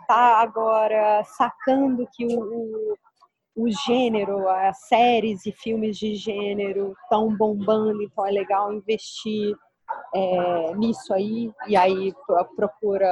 está 0.00 0.42
agora 0.42 1.24
sacando 1.24 2.06
que 2.12 2.26
o, 2.26 2.38
o, 2.38 2.94
o, 3.56 3.70
gênero, 3.86 4.46
as 4.48 4.86
séries 4.86 5.46
e 5.46 5.52
filmes 5.52 5.96
de 5.96 6.14
gênero 6.14 6.94
estão 7.02 7.34
bombando, 7.34 8.02
então 8.02 8.26
é 8.26 8.30
legal 8.30 8.70
investir 8.70 9.56
é, 10.14 10.74
nisso 10.74 11.12
aí, 11.12 11.52
e 11.66 11.76
aí 11.76 12.12
procura 12.56 13.08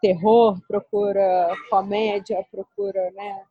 terror, 0.00 0.60
procura 0.66 1.54
comédia, 1.70 2.44
procura 2.50 3.10
né, 3.12 3.42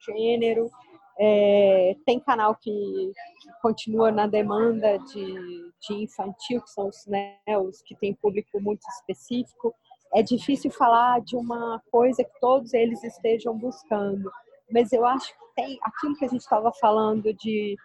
gênero. 0.00 0.70
É, 1.18 1.96
tem 2.04 2.18
canal 2.18 2.56
que, 2.56 2.70
que, 2.70 3.52
continua 3.62 4.10
na 4.10 4.26
demanda 4.26 4.98
de, 4.98 5.72
de 5.80 5.94
infantil, 6.02 6.60
que 6.60 6.70
são 6.70 6.88
os, 6.88 7.06
né, 7.06 7.36
os 7.62 7.80
que 7.82 7.94
têm 7.94 8.14
público 8.14 8.60
muito 8.60 8.82
específico. 8.88 9.74
É 10.12 10.22
difícil 10.22 10.70
falar 10.70 11.20
de 11.20 11.36
uma 11.36 11.80
coisa 11.90 12.24
que 12.24 12.40
todos 12.40 12.74
eles 12.74 13.02
estejam 13.04 13.56
buscando, 13.56 14.30
mas 14.72 14.92
eu 14.92 15.06
acho 15.06 15.28
que 15.28 15.54
tem 15.54 15.78
aquilo 15.82 16.16
que 16.16 16.24
a 16.24 16.28
gente 16.28 16.40
estava 16.40 16.72
falando 16.72 17.32
de 17.34 17.76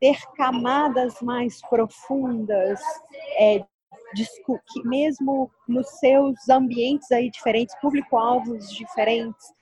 ter 0.00 0.18
camadas 0.36 1.20
mais 1.20 1.60
profundas, 1.62 2.80
é, 3.38 3.64
que 4.72 4.82
mesmo 4.84 5.50
nos 5.66 5.88
seus 5.98 6.48
ambientes 6.48 7.10
aí 7.12 7.30
diferentes, 7.30 7.74
público-alvos 7.80 8.70
diferentes, 8.70 9.52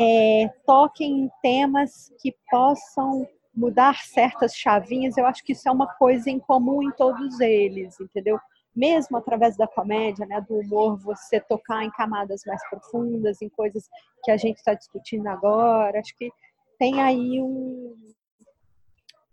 é, 0.00 0.48
toquem 0.66 1.24
em 1.24 1.30
temas 1.42 2.12
que 2.20 2.34
possam 2.50 3.26
mudar 3.54 3.96
certas 4.04 4.54
chavinhas. 4.56 5.16
Eu 5.16 5.26
acho 5.26 5.44
que 5.44 5.52
isso 5.52 5.68
é 5.68 5.72
uma 5.72 5.86
coisa 5.86 6.30
em 6.30 6.38
comum 6.38 6.82
em 6.82 6.90
todos 6.92 7.38
eles, 7.40 8.00
entendeu? 8.00 8.38
Mesmo 8.74 9.18
através 9.18 9.56
da 9.56 9.66
comédia, 9.66 10.24
né, 10.24 10.40
do 10.40 10.60
humor, 10.60 10.98
você 10.98 11.38
tocar 11.38 11.84
em 11.84 11.90
camadas 11.90 12.42
mais 12.46 12.62
profundas, 12.70 13.42
em 13.42 13.50
coisas 13.50 13.86
que 14.24 14.30
a 14.30 14.36
gente 14.36 14.56
está 14.56 14.72
discutindo 14.72 15.26
agora. 15.26 16.00
Acho 16.00 16.16
que 16.16 16.30
tem 16.78 17.00
aí 17.00 17.40
um, 17.40 17.94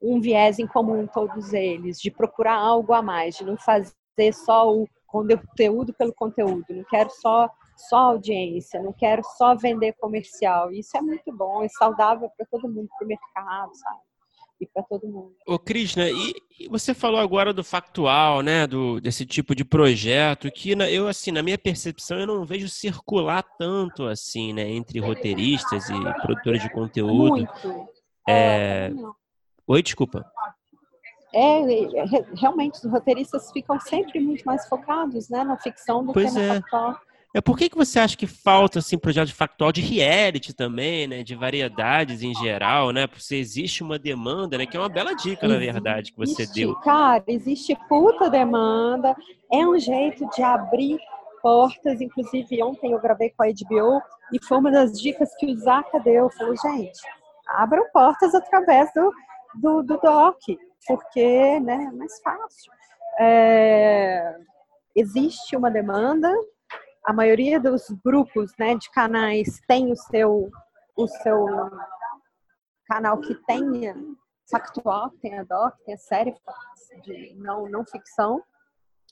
um 0.02 0.20
viés 0.20 0.60
em 0.60 0.68
comum 0.68 1.08
todos 1.08 1.54
eles, 1.54 2.00
de 2.00 2.10
procurar 2.10 2.56
algo 2.56 2.93
a 2.93 3.02
mais, 3.02 3.36
de 3.36 3.43
não 3.43 3.58
fazer 3.58 3.93
só 4.34 4.74
o 4.74 4.88
conteúdo 5.08 5.93
pelo 5.93 6.14
conteúdo. 6.14 6.66
Não 6.70 6.84
quero 6.84 7.10
só 7.10 7.50
só 7.88 7.97
audiência, 7.97 8.82
não 8.82 8.91
quero 8.91 9.22
só 9.38 9.56
vender 9.56 9.93
comercial. 9.93 10.72
Isso 10.72 10.97
é 10.97 11.02
muito 11.02 11.32
bom, 11.32 11.64
é 11.64 11.70
saudável 11.70 12.30
para 12.36 12.45
todo 12.45 12.68
mundo, 12.68 12.89
para 12.97 13.06
o 13.06 13.08
mercado, 13.08 13.74
sabe? 13.74 14.00
E 14.60 14.68
para 14.68 14.84
todo 14.84 15.08
mundo. 15.08 15.34
Ô, 15.47 15.58
Krishna, 15.58 16.10
e, 16.10 16.34
e, 16.60 16.68
você 16.68 16.93
falou 16.93 17.22
agora 17.22 17.54
do 17.54 17.64
factual, 17.64 18.41
né? 18.41 18.68
Do, 18.68 19.00
desse 19.00 19.26
tipo 19.26 19.56
de 19.56 19.64
projeto, 19.64 20.52
que 20.52 20.76
na, 20.76 20.91
eu, 20.91 21.08
assim, 21.08 21.32
na 21.32 21.41
minha 21.41 21.58
percepção, 21.58 22.20
eu 22.20 22.28
não 22.28 22.43
vejo 22.43 22.68
circular 22.68 23.41
tanto 23.58 24.04
assim, 24.06 24.52
né? 24.52 24.70
Entre 24.70 25.00
roteiristas 25.00 25.89
e 25.89 26.22
produtores 26.22 26.62
de 26.62 26.70
conteúdo. 26.70 27.30
Muito. 27.30 27.89
É... 28.28 28.88
é 28.88 28.93
Oi, 29.70 29.84
desculpa. 29.84 30.26
É, 31.32 31.59
realmente, 32.36 32.84
os 32.84 32.91
roteiristas 32.91 33.51
ficam 33.51 33.80
sempre 33.80 34.20
muito 34.20 34.43
mais 34.43 34.67
focados 34.67 35.30
né, 35.30 35.43
na 35.43 35.57
ficção 35.57 36.03
do 36.03 36.11
pois 36.11 36.34
que 36.34 36.39
na 36.39 36.43
é. 36.43 36.55
factual. 36.55 36.99
É 37.36 37.39
por 37.39 37.55
que, 37.55 37.70
que 37.70 37.78
você 37.78 37.99
acha 37.99 38.17
que 38.17 38.26
falta 38.26 38.80
assim 38.80 38.97
projeto 38.97 39.32
factual 39.36 39.72
de 39.72 39.82
reality 39.82 40.51
também, 40.51 41.07
né, 41.07 41.22
de 41.22 41.36
variedades 41.36 42.24
em 42.24 42.34
geral, 42.34 42.89
né? 42.89 43.05
Porque 43.05 43.36
existe 43.36 43.84
uma 43.84 43.99
demanda, 43.99 44.57
né, 44.57 44.65
que 44.65 44.76
é 44.76 44.80
uma 44.80 44.89
bela 44.89 45.13
dica 45.13 45.47
na 45.47 45.59
verdade 45.59 46.11
que 46.11 46.17
você 46.17 46.41
existe, 46.41 46.61
deu. 46.61 46.74
Cara, 46.78 47.24
existe 47.28 47.78
puta 47.88 48.32
demanda, 48.32 49.15
é 49.51 49.59
um 49.59 49.78
jeito 49.78 50.28
de 50.36 50.41
abrir 50.41 50.97
portas, 51.43 52.01
inclusive 52.01 52.63
ontem 52.63 52.93
eu 52.93 52.99
gravei 52.99 53.30
com 53.30 53.43
a 53.43 53.45
HBO 53.45 54.01
e 54.34 54.43
foi 54.43 54.57
uma 54.57 54.72
das 54.72 54.99
dicas 54.99 55.30
que 55.36 55.45
o 55.45 55.55
Zaca 55.55 55.99
deu, 55.99 56.32
falou, 56.32 56.55
gente, 56.57 56.99
abram 57.47 57.86
portas 57.93 58.34
através 58.34 58.91
do 58.95 59.13
do, 59.56 59.82
do 59.84 59.97
doc. 59.97 60.38
porque 60.88 61.60
né, 61.60 61.86
é 61.86 61.91
mais 61.91 62.20
fácil. 62.22 62.72
É, 63.20 64.38
existe 64.95 65.56
uma 65.56 65.70
demanda, 65.70 66.34
a 67.06 67.14
maioria 67.14 67.60
dos 67.60 67.89
grupos 68.04 68.52
né, 68.58 68.76
de 68.76 68.89
canais 68.91 69.60
tem 69.68 69.91
o 69.91 69.95
seu, 69.95 70.50
o 70.95 71.08
seu 71.08 71.45
canal 72.86 73.20
que 73.20 73.36
tenha 73.45 73.95
factual, 74.50 75.12
que 75.12 75.18
tenha 75.20 75.45
doc, 75.45 75.76
que 75.78 75.86
tenha 75.86 75.97
série 75.97 76.36
de 77.04 77.36
não, 77.36 77.70
não 77.70 77.86
ficção. 77.86 78.41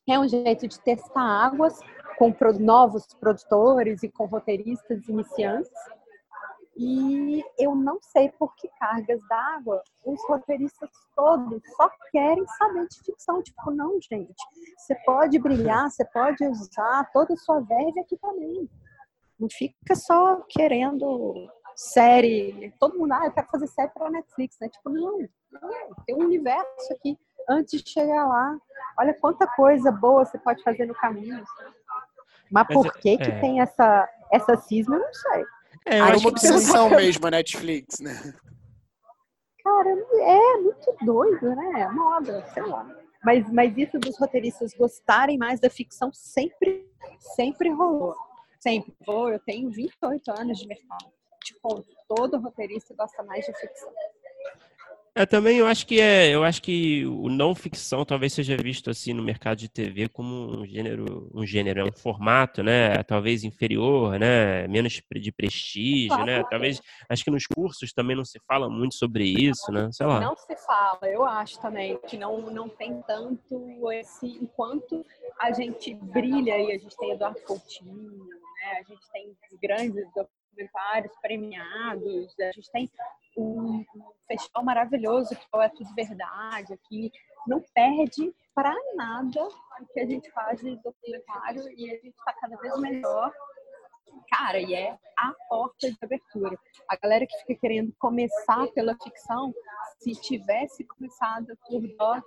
É 0.10 0.18
um 0.18 0.28
jeito 0.28 0.68
de 0.68 0.80
testar 0.80 1.22
águas 1.22 1.80
com 2.18 2.34
novos 2.60 3.06
produtores 3.20 4.04
e 4.04 4.10
com 4.10 4.26
roteiristas 4.26 5.08
iniciantes. 5.08 5.70
E 6.80 7.43
eu 7.57 7.73
não 7.73 7.99
sei 8.01 8.30
por 8.30 8.55
que 8.55 8.69
cargas 8.80 9.19
d'água 9.28 9.82
os 10.05 10.23
roteiristas 10.28 10.89
todos 11.15 11.59
só 11.75 11.89
querem 12.11 12.45
saber 12.47 12.88
de 12.88 13.03
ficção. 13.03 13.41
Tipo, 13.41 13.71
não, 13.71 13.99
gente. 13.99 14.36
Você 14.78 14.93
pode 15.03 15.39
brilhar, 15.39 15.89
você 15.89 16.05
pode 16.05 16.45
usar 16.45 17.09
toda 17.11 17.34
a 17.34 17.38
sua 17.38 17.61
verve 17.61 17.99
aqui 17.99 18.15
também. 18.17 18.69
Não 19.39 19.49
fica 19.49 19.95
só 19.95 20.41
querendo 20.47 21.49
série. 21.75 22.71
Todo 22.80 22.97
mundo, 22.97 23.11
ah, 23.13 23.25
eu 23.25 23.32
quero 23.32 23.47
fazer 23.47 23.67
série 23.67 23.89
para 23.89 24.11
Netflix, 24.11 24.57
né? 24.61 24.69
Tipo, 24.69 24.89
não, 24.91 25.17
não, 25.51 25.95
tem 26.05 26.15
um 26.15 26.25
universo 26.25 26.93
aqui 26.93 27.17
antes 27.49 27.82
de 27.82 27.89
chegar 27.89 28.28
lá. 28.28 28.55
Olha 28.99 29.15
quanta 29.15 29.47
coisa 29.47 29.91
boa 29.91 30.25
você 30.25 30.38
pode 30.38 30.61
fazer 30.61 30.86
no 30.86 30.93
caminho. 30.93 31.43
Mas, 32.51 32.67
por 32.67 32.93
que 32.93 33.09
é... 33.09 33.17
que 33.17 33.41
tem 33.41 33.61
essa, 33.61 34.07
essa 34.32 34.55
cisma, 34.57 34.95
eu 34.95 35.01
não 35.01 35.13
sei. 35.13 35.45
É, 35.88 35.98
é 36.00 36.04
uma 36.04 36.30
obsessão 36.30 36.90
mesmo 36.90 37.26
a 37.28 37.32
Netflix, 37.32 38.00
né? 38.00 38.34
Cara, 39.64 39.90
é 39.90 40.58
muito 40.58 40.96
doido, 41.02 41.56
né? 41.56 41.82
É 41.82 41.90
moda, 41.90 42.46
sei 42.54 42.64
lá. 42.64 42.88
Mas, 43.24 43.52
mas 43.52 43.78
isso 43.78 43.98
dos 44.00 44.18
roteiristas 44.18 44.74
gostarem 44.74 45.38
mais 45.38 45.60
da 45.60 45.70
ficção 45.70 46.12
sempre, 46.14 46.88
sempre 47.36 47.70
rolou. 47.70 48.16
Sempre. 48.60 48.94
Pô, 49.06 49.30
eu 49.30 49.40
tenho 49.40 49.70
28 49.70 50.32
anos 50.32 50.60
de 50.60 50.68
mercado 50.68 51.18
tipo, 51.48 51.86
todo 52.08 52.40
roteirista 52.40 52.94
gosta 52.94 53.24
mais 53.24 53.46
de 53.46 53.54
ficção. 53.54 53.90
É, 55.18 55.26
também 55.26 55.57
eu 55.57 55.65
acho 55.65 55.88
que 55.88 55.99
é, 55.99 56.30
eu 56.30 56.43
acho 56.43 56.61
que 56.61 57.03
o 57.07 57.28
não 57.28 57.55
ficção 57.55 58.05
talvez 58.05 58.34
seja 58.34 58.55
visto 58.55 58.91
assim 58.91 59.13
no 59.13 59.24
mercado 59.24 59.57
de 59.57 59.68
TV 59.68 60.07
como 60.07 60.59
um 60.59 60.63
gênero, 60.63 61.28
um 61.34 61.43
gênero, 61.43 61.80
é 61.80 61.84
um 61.86 61.91
formato, 61.91 62.61
né? 62.61 63.01
Talvez 63.01 63.43
inferior, 63.43 64.20
né? 64.20 64.68
Menos 64.68 65.01
de 65.15 65.32
prestígio, 65.32 66.09
claro. 66.09 66.26
né? 66.26 66.43
Talvez 66.47 66.80
acho 67.09 67.24
que 67.24 67.32
nos 67.32 67.47
cursos 67.47 67.91
também 67.93 68.15
não 68.15 68.24
se 68.24 68.39
fala 68.47 68.70
muito 68.70 68.93
sobre 68.93 69.24
isso, 69.24 69.72
né? 69.72 69.89
Sei 69.91 70.05
lá. 70.05 70.20
Não 70.20 70.38
se 70.38 70.55
fala, 70.57 70.99
eu 71.11 71.26
acho 71.26 71.59
também 71.59 71.99
que 72.07 72.15
não 72.15 72.51
não 72.51 72.70
tem 72.70 73.01
tanto 73.07 73.91
esse 73.91 74.28
enquanto 74.28 75.03
a 75.39 75.51
gente 75.51 75.95
brilha 75.95 76.59
e 76.59 76.74
a 76.74 76.78
gente 76.78 76.95
tem 76.95 77.09
Eduardo 77.09 77.41
Coutinho, 77.41 78.28
né? 78.28 78.82
A 78.82 78.84
gente 78.84 79.11
tem 79.11 79.36
grandes 79.59 80.05
documentários 80.58 81.14
premiados, 81.22 82.36
a 82.39 82.51
gente 82.51 82.72
tem 82.72 82.89
um, 83.38 83.86
festival 84.28 84.64
maravilhoso 84.64 85.30
que 85.30 85.60
é 85.62 85.70
Tudo 85.70 85.93
Verdade 85.95 86.74
aqui, 86.74 87.12
não 87.47 87.64
perde 87.74 88.34
para 88.55 88.74
nada 88.95 89.47
o 89.80 89.86
que 89.93 89.99
a 89.99 90.05
gente 90.05 90.30
faz 90.32 90.60
de 90.60 90.76
documentário 90.78 91.70
e 91.78 91.91
a 91.91 91.95
gente 91.95 92.10
está 92.10 92.34
cada 92.34 92.58
vez 92.58 92.78
melhor. 92.80 93.32
Cara, 94.30 94.60
e 94.60 94.74
é 94.74 94.97
a 95.18 95.34
porta 95.47 95.89
de 95.89 95.97
abertura. 96.01 96.58
A 96.89 96.95
galera 96.97 97.26
que 97.26 97.38
fica 97.39 97.62
querendo 97.62 97.93
começar 97.99 98.68
pela 98.74 98.97
ficção, 99.01 99.53
se 99.99 100.12
tivesse 100.14 100.84
começado 100.86 101.55
por 101.68 101.82
doc, 101.95 102.26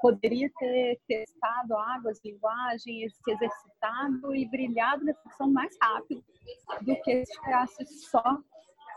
poderia 0.00 0.50
ter 0.58 0.98
testado 1.06 1.76
águas, 1.76 2.20
linguagem, 2.24 3.08
se 3.08 3.30
exercitado 3.30 4.34
e 4.34 4.48
brilhado 4.48 5.04
na 5.04 5.14
ficção 5.14 5.50
mais 5.50 5.76
rápido 5.80 6.24
do 6.82 6.96
que 7.02 7.24
se 7.24 7.34
ficasse 7.34 7.86
só 8.10 8.38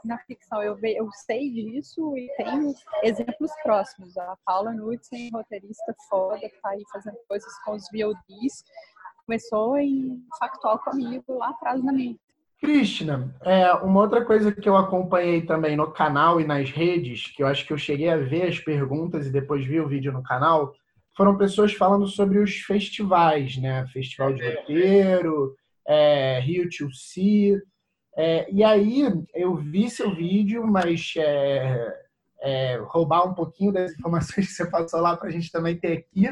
na 0.03 0.17
ficção. 0.19 0.61
Eu, 0.61 0.77
eu 0.81 1.09
sei 1.11 1.49
disso 1.49 2.17
e 2.17 2.27
tenho 2.37 2.73
exemplos 3.03 3.51
próximos. 3.63 4.17
A 4.17 4.37
Paula 4.45 4.71
Knudsen, 4.71 5.29
roteirista 5.31 5.95
foda, 6.09 6.39
que 6.39 6.61
tá 6.61 6.69
aí 6.69 6.83
fazendo 6.91 7.17
coisas 7.27 7.51
com 7.63 7.73
os 7.73 7.85
VODs, 7.91 8.63
começou 9.25 9.77
em 9.77 10.21
factual 10.39 10.79
comigo 10.79 11.37
lá 11.37 11.49
atrás 11.49 11.83
na 11.83 11.93
minha. 11.93 12.15
Cristina, 12.59 13.35
é, 13.41 13.73
uma 13.73 13.99
outra 13.99 14.23
coisa 14.23 14.49
que 14.53 14.69
eu 14.69 14.77
acompanhei 14.77 15.45
também 15.45 15.75
no 15.75 15.91
canal 15.91 16.39
e 16.39 16.45
nas 16.47 16.69
redes, 16.69 17.27
que 17.27 17.43
eu 17.43 17.47
acho 17.47 17.67
que 17.67 17.73
eu 17.73 17.77
cheguei 17.77 18.09
a 18.09 18.15
ver 18.15 18.47
as 18.47 18.57
perguntas 18.57 19.27
e 19.27 19.31
depois 19.31 19.65
vi 19.65 19.81
o 19.81 19.87
vídeo 19.87 20.13
no 20.13 20.23
canal, 20.23 20.73
foram 21.15 21.37
pessoas 21.37 21.73
falando 21.73 22.07
sobre 22.07 22.39
os 22.39 22.55
festivais, 22.57 23.57
né? 23.57 23.85
Festival 23.87 24.33
de 24.33 24.47
Roteiro, 24.47 25.55
é, 25.87 26.39
Rio 26.39 26.67
to 26.69 26.91
See. 26.91 27.55
É, 28.15 28.51
e 28.51 28.63
aí 28.63 29.03
eu 29.33 29.55
vi 29.55 29.89
seu 29.89 30.13
vídeo, 30.13 30.65
mas 30.65 31.13
é, 31.17 31.93
é, 32.41 32.75
roubar 32.87 33.27
um 33.27 33.33
pouquinho 33.33 33.71
das 33.71 33.91
informações 33.93 34.47
que 34.47 34.53
você 34.53 34.69
passou 34.69 35.01
lá 35.01 35.15
para 35.15 35.29
a 35.29 35.31
gente 35.31 35.51
também 35.51 35.77
ter 35.77 35.97
aqui. 35.99 36.29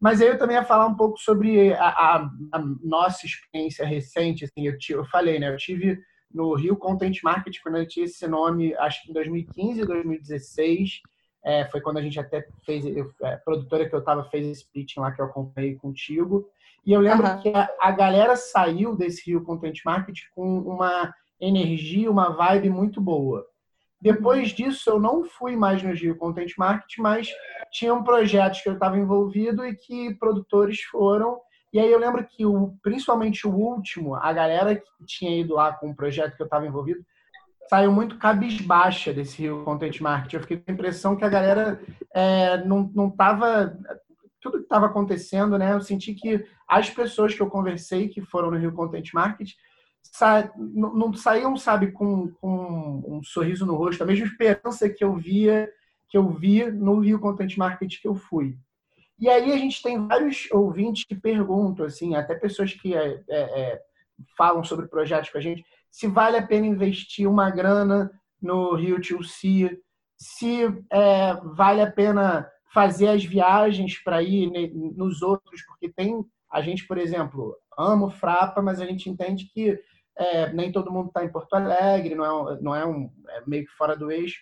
Mas 0.00 0.20
aí 0.20 0.28
eu 0.28 0.38
também 0.38 0.56
ia 0.56 0.64
falar 0.64 0.86
um 0.86 0.94
pouco 0.94 1.18
sobre 1.18 1.72
a, 1.74 1.88
a, 1.88 2.30
a 2.52 2.58
nossa 2.82 3.26
experiência 3.26 3.84
recente. 3.84 4.44
Assim, 4.44 4.66
eu, 4.66 4.76
eu 4.90 5.04
falei, 5.06 5.38
né? 5.38 5.52
Eu 5.52 5.56
tive 5.56 5.98
no 6.32 6.54
Rio 6.54 6.76
Content 6.76 7.18
Market, 7.22 7.58
quando 7.62 7.78
eu 7.78 7.88
tinha 7.88 8.04
esse 8.04 8.26
nome, 8.28 8.74
acho 8.76 9.02
que 9.02 9.10
em 9.10 9.14
2015, 9.14 9.84
2016. 9.84 11.00
É, 11.48 11.64
foi 11.64 11.80
quando 11.80 11.96
a 11.96 12.02
gente 12.02 12.20
até 12.20 12.46
fez, 12.62 12.84
eu, 12.84 13.10
a 13.22 13.38
produtora 13.38 13.88
que 13.88 13.94
eu 13.94 14.00
estava 14.00 14.22
fez 14.24 14.46
esse 14.46 14.70
pitching 14.70 15.00
lá 15.00 15.10
que 15.10 15.22
eu 15.22 15.24
acompanhei 15.24 15.76
contigo. 15.76 16.46
E 16.84 16.92
eu 16.92 17.00
lembro 17.00 17.26
uhum. 17.26 17.40
que 17.40 17.48
a, 17.48 17.70
a, 17.80 17.90
galera 17.90 18.36
saiu 18.36 18.94
desse 18.94 19.30
Rio 19.30 19.42
Content 19.42 19.78
Market 19.82 20.18
com 20.34 20.58
uma 20.58 21.10
energia, 21.40 22.10
uma 22.10 22.28
vibe 22.28 22.68
muito 22.68 23.00
boa. 23.00 23.46
Depois 23.98 24.50
disso, 24.50 24.90
eu 24.90 25.00
não 25.00 25.24
fui 25.24 25.56
mais 25.56 25.82
no 25.82 25.94
Rio 25.94 26.18
Content 26.18 26.52
Market, 26.58 26.98
mas 26.98 27.30
tinham 27.72 28.04
projetos 28.04 28.60
que 28.60 28.68
eu 28.68 28.74
estava 28.74 28.98
envolvido 28.98 29.64
e 29.64 29.74
que 29.74 30.14
produtores 30.16 30.82
foram. 30.82 31.40
E 31.72 31.80
aí 31.80 31.90
eu 31.90 31.98
lembro 31.98 32.26
que, 32.26 32.44
o, 32.44 32.74
principalmente 32.82 33.48
o 33.48 33.54
último, 33.54 34.14
a 34.16 34.30
galera 34.34 34.76
que 34.76 35.06
tinha 35.06 35.34
ido 35.40 35.54
lá 35.54 35.72
com 35.72 35.88
o 35.88 35.96
projeto 35.96 36.36
que 36.36 36.42
eu 36.42 36.46
estava 36.46 36.66
envolvido, 36.66 37.00
saiu 37.68 37.92
muito 37.92 38.18
cabisbaixa 38.18 39.12
desse 39.12 39.42
Rio 39.42 39.64
Content 39.64 40.00
Market. 40.00 40.34
Eu 40.34 40.40
fiquei 40.40 40.56
com 40.56 40.70
a 40.70 40.74
impressão 40.74 41.16
que 41.16 41.24
a 41.24 41.28
galera 41.28 41.80
é, 42.12 42.64
não, 42.64 42.90
não 42.94 43.10
tava... 43.10 43.76
Tudo 44.40 44.58
que 44.58 44.64
estava 44.64 44.86
acontecendo, 44.86 45.58
né? 45.58 45.72
Eu 45.72 45.80
senti 45.80 46.14
que 46.14 46.46
as 46.66 46.88
pessoas 46.88 47.34
que 47.34 47.40
eu 47.40 47.50
conversei 47.50 48.08
que 48.08 48.22
foram 48.22 48.50
no 48.50 48.56
Rio 48.56 48.72
Content 48.72 49.12
Market 49.12 49.50
sa 50.12 50.50
não, 50.56 50.94
não, 50.94 51.12
saíam, 51.12 51.56
sabe, 51.56 51.92
com, 51.92 52.28
com 52.40 53.02
um 53.06 53.22
sorriso 53.22 53.66
no 53.66 53.74
rosto, 53.74 54.02
a 54.02 54.06
mesma 54.06 54.26
esperança 54.26 54.88
que 54.88 55.04
eu 55.04 55.14
via, 55.14 55.70
que 56.08 56.16
eu 56.16 56.28
vi 56.30 56.70
no 56.70 57.00
Rio 57.00 57.18
Content 57.18 57.56
Market 57.56 58.00
que 58.00 58.08
eu 58.08 58.14
fui. 58.14 58.56
E 59.18 59.28
aí 59.28 59.52
a 59.52 59.56
gente 59.56 59.82
tem 59.82 60.06
vários 60.06 60.48
ouvintes 60.52 61.04
que 61.04 61.14
perguntam, 61.14 61.84
assim, 61.84 62.14
até 62.14 62.34
pessoas 62.34 62.72
que 62.72 62.94
é, 62.94 63.20
é, 63.28 63.60
é 63.60 63.80
falam 64.36 64.62
sobre 64.64 64.86
projetos 64.86 65.30
com 65.30 65.38
a 65.38 65.40
gente, 65.40 65.64
se 65.98 66.06
vale 66.06 66.36
a 66.36 66.46
pena 66.46 66.64
investir 66.64 67.28
uma 67.28 67.50
grana 67.50 68.08
no 68.40 68.72
Rio 68.76 69.00
Tio 69.00 69.18
se 70.16 70.64
é, 70.92 71.34
vale 71.56 71.82
a 71.82 71.90
pena 71.90 72.48
fazer 72.72 73.08
as 73.08 73.24
viagens 73.24 73.98
para 74.04 74.22
ir 74.22 74.48
nos 74.72 75.22
outros, 75.22 75.60
porque 75.66 75.88
tem 75.88 76.24
a 76.52 76.62
gente, 76.62 76.86
por 76.86 76.98
exemplo, 76.98 77.56
ama 77.76 78.06
o 78.06 78.10
Frapa, 78.10 78.62
mas 78.62 78.80
a 78.80 78.86
gente 78.86 79.10
entende 79.10 79.46
que 79.46 79.76
é, 80.16 80.52
nem 80.52 80.70
todo 80.70 80.92
mundo 80.92 81.08
está 81.08 81.24
em 81.24 81.32
Porto 81.32 81.54
Alegre, 81.54 82.14
não 82.14 82.48
é, 82.48 82.60
não 82.60 82.76
é 82.76 82.86
um 82.86 83.10
é 83.30 83.42
meio 83.44 83.66
que 83.66 83.72
fora 83.72 83.96
do 83.96 84.08
eixo. 84.12 84.38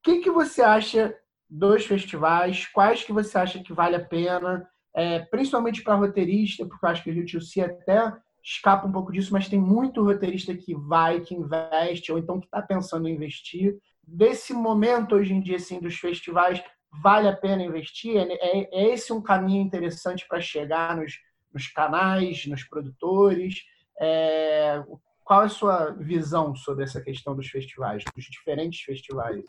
O 0.00 0.02
que, 0.02 0.18
que 0.20 0.30
você 0.30 0.60
acha 0.60 1.16
dos 1.48 1.86
festivais? 1.86 2.66
Quais 2.66 3.02
que 3.02 3.14
você 3.14 3.38
acha 3.38 3.62
que 3.62 3.72
vale 3.72 3.96
a 3.96 4.04
pena? 4.04 4.68
É, 4.94 5.20
principalmente 5.20 5.82
para 5.82 5.94
roteirista, 5.94 6.66
porque 6.66 6.84
eu 6.84 6.90
acho 6.90 7.02
que 7.02 7.10
o 7.10 7.14
Rio 7.14 7.24
Tio 7.24 7.40
até 7.64 8.12
escapa 8.42 8.86
um 8.86 8.92
pouco 8.92 9.12
disso, 9.12 9.32
mas 9.32 9.48
tem 9.48 9.60
muito 9.60 10.02
roteirista 10.02 10.54
que 10.54 10.74
vai, 10.74 11.20
que 11.20 11.34
investe, 11.34 12.10
ou 12.10 12.18
então 12.18 12.40
que 12.40 12.46
está 12.46 12.62
pensando 12.62 13.08
em 13.08 13.14
investir. 13.14 13.78
Desse 14.06 14.52
momento, 14.52 15.14
hoje 15.14 15.32
em 15.32 15.40
dia, 15.40 15.56
assim, 15.56 15.78
dos 15.78 15.96
festivais, 15.96 16.62
vale 17.02 17.28
a 17.28 17.36
pena 17.36 17.62
investir? 17.62 18.16
É, 18.16 18.32
é, 18.32 18.68
é 18.72 18.94
esse 18.94 19.12
um 19.12 19.22
caminho 19.22 19.62
interessante 19.62 20.26
para 20.26 20.40
chegar 20.40 20.96
nos, 20.96 21.18
nos, 21.52 21.68
canais, 21.68 22.46
nos 22.46 22.64
produtores? 22.64 23.62
É, 24.00 24.82
qual 25.22 25.42
é 25.42 25.46
a 25.46 25.48
sua 25.48 25.90
visão 25.90 26.56
sobre 26.56 26.84
essa 26.84 27.00
questão 27.00 27.36
dos 27.36 27.48
festivais, 27.48 28.02
dos 28.16 28.24
diferentes 28.24 28.80
festivais, 28.80 29.44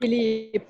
Filipe, 0.00 0.60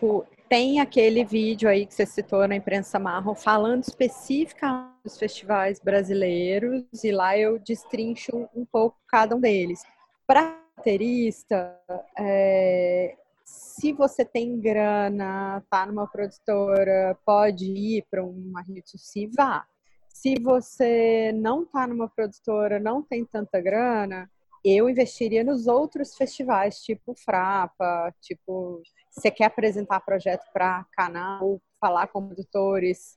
tem 0.48 0.80
aquele 0.80 1.24
vídeo 1.24 1.68
aí 1.68 1.86
que 1.86 1.94
você 1.94 2.06
citou 2.06 2.46
na 2.46 2.56
imprensa 2.56 2.98
marrom 2.98 3.34
falando 3.34 3.82
especificamente 3.82 4.94
dos 5.04 5.18
festivais 5.18 5.80
brasileiros 5.80 6.84
e 7.02 7.10
lá 7.10 7.36
eu 7.36 7.58
destrincho 7.58 8.48
um 8.54 8.64
pouco 8.64 8.96
cada 9.08 9.34
um 9.34 9.40
deles. 9.40 9.82
Para 10.26 10.64
baterista, 10.76 11.78
é, 12.18 13.16
se 13.44 13.92
você 13.92 14.24
tem 14.24 14.60
grana, 14.60 15.62
tá 15.70 15.86
numa 15.86 16.06
produtora, 16.06 17.16
pode 17.24 17.64
ir 17.64 18.04
para 18.10 18.24
uma 18.24 18.62
rede 18.62 18.98
se 18.98 19.26
vá. 19.28 19.64
Se 20.08 20.34
você 20.40 21.32
não 21.32 21.64
tá 21.64 21.86
numa 21.86 22.08
produtora, 22.08 22.78
não 22.78 23.02
tem 23.02 23.24
tanta 23.24 23.60
grana, 23.60 24.30
eu 24.64 24.88
investiria 24.88 25.44
nos 25.44 25.66
outros 25.66 26.16
festivais, 26.16 26.78
tipo 26.82 27.14
Frapa, 27.14 28.14
tipo, 28.20 28.82
você 29.10 29.30
quer 29.30 29.44
apresentar 29.44 30.00
projeto 30.00 30.44
para 30.52 30.86
canal, 30.92 31.60
falar 31.78 32.06
com 32.08 32.26
produtores 32.26 33.16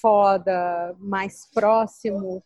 foda, 0.00 0.94
mais 0.98 1.46
próximo, 1.52 2.42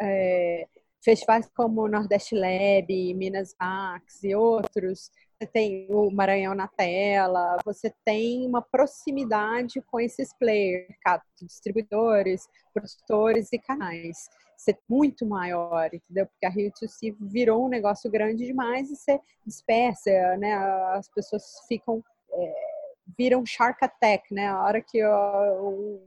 é, 0.00 0.66
festivais 1.02 1.48
como 1.54 1.88
Nordeste 1.88 2.34
Lab, 2.34 3.14
Minas 3.14 3.54
Max 3.58 4.22
e 4.22 4.34
outros, 4.34 5.10
você 5.40 5.46
tem 5.46 5.86
o 5.88 6.10
Maranhão 6.10 6.54
na 6.54 6.68
tela, 6.68 7.56
você 7.64 7.90
tem 8.04 8.46
uma 8.46 8.60
proximidade 8.60 9.80
com 9.80 9.98
esses 9.98 10.34
players, 10.38 10.94
distribuidores, 11.40 12.46
produtores 12.74 13.50
e 13.50 13.58
canais. 13.58 14.28
Ser 14.60 14.78
muito 14.86 15.24
maior, 15.24 15.88
entendeu? 15.92 16.26
Porque 16.26 16.44
a 16.44 16.50
Rio 16.50 16.70
2 16.78 17.16
virou 17.18 17.64
um 17.64 17.68
negócio 17.68 18.10
grande 18.10 18.44
demais 18.44 18.90
e 18.90 18.96
você 18.96 19.18
dispersa, 19.46 20.10
né? 20.36 20.52
As 20.92 21.08
pessoas 21.08 21.42
ficam. 21.66 22.04
É, 22.30 22.70
viram 23.18 23.44
Shark 23.46 23.82
Attack, 23.82 24.34
né? 24.34 24.48
A 24.48 24.62
hora 24.62 24.82
que 24.82 25.02
o, 25.02 26.02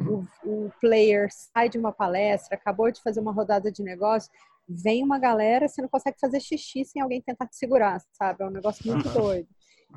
o, 0.00 0.26
o 0.44 0.72
player 0.80 1.28
sai 1.30 1.68
de 1.68 1.78
uma 1.78 1.92
palestra, 1.92 2.56
acabou 2.56 2.90
de 2.90 3.02
fazer 3.02 3.20
uma 3.20 3.32
rodada 3.32 3.70
de 3.70 3.82
negócio, 3.82 4.32
vem 4.66 5.04
uma 5.04 5.18
galera, 5.18 5.68
você 5.68 5.82
não 5.82 5.88
consegue 5.88 6.18
fazer 6.18 6.40
xixi 6.40 6.84
sem 6.84 7.02
alguém 7.02 7.20
tentar 7.20 7.46
te 7.46 7.56
segurar, 7.56 8.00
sabe? 8.12 8.42
É 8.42 8.46
um 8.46 8.50
negócio 8.50 8.90
muito 8.90 9.08
doido. 9.10 9.48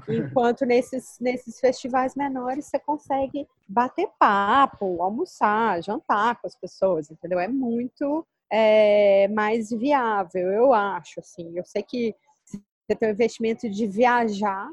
Enquanto 0.07 0.65
nesses, 0.65 1.17
nesses 1.19 1.59
festivais 1.59 2.15
menores 2.15 2.65
você 2.65 2.79
consegue 2.79 3.47
bater 3.67 4.09
papo, 4.19 5.01
almoçar, 5.01 5.81
jantar 5.81 6.39
com 6.39 6.47
as 6.47 6.55
pessoas, 6.55 7.09
entendeu? 7.09 7.39
É 7.39 7.47
muito 7.47 8.25
é, 8.51 9.27
mais 9.29 9.69
viável, 9.69 10.51
eu 10.51 10.73
acho, 10.73 11.19
assim. 11.19 11.57
Eu 11.57 11.65
sei 11.65 11.83
que 11.83 12.15
você 12.45 12.95
tem 12.95 13.09
o 13.09 13.11
investimento 13.11 13.69
de 13.69 13.87
viajar, 13.87 14.69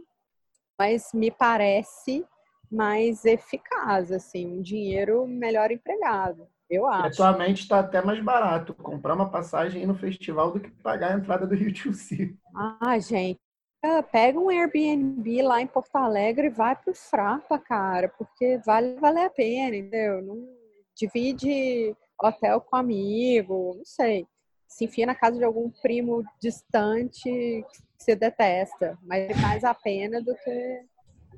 mas 0.78 1.12
me 1.14 1.30
parece 1.30 2.26
mais 2.70 3.24
eficaz, 3.24 4.12
assim, 4.12 4.46
um 4.46 4.62
dinheiro 4.62 5.26
melhor 5.26 5.70
empregado. 5.70 6.46
Eu 6.68 6.86
acho. 6.86 7.06
E 7.06 7.22
atualmente 7.22 7.62
está 7.62 7.80
até 7.80 8.00
mais 8.00 8.22
barato 8.22 8.72
comprar 8.74 9.14
uma 9.14 9.28
passagem 9.28 9.84
no 9.86 9.94
festival 9.94 10.52
do 10.52 10.60
que 10.60 10.70
pagar 10.70 11.12
a 11.12 11.18
entrada 11.18 11.46
do 11.46 11.54
Rio 11.54 11.72
Tio 11.72 11.92
Ah, 12.54 12.98
gente. 12.98 13.40
Pega 14.12 14.38
um 14.38 14.50
Airbnb 14.50 15.42
lá 15.42 15.62
em 15.62 15.66
Porto 15.66 15.96
Alegre 15.96 16.48
e 16.48 16.50
vai 16.50 16.76
pro 16.76 16.94
Frapa, 16.94 17.58
cara, 17.58 18.10
porque 18.10 18.58
vale 18.64 18.94
valer 18.96 19.24
a 19.24 19.30
pena, 19.30 19.74
entendeu? 19.74 20.20
Não 20.20 20.48
divide 20.94 21.96
hotel 22.22 22.60
com 22.60 22.76
amigo, 22.76 23.74
não 23.76 23.84
sei. 23.84 24.26
Se 24.68 24.84
enfia 24.84 25.06
na 25.06 25.14
casa 25.14 25.38
de 25.38 25.44
algum 25.44 25.70
primo 25.70 26.22
distante 26.40 27.24
que 27.24 27.82
você 27.96 28.14
detesta, 28.14 28.98
mas 29.02 29.28
mais 29.40 29.64
a 29.64 29.74
pena 29.74 30.20
do 30.20 30.34
que. 30.34 30.84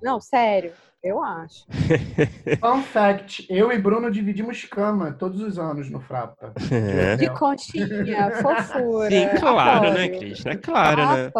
Não, 0.03 0.21
sério. 0.21 0.73
Eu 1.03 1.21
acho. 1.21 1.67
Fun 2.61 2.83
fact: 2.83 3.45
eu 3.51 3.73
e 3.73 3.79
Bruno 3.79 4.09
dividimos 4.09 4.65
cama 4.65 5.11
todos 5.13 5.41
os 5.41 5.59
anos 5.59 5.91
no 5.91 6.01
Frapa. 6.01 6.53
É. 6.71 7.17
De 7.17 7.29
conchinha, 7.31 8.31
fofura. 8.41 9.11
Sim, 9.11 9.29
claro, 9.41 9.89
apoio. 9.89 9.95
né, 9.95 10.09
Cris? 10.09 10.47
É 10.47 10.57
claro, 10.57 11.05
né? 11.09 11.33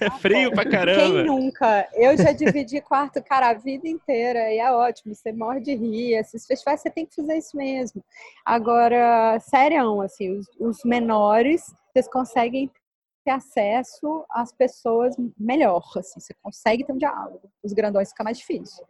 É 0.00 0.10
frio 0.18 0.50
pra 0.50 0.68
caramba. 0.68 1.00
Quem 1.00 1.24
nunca? 1.24 1.88
Eu 1.94 2.16
já 2.16 2.32
dividi 2.32 2.80
quarto, 2.80 3.22
cara, 3.22 3.50
a 3.50 3.54
vida 3.54 3.86
inteira 3.86 4.52
e 4.52 4.58
é 4.58 4.72
ótimo. 4.72 5.14
Você 5.14 5.30
morre 5.30 5.60
de 5.60 5.76
rir. 5.76 6.14
Esses 6.14 6.44
festivais 6.44 6.80
você 6.80 6.90
tem 6.90 7.06
que 7.06 7.14
fazer 7.14 7.38
isso 7.38 7.56
mesmo. 7.56 8.02
Agora, 8.44 9.38
sério, 9.38 10.00
assim, 10.00 10.36
os, 10.36 10.48
os 10.58 10.78
menores, 10.84 11.72
vocês 11.92 12.08
conseguem 12.08 12.68
ter 13.24 13.30
acesso 13.30 14.24
às 14.30 14.52
pessoas 14.52 15.14
melhor, 15.38 15.82
assim, 15.96 16.20
você 16.20 16.34
consegue 16.42 16.84
ter 16.84 16.92
um 16.92 16.98
diálogo. 16.98 17.50
Os 17.62 17.72
grandões 17.72 18.10
fica 18.10 18.24
mais 18.24 18.38
difícil. 18.38 18.84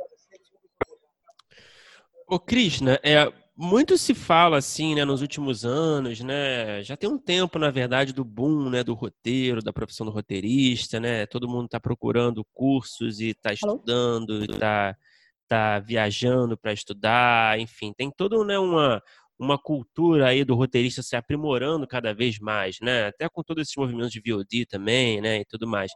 Ô, 2.28 2.38
Krishna, 2.38 2.98
é, 3.02 3.30
muito 3.56 3.98
se 3.98 4.14
fala 4.14 4.56
assim, 4.56 4.94
né, 4.94 5.04
nos 5.04 5.20
últimos 5.20 5.64
anos, 5.64 6.20
né, 6.20 6.82
já 6.82 6.96
tem 6.96 7.08
um 7.08 7.18
tempo, 7.18 7.58
na 7.58 7.70
verdade, 7.70 8.12
do 8.12 8.24
boom, 8.24 8.70
né, 8.70 8.82
do 8.82 8.94
roteiro, 8.94 9.62
da 9.62 9.72
profissão 9.72 10.06
do 10.06 10.12
roteirista, 10.12 10.98
né, 10.98 11.26
todo 11.26 11.48
mundo 11.48 11.66
está 11.66 11.78
procurando 11.78 12.46
cursos 12.52 13.20
e 13.20 13.28
está 13.28 13.52
estudando, 13.52 14.44
está 14.44 14.96
tá 15.46 15.78
viajando 15.80 16.56
para 16.56 16.72
estudar, 16.72 17.60
enfim, 17.60 17.92
tem 17.92 18.10
toda 18.10 18.42
né, 18.42 18.58
uma, 18.58 19.02
uma 19.42 19.58
cultura 19.58 20.28
aí 20.28 20.44
do 20.44 20.54
roteirista 20.54 21.02
se 21.02 21.16
aprimorando 21.16 21.86
cada 21.86 22.14
vez 22.14 22.38
mais, 22.38 22.78
né? 22.80 23.06
Até 23.06 23.28
com 23.28 23.42
todos 23.42 23.62
esses 23.62 23.76
movimentos 23.76 24.12
de 24.12 24.20
VOD 24.20 24.66
também, 24.66 25.20
né? 25.20 25.40
E 25.40 25.44
tudo 25.44 25.66
mais. 25.66 25.90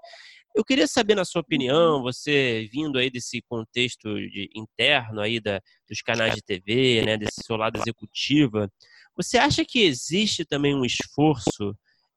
Eu 0.55 0.65
queria 0.65 0.87
saber, 0.87 1.15
na 1.15 1.25
sua 1.25 1.43
opinião, 1.43 1.99
uhum. 1.99 2.03
você 2.03 2.69
vindo 2.73 2.99
aí 2.99 3.11
desse 3.11 3.43
contexto 3.43 4.15
de, 4.15 4.51
interno 4.55 5.21
aí 5.21 5.39
da, 5.39 5.61
dos 5.89 6.01
canais 6.03 6.35
de 6.35 6.43
TV, 6.43 7.03
né? 7.05 7.17
Desse 7.17 7.43
seu 7.45 7.57
lado 7.57 7.79
executiva, 7.79 8.71
você 9.17 9.39
acha 9.39 9.65
que 9.65 9.83
existe 9.85 10.45
também 10.45 10.75
um 10.75 10.85
esforço 10.85 11.77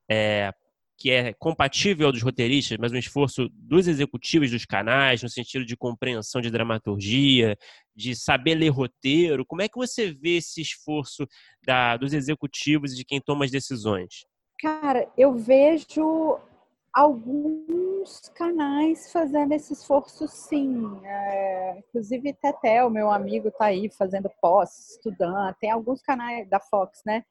é, 0.10 0.52
que 1.00 1.10
é 1.10 1.34
compatível 1.34 2.12
dos 2.12 2.22
roteiristas, 2.22 2.78
mas 2.78 2.92
um 2.92 2.98
esforço 2.98 3.48
dos 3.54 3.88
executivos 3.88 4.52
dos 4.52 4.66
canais, 4.66 5.24
no 5.24 5.30
sentido 5.30 5.64
de 5.64 5.78
compreensão 5.78 6.42
de 6.42 6.52
dramaturgia, 6.52 7.58
de 7.96 8.14
saber 8.14 8.56
ler 8.56 8.70
roteiro. 8.70 9.46
Como 9.46 9.62
é 9.62 9.70
que 9.70 9.78
você 9.78 10.12
vê 10.12 10.38
esse 10.38 10.62
esforço 10.62 11.26
da, 11.66 11.96
dos 11.96 12.12
executivos 12.12 12.92
e 12.92 12.98
de 12.98 13.06
quem 13.06 13.22
toma 13.22 13.46
as 13.46 13.52
decisões? 13.52 14.26
Cara, 14.60 15.10
eu 15.18 15.34
vejo 15.36 16.38
alguns 16.94 18.28
canais 18.36 19.10
fazendo 19.10 19.54
esse 19.54 19.72
esforço 19.72 20.28
sim. 20.28 21.00
É, 21.06 21.80
inclusive 21.80 22.34
Tetel, 22.34 22.90
meu 22.90 23.10
amigo, 23.10 23.48
está 23.48 23.66
aí 23.66 23.90
fazendo 23.90 24.30
pós, 24.42 24.96
estudando. 24.96 25.56
Tem 25.62 25.72
alguns 25.72 26.02
canais 26.02 26.50
da 26.50 26.60
Fox, 26.60 27.02
né? 27.06 27.24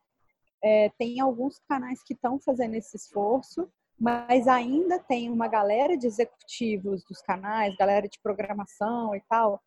É, 0.62 0.90
tem 0.98 1.20
alguns 1.20 1.58
canais 1.68 2.02
que 2.02 2.14
estão 2.14 2.38
fazendo 2.38 2.74
esse 2.74 2.96
esforço, 2.96 3.68
mas 3.98 4.46
ainda 4.46 4.98
tem 4.98 5.30
uma 5.30 5.48
galera 5.48 5.96
de 5.96 6.06
executivos 6.06 7.04
dos 7.04 7.20
canais, 7.20 7.76
galera 7.76 8.08
de 8.08 8.18
programação 8.20 9.14
e 9.14 9.20
tal, 9.28 9.60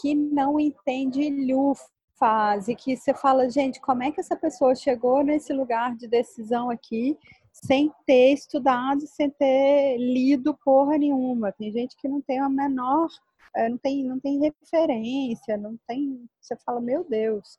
que 0.00 0.14
não 0.14 0.60
entende 0.60 1.28
lufas 1.30 2.68
e 2.68 2.74
que 2.74 2.96
você 2.96 3.12
fala, 3.12 3.50
gente, 3.50 3.80
como 3.80 4.02
é 4.02 4.12
que 4.12 4.20
essa 4.20 4.36
pessoa 4.36 4.74
chegou 4.74 5.24
nesse 5.24 5.52
lugar 5.52 5.96
de 5.96 6.06
decisão 6.06 6.70
aqui 6.70 7.18
sem 7.52 7.92
ter 8.06 8.32
estudado, 8.32 9.00
sem 9.06 9.28
ter 9.30 9.96
lido 9.98 10.56
porra 10.64 10.96
nenhuma? 10.98 11.52
Tem 11.52 11.72
gente 11.72 11.96
que 11.96 12.08
não 12.08 12.20
tem 12.20 12.38
a 12.38 12.48
menor, 12.48 13.08
é, 13.56 13.68
não 13.68 13.78
tem, 13.78 14.04
não 14.04 14.20
tem 14.20 14.38
referência, 14.38 15.56
não 15.56 15.76
tem. 15.86 16.24
Você 16.40 16.56
fala, 16.64 16.80
meu 16.80 17.04
Deus. 17.04 17.58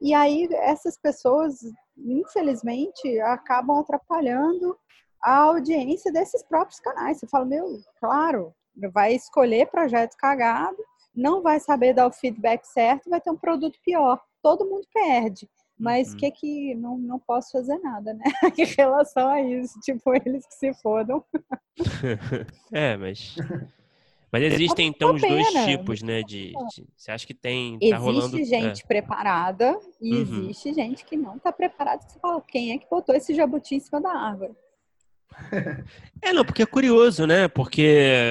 E 0.00 0.14
aí 0.14 0.48
essas 0.52 0.96
pessoas, 0.96 1.58
infelizmente, 2.04 3.20
acabam 3.20 3.78
atrapalhando 3.78 4.76
a 5.22 5.36
audiência 5.38 6.12
desses 6.12 6.42
próprios 6.42 6.80
canais. 6.80 7.18
Você 7.18 7.26
fala, 7.26 7.44
meu, 7.44 7.78
claro, 8.00 8.54
vai 8.92 9.14
escolher 9.14 9.70
projeto 9.70 10.16
cagado, 10.16 10.76
não 11.14 11.42
vai 11.42 11.58
saber 11.58 11.92
dar 11.94 12.06
o 12.06 12.12
feedback 12.12 12.64
certo, 12.64 13.10
vai 13.10 13.20
ter 13.20 13.30
um 13.30 13.36
produto 13.36 13.78
pior. 13.84 14.20
Todo 14.42 14.66
mundo 14.66 14.86
perde. 14.92 15.48
Mas 15.78 16.08
o 16.08 16.12
uhum. 16.12 16.18
que 16.18 16.30
que 16.32 16.74
não, 16.74 16.98
não 16.98 17.18
posso 17.20 17.52
fazer 17.52 17.78
nada, 17.78 18.12
né? 18.12 18.24
em 18.58 18.64
relação 18.64 19.28
a 19.28 19.40
isso, 19.40 19.78
tipo, 19.80 20.12
eles 20.14 20.44
que 20.46 20.54
se 20.54 20.74
fodam. 20.74 21.24
é, 22.72 22.96
mas 22.96 23.36
mas 24.30 24.42
existem 24.42 24.86
então 24.86 25.14
os 25.14 25.20
dois 25.20 25.48
tipos, 25.64 26.02
né? 26.02 26.22
De, 26.22 26.52
de, 26.52 26.86
você 26.96 27.10
acha 27.10 27.26
que 27.26 27.34
tem. 27.34 27.78
Tá 27.78 27.86
existe 27.86 28.00
rolando, 28.00 28.38
é. 28.38 28.44
gente 28.44 28.82
é. 28.82 28.86
preparada 28.86 29.78
e 30.00 30.14
uhum. 30.14 30.20
existe 30.20 30.74
gente 30.74 31.04
que 31.04 31.16
não 31.16 31.36
está 31.36 31.50
preparada. 31.50 32.02
Você 32.06 32.18
fala, 32.18 32.40
quem 32.42 32.72
é 32.72 32.78
que 32.78 32.88
botou 32.90 33.14
esse 33.14 33.34
jabuti 33.34 33.74
em 33.76 33.80
cima 33.80 34.00
da 34.00 34.10
árvore? 34.10 34.52
É, 36.20 36.32
não, 36.32 36.44
porque 36.44 36.62
é 36.62 36.66
curioso, 36.66 37.28
né? 37.28 37.46
Porque 37.46 37.80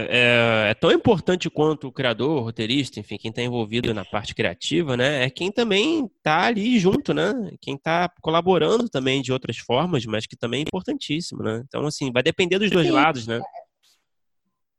é, 0.09 0.71
é, 0.71 0.73
tão 0.73 0.91
importante 0.91 1.49
quanto 1.49 1.87
o 1.87 1.91
criador, 1.91 2.41
o 2.41 2.43
roteirista, 2.43 2.99
enfim, 2.99 3.17
quem 3.17 3.29
está 3.29 3.41
envolvido 3.41 3.93
na 3.93 4.03
parte 4.03 4.35
criativa, 4.35 4.97
né? 4.97 5.23
É 5.23 5.29
quem 5.29 5.49
também 5.49 6.05
está 6.17 6.41
ali 6.41 6.77
junto, 6.79 7.13
né? 7.13 7.33
Quem 7.61 7.75
está 7.75 8.11
colaborando 8.21 8.89
também 8.89 9.21
de 9.21 9.31
outras 9.31 9.57
formas, 9.57 10.05
mas 10.05 10.27
que 10.27 10.35
também 10.35 10.59
é 10.59 10.63
importantíssimo, 10.63 11.41
né? 11.41 11.63
Então, 11.65 11.85
assim, 11.85 12.11
vai 12.11 12.21
depender 12.21 12.59
dos 12.59 12.69
dois 12.69 12.87
Sim. 12.87 12.93
lados, 12.93 13.25
né? 13.25 13.39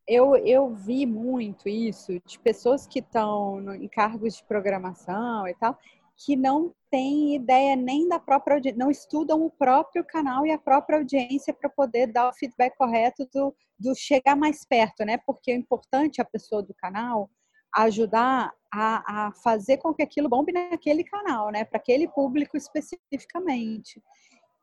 Eu, 0.09 0.35
eu 0.37 0.75
vi 0.75 1.05
muito 1.05 1.69
isso 1.69 2.19
de 2.25 2.39
pessoas 2.39 2.87
que 2.87 3.01
estão 3.01 3.75
em 3.75 3.87
cargos 3.89 4.37
de 4.37 4.45
programação 4.45 5.47
e 5.47 5.55
tal, 5.55 5.79
que 6.17 6.35
não 6.35 6.75
têm 6.91 7.37
ideia 7.37 7.77
nem 7.77 8.09
da 8.09 8.19
própria 8.19 8.57
audiência, 8.57 8.79
não 8.79 8.91
estudam 8.91 9.45
o 9.45 9.51
próprio 9.51 10.03
canal 10.05 10.47
e 10.47 10.51
a 10.51 10.59
própria 10.59 10.99
audiência 10.99 11.53
para 11.53 11.69
poder 11.69 12.07
dar 12.09 12.31
o 12.31 12.33
feedback 12.33 12.77
correto 12.77 13.29
do, 13.33 13.55
do 13.79 13.95
chegar 13.95 14.35
mais 14.35 14.65
perto, 14.65 15.05
né? 15.05 15.19
Porque 15.19 15.51
é 15.51 15.55
importante 15.55 16.21
a 16.21 16.25
pessoa 16.25 16.63
do 16.63 16.75
canal 16.75 17.31
ajudar 17.73 18.53
a, 18.73 19.27
a 19.29 19.33
fazer 19.33 19.77
com 19.77 19.93
que 19.93 20.03
aquilo 20.03 20.29
bombe 20.29 20.53
naquele 20.53 21.05
canal, 21.05 21.51
né? 21.51 21.65
Para 21.65 21.79
aquele 21.79 22.09
público 22.09 22.57
especificamente. 22.57 24.03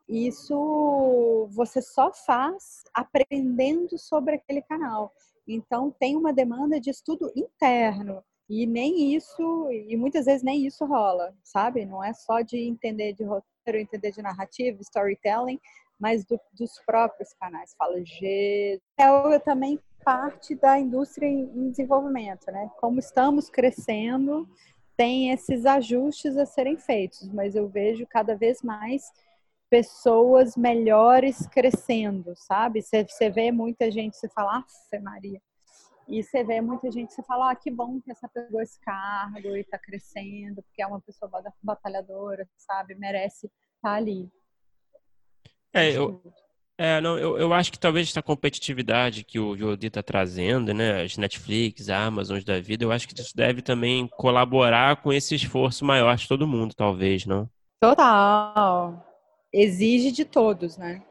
Isso 0.10 1.48
você 1.52 1.82
só 1.82 2.12
faz 2.12 2.84
aprendendo 2.93 3.98
sobre 3.98 4.36
aquele 4.36 4.62
canal. 4.64 5.14
Então 5.48 5.91
tem 6.00 6.16
uma 6.16 6.34
demanda 6.34 6.80
de 6.80 6.89
estudo 6.89 7.32
interno. 7.36 8.24
E 8.48 8.66
nem 8.68 9.16
isso, 9.16 9.72
e 9.72 9.98
muitas 9.98 10.26
vezes 10.26 10.43
nem 10.43 10.68
isso 10.68 10.86
rola, 10.86 11.36
sabe? 11.43 11.84
Não 11.84 12.04
é 12.04 12.14
só 12.14 12.41
de 12.41 12.58
entender 12.58 13.14
de 13.14 13.24
roteiro, 13.24 13.80
entender 13.80 14.12
de 14.12 14.22
narrativa, 14.22 14.80
storytelling, 14.82 15.60
mas 16.00 16.24
do, 16.26 16.39
dos 16.54 16.80
próprios 16.86 17.34
canais. 17.34 17.74
Fala, 17.76 18.04
G. 18.06 18.80
É 18.98 19.39
também 19.39 19.80
parte 20.04 20.54
da 20.54 20.78
indústria 20.80 21.26
em 21.26 21.72
desenvolvimento, 21.72 22.46
né? 22.52 22.70
Como 22.80 23.00
estamos 23.00 23.50
crescendo, 23.50 24.48
tem 24.96 25.32
esses 25.32 25.66
ajustes 25.66 26.38
a 26.38 26.46
serem 26.46 26.78
feitos, 26.78 27.28
mas 27.34 27.56
eu 27.56 27.68
vejo 27.68 28.06
cada 28.08 28.36
vez 28.36 28.62
mais 28.62 29.12
pessoas 29.76 30.55
melhores 30.55 31.45
crescendo, 31.47 32.34
sabe? 32.38 32.82
Você 32.82 33.30
vê 33.30 33.51
muita 33.51 33.91
gente, 33.91 34.15
você 34.15 34.30
fala, 34.30 34.63
Fé 34.89 34.99
Maria, 34.99 35.41
e 36.07 36.23
você 36.23 36.45
vê 36.45 36.61
muita 36.61 36.89
gente, 36.89 37.13
você 37.13 37.21
fala, 37.23 37.51
ah, 37.51 37.55
que 37.57 37.69
bom 37.69 37.99
que 37.99 38.09
essa 38.09 38.30
pessoa 38.30 38.63
esse 38.63 38.80
cargo 38.80 39.53
e 39.53 39.59
está 39.59 39.78
crescendo, 39.78 40.63
porque 40.63 40.82
é 40.82 40.88
uma 40.88 41.01
pessoa 41.01 41.30
batalhadora, 41.61 42.47
sabe? 42.55 42.95
Merece 42.95 43.47
estar 43.47 43.51
tá 43.82 43.93
ali. 43.95 44.30
É, 45.73 45.91
eu, 45.91 46.23
é, 46.78 47.01
não, 47.01 47.19
eu, 47.19 47.38
eu 47.38 47.53
acho 47.53 47.69
que 47.69 47.78
talvez 47.78 48.07
essa 48.07 48.23
competitividade 48.23 49.26
que 49.26 49.39
o 49.39 49.57
VOD 49.57 49.88
está 49.88 50.01
trazendo, 50.01 50.73
né, 50.73 51.03
as 51.03 51.17
Netflix, 51.17 51.89
a 51.89 52.01
Amazon 52.05 52.39
da 52.45 52.61
vida, 52.61 52.86
eu 52.86 52.93
acho 52.93 53.09
que 53.09 53.19
isso 53.19 53.36
deve 53.36 53.61
também 53.61 54.07
colaborar 54.07 55.01
com 55.01 55.11
esse 55.11 55.36
esforço 55.36 55.84
maior 55.84 56.15
de 56.15 56.30
todo 56.30 56.47
mundo, 56.47 56.73
talvez, 56.73 57.26
não? 57.26 57.49
Total. 57.82 59.14
Exige 59.58 60.12
de 60.12 60.26
todos, 60.26 60.78
né? 60.78 61.01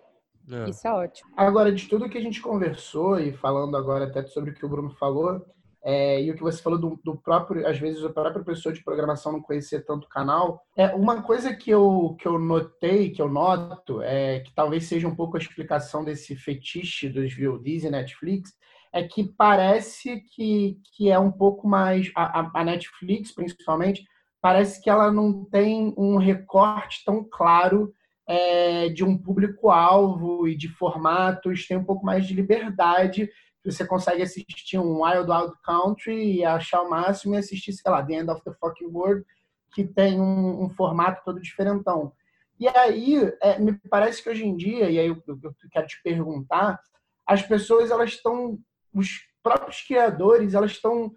É. 0.50 0.68
Isso 0.68 0.86
é 0.86 0.92
ótimo. 0.92 1.30
Agora, 1.34 1.72
de 1.72 1.88
tudo 1.88 2.08
que 2.10 2.18
a 2.18 2.20
gente 2.20 2.42
conversou, 2.42 3.18
e 3.18 3.32
falando 3.32 3.74
agora 3.74 4.04
até 4.04 4.22
sobre 4.26 4.50
o 4.50 4.54
que 4.54 4.66
o 4.66 4.68
Bruno 4.68 4.90
falou, 4.90 5.42
é, 5.82 6.22
e 6.22 6.30
o 6.30 6.34
que 6.34 6.42
você 6.42 6.62
falou 6.62 6.78
do, 6.78 7.00
do, 7.02 7.16
próprio, 7.16 7.66
às 7.66 7.78
vezes, 7.78 8.02
o 8.02 8.10
próprio 8.10 8.44
professor 8.44 8.72
de 8.72 8.84
programação 8.84 9.32
não 9.32 9.40
conhecer 9.40 9.84
tanto 9.84 10.04
o 10.04 10.08
canal. 10.08 10.62
É 10.76 10.94
uma 10.94 11.22
coisa 11.22 11.54
que 11.54 11.70
eu, 11.70 12.16
que 12.20 12.28
eu 12.28 12.38
notei, 12.38 13.10
que 13.10 13.22
eu 13.22 13.28
noto, 13.28 14.02
é 14.02 14.40
que 14.40 14.54
talvez 14.54 14.84
seja 14.84 15.08
um 15.08 15.14
pouco 15.14 15.36
a 15.36 15.40
explicação 15.40 16.04
desse 16.04 16.36
fetiche 16.36 17.08
dos 17.08 17.34
VODs 17.34 17.84
e 17.84 17.90
Netflix, 17.90 18.52
é 18.92 19.02
que 19.02 19.24
parece 19.24 20.20
que, 20.34 20.78
que 20.94 21.10
é 21.10 21.18
um 21.18 21.32
pouco 21.32 21.66
mais. 21.66 22.10
A, 22.14 22.60
a 22.60 22.64
Netflix, 22.64 23.32
principalmente, 23.32 24.04
parece 24.40 24.82
que 24.82 24.90
ela 24.90 25.10
não 25.10 25.44
tem 25.44 25.94
um 25.96 26.16
recorte 26.16 27.02
tão 27.04 27.24
claro 27.24 27.92
é, 28.26 28.88
de 28.88 29.04
um 29.04 29.16
público-alvo 29.16 30.48
e 30.48 30.56
de 30.56 30.68
formatos, 30.68 31.66
tem 31.66 31.76
um 31.76 31.84
pouco 31.84 32.04
mais 32.04 32.26
de 32.26 32.34
liberdade 32.34 33.30
você 33.64 33.86
consegue 33.86 34.22
assistir 34.22 34.78
um 34.78 35.02
Wild 35.02 35.30
Wild 35.30 35.54
Country 35.62 36.36
e 36.36 36.44
achar 36.44 36.82
o 36.82 36.90
máximo 36.90 37.34
e 37.34 37.38
assistir, 37.38 37.72
sei 37.72 37.90
lá, 37.90 38.04
The 38.04 38.14
End 38.14 38.30
of 38.30 38.44
the 38.44 38.52
Fucking 38.52 38.90
World, 38.92 39.24
que 39.72 39.84
tem 39.84 40.20
um, 40.20 40.64
um 40.64 40.70
formato 40.70 41.22
todo 41.24 41.40
diferentão. 41.40 42.12
E 42.60 42.68
aí, 42.68 43.32
é, 43.40 43.58
me 43.58 43.72
parece 43.88 44.22
que 44.22 44.28
hoje 44.28 44.44
em 44.46 44.54
dia, 44.54 44.90
e 44.90 44.98
aí 44.98 45.06
eu, 45.06 45.20
eu, 45.26 45.54
quero 45.72 45.86
te 45.86 46.00
perguntar, 46.02 46.78
as 47.26 47.42
pessoas, 47.42 47.90
elas 47.90 48.10
estão, 48.10 48.58
os 48.92 49.26
próprios 49.42 49.80
criadores, 49.80 50.54
elas 50.54 50.72
estão 50.72 51.12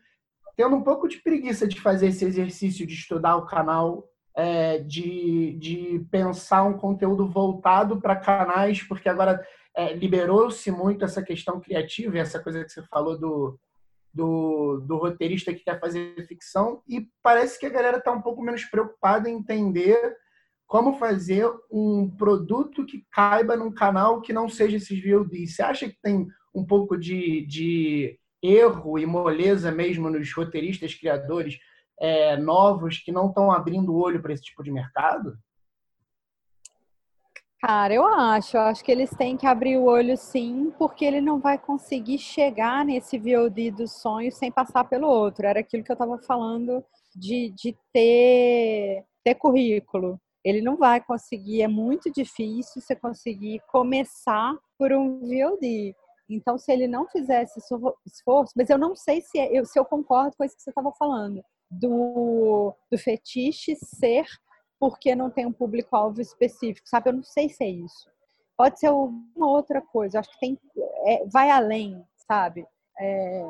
tendo 0.55 0.75
um 0.75 0.81
pouco 0.81 1.07
de 1.07 1.17
preguiça 1.17 1.67
de 1.67 1.79
fazer 1.79 2.07
esse 2.07 2.25
exercício 2.25 2.87
de 2.87 2.93
estudar 2.93 3.35
o 3.35 3.45
canal, 3.45 4.07
é, 4.37 4.77
de, 4.77 5.53
de 5.53 6.05
pensar 6.11 6.63
um 6.63 6.77
conteúdo 6.77 7.27
voltado 7.27 7.99
para 7.99 8.15
canais, 8.15 8.83
porque 8.83 9.09
agora 9.09 9.43
é, 9.75 9.93
liberou-se 9.93 10.69
muito 10.69 11.03
essa 11.03 11.23
questão 11.23 11.59
criativa, 11.59 12.19
essa 12.19 12.39
coisa 12.39 12.63
que 12.63 12.71
você 12.71 12.83
falou 12.83 13.17
do, 13.17 13.59
do, 14.13 14.79
do, 14.81 14.97
roteirista 14.97 15.51
que 15.51 15.63
quer 15.63 15.79
fazer 15.79 16.23
ficção, 16.27 16.83
e 16.87 17.09
parece 17.23 17.59
que 17.59 17.65
a 17.65 17.69
galera 17.69 17.97
está 17.97 18.11
um 18.11 18.21
pouco 18.21 18.43
menos 18.43 18.63
preocupada 18.65 19.27
em 19.27 19.37
entender 19.37 20.15
como 20.67 20.99
fazer 20.99 21.49
um 21.71 22.07
produto 22.07 22.85
que 22.85 23.03
caiba 23.11 23.55
num 23.55 23.71
canal 23.71 24.21
que 24.21 24.31
não 24.31 24.47
seja 24.47 24.77
esses 24.77 25.03
VOD. 25.03 25.47
Você 25.47 25.63
acha 25.63 25.89
que 25.89 25.97
tem 25.99 26.27
um 26.53 26.63
pouco 26.63 26.95
de, 26.95 27.43
de 27.47 28.19
erro 28.43 28.99
e 28.99 29.05
moleza 29.05 29.71
mesmo 29.71 30.11
nos 30.11 30.31
roteiristas, 30.31 30.93
criadores 30.93 31.57
é, 31.99 32.37
novos 32.37 32.99
que 32.99 33.11
não 33.11 33.27
estão 33.27 33.51
abrindo 33.51 33.93
o 33.93 33.99
olho 33.99 34.21
para 34.21 34.33
esse 34.33 34.43
tipo 34.43 34.63
de 34.63 34.71
mercado? 34.71 35.37
Cara, 37.59 37.91
eu 37.91 38.05
acho, 38.05 38.55
eu 38.55 38.61
acho 38.61 38.83
que 38.83 38.91
eles 38.91 39.09
têm 39.09 39.35
que 39.35 39.47
abrir 39.47 39.77
o 39.77 39.85
olho 39.85 40.15
sim, 40.15 40.71
porque 40.77 41.03
ele 41.03 41.19
não 41.19 41.39
vai 41.39 41.57
conseguir 41.57 42.19
chegar 42.19 42.85
nesse 42.85 43.17
VOD 43.17 43.71
dos 43.71 43.93
sonhos 43.93 44.35
sem 44.35 44.51
passar 44.51 44.83
pelo 44.83 45.07
outro. 45.07 45.47
Era 45.47 45.61
aquilo 45.61 45.83
que 45.83 45.91
eu 45.91 45.95
estava 45.95 46.19
falando 46.19 46.85
de, 47.15 47.49
de 47.49 47.75
ter, 47.91 49.03
ter 49.23 49.35
currículo. 49.35 50.19
Ele 50.43 50.61
não 50.61 50.77
vai 50.77 51.03
conseguir, 51.03 51.63
é 51.63 51.67
muito 51.67 52.11
difícil 52.11 52.79
você 52.79 52.95
conseguir 52.95 53.59
começar 53.71 54.55
por 54.77 54.93
um 54.93 55.19
VOD. 55.21 55.95
Então, 56.29 56.59
se 56.59 56.71
ele 56.71 56.87
não 56.87 57.07
fizer 57.07 57.43
esse 57.43 57.59
esforço, 58.05 58.53
mas 58.55 58.69
eu 58.69 58.77
não 58.77 58.95
sei 58.95 59.21
se, 59.21 59.39
é, 59.39 59.57
eu, 59.57 59.65
se 59.65 59.79
eu 59.79 59.83
concordo 59.83 60.35
com 60.37 60.43
isso 60.43 60.55
que 60.55 60.61
você 60.61 60.69
estava 60.69 60.91
falando, 60.91 61.43
do, 61.69 62.73
do 62.91 62.97
fetiche 62.97 63.75
ser 63.75 64.25
porque 64.79 65.15
não 65.15 65.29
tem 65.29 65.45
um 65.45 65.51
público-alvo 65.51 66.21
específico, 66.21 66.87
sabe? 66.87 67.09
Eu 67.09 67.13
não 67.13 67.23
sei 67.23 67.49
se 67.49 67.63
é 67.63 67.69
isso. 67.69 68.09
Pode 68.55 68.79
ser 68.79 68.89
uma 68.89 69.49
outra 69.49 69.81
coisa. 69.81 70.19
Acho 70.19 70.29
que 70.31 70.39
tem, 70.39 70.59
é, 71.05 71.25
vai 71.25 71.49
além, 71.49 72.03
sabe? 72.27 72.65
É, 72.99 73.43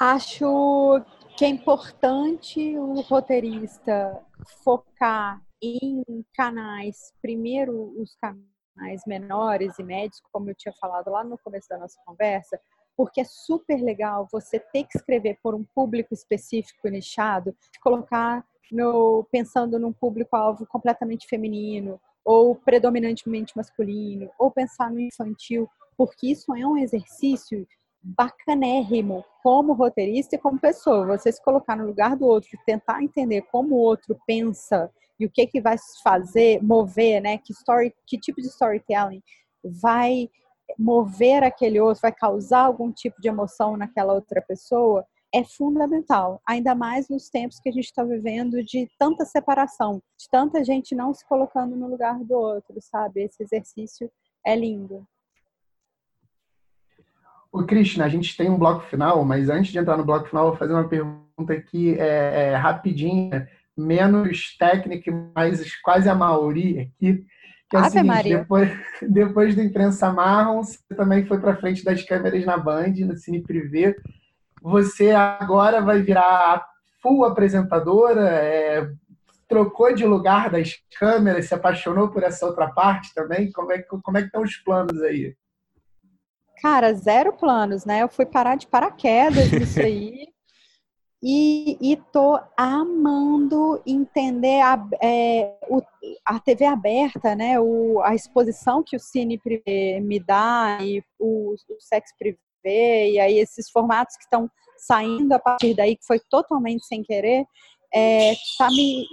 acho 0.00 1.04
que 1.36 1.44
é 1.44 1.48
importante 1.48 2.76
o 2.78 3.00
roteirista 3.02 4.20
focar 4.64 5.42
em 5.62 6.02
canais, 6.34 7.12
primeiro 7.20 7.94
os 8.00 8.14
canais 8.16 9.02
menores 9.06 9.76
e 9.78 9.82
médios, 9.82 10.20
como 10.32 10.50
eu 10.50 10.54
tinha 10.54 10.72
falado 10.80 11.10
lá 11.10 11.24
no 11.24 11.38
começo 11.38 11.68
da 11.68 11.78
nossa 11.78 11.98
conversa, 12.06 12.60
porque 12.98 13.20
é 13.20 13.24
super 13.24 13.80
legal 13.80 14.26
você 14.32 14.58
ter 14.58 14.82
que 14.82 14.98
escrever 14.98 15.38
por 15.40 15.54
um 15.54 15.62
público 15.62 16.12
específico 16.12 16.88
nichado, 16.88 17.54
colocar 17.80 18.44
no, 18.72 19.24
pensando 19.30 19.78
num 19.78 19.92
público-alvo 19.92 20.66
completamente 20.66 21.28
feminino 21.28 22.00
ou 22.24 22.56
predominantemente 22.56 23.56
masculino, 23.56 24.28
ou 24.36 24.50
pensar 24.50 24.90
no 24.90 24.98
infantil, 24.98 25.70
porque 25.96 26.26
isso 26.32 26.52
é 26.56 26.66
um 26.66 26.76
exercício 26.76 27.64
bacanérrimo 28.02 29.24
como 29.44 29.72
roteirista 29.74 30.34
e 30.34 30.38
como 30.38 30.58
pessoa. 30.58 31.06
Você 31.06 31.30
se 31.30 31.42
colocar 31.42 31.76
no 31.76 31.86
lugar 31.86 32.16
do 32.16 32.26
outro, 32.26 32.50
tentar 32.66 33.00
entender 33.00 33.42
como 33.42 33.76
o 33.76 33.78
outro 33.78 34.18
pensa 34.26 34.90
e 35.20 35.24
o 35.24 35.30
que 35.30 35.46
que 35.46 35.60
vai 35.60 35.76
fazer, 36.02 36.60
mover, 36.62 37.22
né? 37.22 37.38
Que 37.38 37.52
story, 37.52 37.94
que 38.06 38.18
tipo 38.18 38.42
de 38.42 38.48
storytelling 38.48 39.22
vai 39.64 40.28
mover 40.76 41.42
aquele 41.42 41.80
outro, 41.80 42.02
vai 42.02 42.12
causar 42.12 42.60
algum 42.60 42.90
tipo 42.92 43.20
de 43.20 43.28
emoção 43.28 43.76
naquela 43.76 44.12
outra 44.12 44.42
pessoa 44.42 45.06
é 45.32 45.44
fundamental, 45.44 46.40
ainda 46.46 46.74
mais 46.74 47.08
nos 47.08 47.28
tempos 47.28 47.60
que 47.60 47.68
a 47.68 47.72
gente 47.72 47.84
está 47.84 48.02
vivendo 48.02 48.62
de 48.64 48.88
tanta 48.98 49.24
separação, 49.24 50.02
de 50.18 50.28
tanta 50.30 50.64
gente 50.64 50.94
não 50.94 51.12
se 51.12 51.26
colocando 51.26 51.76
no 51.76 51.88
lugar 51.88 52.18
do 52.24 52.34
outro, 52.34 52.76
sabe? 52.80 53.22
Esse 53.22 53.42
exercício 53.42 54.10
é 54.44 54.56
lindo. 54.56 55.06
O 57.52 57.64
Krishna, 57.64 58.04
a 58.04 58.08
gente 58.08 58.36
tem 58.36 58.50
um 58.50 58.58
bloco 58.58 58.86
final, 58.86 59.24
mas 59.24 59.48
antes 59.48 59.72
de 59.72 59.78
entrar 59.78 59.96
no 59.96 60.04
bloco 60.04 60.28
final, 60.28 60.48
vou 60.48 60.56
fazer 60.56 60.72
uma 60.72 60.88
pergunta 60.88 61.52
aqui 61.52 61.98
é, 61.98 62.50
é, 62.50 62.54
rapidinha, 62.54 63.48
menos 63.76 64.56
técnica, 64.58 65.10
mas 65.34 65.74
quase 65.80 66.08
a 66.08 66.14
maioria 66.14 66.82
aqui. 66.82 67.24
Que 67.70 67.76
é 67.76 67.80
Ave 67.80 68.02
Maria. 68.02 68.38
Depois, 68.38 68.70
depois 69.02 69.54
do 69.54 69.62
Imprensa 69.62 70.12
Marrom, 70.12 70.62
você 70.62 70.78
também 70.96 71.26
foi 71.26 71.38
para 71.38 71.56
frente 71.56 71.84
das 71.84 72.02
câmeras 72.02 72.44
na 72.44 72.56
Band, 72.56 72.94
no 73.00 73.16
Cine 73.16 73.42
Privé 73.42 73.94
você 74.62 75.10
agora 75.10 75.80
vai 75.80 76.02
virar 76.02 76.64
full 77.00 77.24
apresentadora, 77.24 78.28
é, 78.28 78.90
trocou 79.46 79.94
de 79.94 80.04
lugar 80.04 80.50
das 80.50 80.74
câmeras, 80.98 81.46
se 81.46 81.54
apaixonou 81.54 82.08
por 82.08 82.22
essa 82.22 82.46
outra 82.46 82.68
parte 82.68 83.14
também? 83.14 83.50
Como 83.52 83.72
é, 83.72 83.78
como 83.82 84.18
é 84.18 84.20
que 84.20 84.26
estão 84.26 84.42
os 84.42 84.56
planos 84.56 85.00
aí? 85.02 85.34
Cara, 86.60 86.92
zero 86.92 87.32
planos, 87.32 87.84
né? 87.84 88.02
Eu 88.02 88.08
fui 88.08 88.26
parar 88.26 88.56
de 88.56 88.66
paraquedas 88.66 89.50
nisso 89.52 89.80
aí. 89.80 90.28
e, 91.22 91.76
estou 91.80 92.40
amando 92.56 93.82
entender 93.84 94.60
a, 94.60 94.78
é, 95.02 95.56
o, 95.68 95.82
a 96.24 96.38
TV 96.38 96.64
aberta, 96.64 97.34
né? 97.34 97.58
O, 97.58 98.00
a 98.02 98.14
exposição 98.14 98.84
que 98.84 98.96
o 98.96 99.00
Cine 99.00 99.40
me 100.02 100.20
dá 100.20 100.78
e 100.80 101.02
o, 101.18 101.54
o 101.54 101.80
Sex 101.80 102.12
Privé, 102.16 103.10
e 103.10 103.18
aí 103.18 103.38
esses 103.38 103.68
formatos 103.68 104.16
que 104.16 104.22
estão 104.22 104.48
saindo 104.76 105.32
a 105.32 105.40
partir 105.40 105.74
daí, 105.74 105.96
que 105.96 106.06
foi 106.06 106.20
totalmente 106.30 106.86
sem 106.86 107.02
querer, 107.02 107.44
é, 107.92 108.34
tá 108.56 108.68
me, 108.68 109.04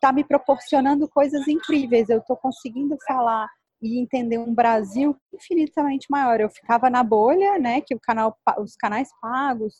tá 0.00 0.12
me 0.12 0.24
proporcionando 0.24 1.06
coisas 1.08 1.46
incríveis. 1.46 2.08
Eu 2.08 2.20
estou 2.20 2.38
conseguindo 2.38 2.96
falar 3.06 3.46
e 3.82 4.00
entender 4.00 4.38
um 4.38 4.54
Brasil 4.54 5.14
infinitamente 5.34 6.06
maior. 6.10 6.40
Eu 6.40 6.48
ficava 6.48 6.88
na 6.88 7.02
bolha, 7.02 7.58
né? 7.58 7.82
Que 7.82 7.98
canal, 7.98 8.34
os 8.58 8.74
canais 8.76 9.10
pagos 9.20 9.74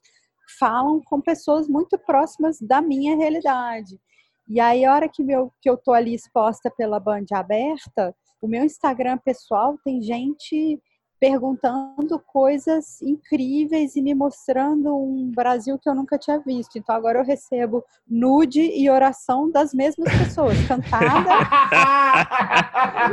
falam 0.58 1.00
com 1.04 1.20
pessoas 1.20 1.68
muito 1.68 1.98
próximas 1.98 2.58
da 2.60 2.80
minha 2.80 3.16
realidade. 3.16 4.00
E 4.48 4.58
aí, 4.58 4.84
a 4.84 4.92
hora 4.92 5.08
que, 5.08 5.22
meu, 5.22 5.52
que 5.60 5.70
eu 5.70 5.76
tô 5.76 5.92
ali 5.92 6.14
exposta 6.14 6.70
pela 6.70 6.98
Band 6.98 7.26
aberta, 7.32 8.14
o 8.40 8.48
meu 8.48 8.64
Instagram 8.64 9.18
pessoal 9.18 9.78
tem 9.84 10.02
gente 10.02 10.80
perguntando 11.20 12.18
coisas 12.18 13.02
incríveis 13.02 13.94
e 13.94 14.00
me 14.00 14.14
mostrando 14.14 14.96
um 14.96 15.30
Brasil 15.30 15.78
que 15.78 15.86
eu 15.86 15.94
nunca 15.94 16.16
tinha 16.16 16.38
visto. 16.38 16.78
Então 16.78 16.94
agora 16.94 17.18
eu 17.18 17.24
recebo 17.24 17.84
nude 18.08 18.62
e 18.62 18.88
oração 18.88 19.50
das 19.50 19.74
mesmas 19.74 20.10
pessoas, 20.16 20.56
cantada. 20.66 21.30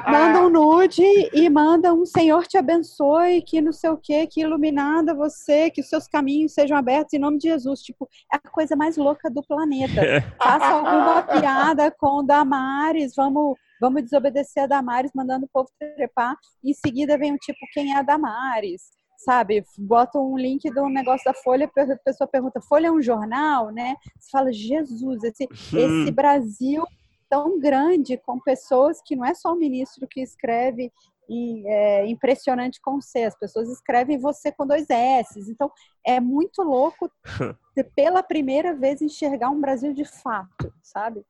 manda 0.10 0.42
um 0.42 0.50
nude 0.50 1.04
e 1.34 1.50
manda 1.50 1.94
um 1.94 2.06
Senhor 2.06 2.48
te 2.48 2.58
abençoe, 2.58 3.42
que 3.42 3.60
não 3.60 3.74
sei 3.74 3.90
o 3.90 3.98
que, 3.98 4.26
que 4.28 4.40
iluminada 4.42 5.14
você, 5.14 5.70
que 5.70 5.82
os 5.82 5.90
seus 5.90 6.08
caminhos 6.08 6.54
sejam 6.54 6.78
abertos 6.78 7.14
em 7.14 7.20
nome 7.20 7.38
de 7.38 7.50
Jesus. 7.50 7.82
Tipo, 7.82 8.08
é 8.34 8.38
a 8.38 8.50
coisa 8.50 8.74
mais 8.78 8.96
louca 8.96 9.30
do 9.30 9.44
planeta. 9.44 10.02
Faça 10.42 10.68
alguma 10.68 11.24
piada 11.24 11.92
com 11.92 12.24
Damares, 12.24 13.14
vamos 13.16 13.58
vamos 13.80 14.04
desobedecer 14.04 14.64
a 14.64 14.68
Damares, 14.68 15.12
mandando 15.14 15.46
o 15.46 15.50
povo 15.50 15.70
trepar. 15.80 16.36
Em 16.64 16.74
seguida 16.74 17.18
vem 17.18 17.34
o 17.34 17.38
tipo, 17.38 17.60
quem 17.74 17.94
é 17.94 17.98
a 17.98 18.02
Damares? 18.02 18.82
Sabe, 19.18 19.64
bota 19.80 20.20
um 20.20 20.38
link 20.38 20.70
do 20.70 20.88
negócio 20.90 21.26
da 21.26 21.34
Folha, 21.34 21.66
a 21.66 21.98
pessoa 22.06 22.28
pergunta, 22.28 22.62
Folha 22.62 22.88
é 22.88 22.92
um 22.92 23.02
jornal, 23.02 23.72
né? 23.72 23.96
Você 24.20 24.30
fala, 24.32 24.54
Jesus, 24.54 25.24
esse, 25.24 25.46
hum. 25.46 25.50
esse 26.06 26.12
Brasil 26.12 26.84
tão 27.30 27.60
grande, 27.60 28.18
com 28.18 28.40
pessoas 28.40 29.02
que 29.04 29.16
não 29.16 29.26
é 29.26 29.34
só 29.34 29.54
o 29.54 29.58
ministro 29.58 30.08
que 30.08 30.22
escreve 30.22 30.92
e, 31.30 31.68
é, 31.68 32.08
impressionante 32.08 32.80
com 32.82 33.02
C, 33.02 33.24
as 33.24 33.38
pessoas 33.38 33.70
escrevem 33.70 34.18
você 34.18 34.52
com 34.52 34.66
dois 34.66 34.90
S. 34.90 35.40
Então, 35.50 35.72
é 36.06 36.20
muito 36.20 36.62
louco 36.64 37.12
pela 37.96 38.24
primeira 38.24 38.74
vez 38.74 39.02
enxergar 39.02 39.50
um 39.50 39.60
Brasil 39.60 39.94
de 39.94 40.06
fato, 40.06 40.74
sabe? 40.82 41.26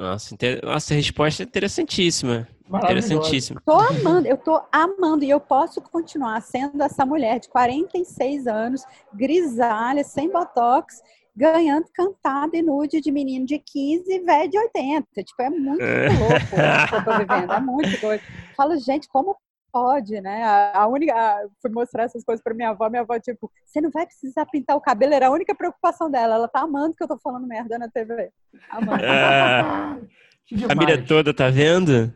Nossa, 0.00 0.32
inter... 0.32 0.64
Nossa, 0.64 0.94
a 0.94 0.96
resposta 0.96 1.42
é 1.42 1.44
interessantíssima. 1.44 2.48
Interessantíssima. 2.66 3.60
Tô 3.66 3.74
amando, 3.74 4.26
eu 4.26 4.38
tô 4.38 4.62
amando 4.72 5.24
e 5.24 5.30
eu 5.30 5.38
posso 5.38 5.78
continuar 5.82 6.40
sendo 6.40 6.82
essa 6.82 7.04
mulher 7.04 7.38
de 7.38 7.50
46 7.50 8.46
anos, 8.46 8.82
grisalha, 9.12 10.02
sem 10.02 10.30
botox, 10.30 11.02
ganhando 11.36 11.84
cantada 11.92 12.56
e 12.56 12.62
nude 12.62 13.02
de 13.02 13.12
menino 13.12 13.44
de 13.44 13.58
15 13.58 14.10
e 14.10 14.20
velho 14.20 14.50
de 14.50 14.58
80. 14.58 15.06
Tipo, 15.22 15.42
é 15.42 15.50
muito 15.50 15.82
é. 15.82 16.08
louco 16.08 16.88
que 16.88 16.94
eu 16.94 17.04
tô 17.04 17.18
vivendo, 17.18 17.52
é 17.52 17.60
muito 17.60 18.00
doido. 18.00 18.22
Falo, 18.56 18.78
gente, 18.78 19.06
como 19.06 19.36
pode, 19.72 20.20
né? 20.20 20.42
A, 20.42 20.82
a 20.82 20.86
única. 20.86 21.14
A, 21.14 21.46
fui 21.60 21.70
mostrar 21.70 22.04
essas 22.04 22.24
coisas 22.24 22.42
para 22.42 22.54
minha 22.54 22.70
avó, 22.70 22.88
minha 22.88 23.02
avó, 23.02 23.18
tipo, 23.18 23.50
você 23.64 23.80
não 23.80 23.90
vai 23.90 24.06
precisar 24.06 24.46
pintar 24.46 24.76
o 24.76 24.80
cabelo, 24.80 25.14
era 25.14 25.28
a 25.28 25.30
única 25.30 25.54
preocupação 25.54 26.10
dela. 26.10 26.34
Ela 26.34 26.48
tá 26.48 26.60
amando 26.60 26.94
que 26.94 27.02
eu 27.02 27.08
tô 27.08 27.18
falando 27.18 27.46
merda 27.46 27.78
na 27.78 27.88
TV. 27.88 28.30
Amando. 28.70 29.04
É... 29.04 29.60
a 30.64 30.68
família 30.68 31.04
toda 31.04 31.32
tá 31.32 31.48
vendo? 31.48 32.12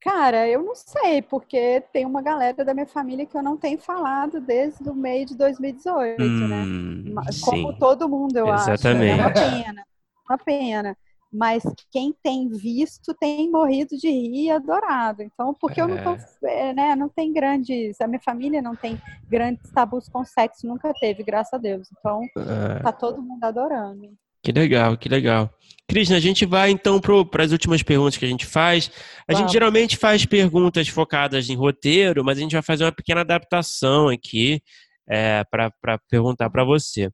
Cara, 0.00 0.48
eu 0.48 0.62
não 0.62 0.74
sei, 0.74 1.20
porque 1.20 1.82
tem 1.92 2.06
uma 2.06 2.22
galera 2.22 2.64
da 2.64 2.72
minha 2.72 2.86
família 2.86 3.26
que 3.26 3.36
eu 3.36 3.42
não 3.42 3.58
tenho 3.58 3.78
falado 3.78 4.40
desde 4.40 4.88
o 4.88 4.94
meio 4.94 5.26
de 5.26 5.36
2018, 5.36 6.18
né? 6.18 6.62
hum, 6.64 7.02
né? 7.14 7.22
Como 7.44 7.72
sim. 7.72 7.78
todo 7.78 8.08
mundo, 8.08 8.34
eu 8.34 8.48
Exatamente. 8.48 9.20
acho. 9.20 9.20
É 9.20 9.26
uma 9.26 9.32
pena. 9.32 9.86
Uma 10.26 10.38
pena 10.38 10.96
mas 11.32 11.62
quem 11.90 12.14
tem 12.22 12.48
visto 12.48 13.14
tem 13.14 13.50
morrido 13.50 13.96
de 13.96 14.08
rir 14.08 14.46
e 14.46 14.50
adorado. 14.50 15.22
Então, 15.22 15.54
porque 15.54 15.80
é. 15.80 15.84
eu 15.84 15.88
não 15.88 16.02
tô, 16.02 16.46
é. 16.46 16.70
é, 16.70 16.74
né, 16.74 16.96
não 16.96 17.08
tem 17.08 17.32
grandes, 17.32 18.00
a 18.00 18.06
minha 18.06 18.20
família 18.20 18.60
não 18.60 18.74
tem 18.74 19.00
grandes 19.28 19.70
tabus 19.70 20.08
com 20.08 20.24
sexo, 20.24 20.66
nunca 20.66 20.92
teve, 21.00 21.22
graças 21.22 21.54
a 21.54 21.58
Deus. 21.58 21.88
Então, 21.98 22.22
é. 22.36 22.82
tá 22.82 22.92
todo 22.92 23.22
mundo 23.22 23.44
adorando. 23.44 24.12
Que 24.42 24.52
legal, 24.52 24.96
que 24.96 25.08
legal. 25.08 25.50
Krishna, 25.86 26.16
a 26.16 26.20
gente 26.20 26.46
vai 26.46 26.70
então 26.70 27.00
para 27.00 27.44
as 27.44 27.52
últimas 27.52 27.82
perguntas 27.82 28.16
que 28.16 28.24
a 28.24 28.28
gente 28.28 28.46
faz. 28.46 28.90
A 29.28 29.32
Vamos. 29.32 29.40
gente 29.40 29.52
geralmente 29.52 29.96
faz 29.96 30.24
perguntas 30.24 30.88
focadas 30.88 31.50
em 31.50 31.56
roteiro, 31.56 32.24
mas 32.24 32.38
a 32.38 32.40
gente 32.40 32.52
vai 32.52 32.62
fazer 32.62 32.84
uma 32.84 32.92
pequena 32.92 33.20
adaptação 33.20 34.08
aqui 34.08 34.62
é, 35.08 35.44
para 35.50 35.98
perguntar 36.08 36.48
para 36.48 36.64
você. 36.64 37.10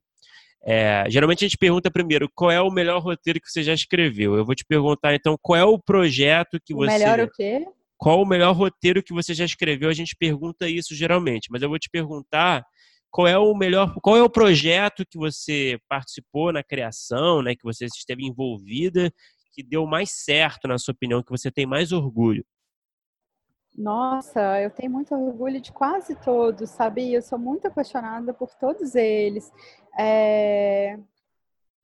É, 0.69 1.05
geralmente 1.09 1.45
a 1.45 1.47
gente 1.47 1.57
pergunta 1.57 1.89
primeiro 1.89 2.29
qual 2.35 2.51
é 2.51 2.61
o 2.61 2.69
melhor 2.69 3.01
roteiro 3.01 3.39
que 3.39 3.49
você 3.49 3.63
já 3.63 3.73
escreveu. 3.73 4.35
Eu 4.35 4.43
vou 4.43 4.53
te 4.53 4.65
perguntar 4.65 5.15
então 5.15 5.37
qual 5.41 5.57
é 5.57 5.63
o 5.63 5.79
projeto 5.79 6.59
que 6.61 6.73
o 6.73 6.77
você. 6.77 6.97
Melhor 6.97 7.21
o 7.21 7.31
quê? 7.31 7.65
Qual 7.97 8.21
o 8.21 8.25
melhor 8.25 8.53
roteiro 8.53 9.01
que 9.01 9.13
você 9.13 9.33
já 9.33 9.45
escreveu? 9.45 9.89
A 9.89 9.93
gente 9.93 10.13
pergunta 10.13 10.67
isso 10.67 10.93
geralmente, 10.93 11.47
mas 11.49 11.61
eu 11.61 11.69
vou 11.69 11.79
te 11.79 11.89
perguntar 11.89 12.65
qual 13.09 13.25
é 13.25 13.37
o 13.37 13.55
melhor, 13.55 13.95
qual 14.01 14.17
é 14.17 14.21
o 14.21 14.29
projeto 14.29 15.05
que 15.09 15.17
você 15.17 15.79
participou 15.87 16.51
na 16.51 16.61
criação, 16.61 17.41
né, 17.41 17.55
que 17.55 17.63
você 17.63 17.85
esteve 17.85 18.25
envolvida, 18.25 19.09
que 19.53 19.63
deu 19.63 19.87
mais 19.87 20.11
certo 20.11 20.67
na 20.67 20.77
sua 20.77 20.91
opinião, 20.91 21.23
que 21.23 21.31
você 21.31 21.49
tem 21.49 21.65
mais 21.65 21.93
orgulho. 21.93 22.45
Nossa, 23.77 24.59
eu 24.59 24.71
tenho 24.71 24.91
muito 24.91 25.13
orgulho 25.13 25.61
de 25.61 25.71
quase 25.71 26.15
todos, 26.15 26.71
sabe? 26.71 27.13
Eu 27.13 27.21
sou 27.21 27.37
muito 27.37 27.67
apaixonada 27.67 28.33
por 28.33 28.49
todos 28.55 28.95
eles. 28.95 29.51
É... 29.97 30.97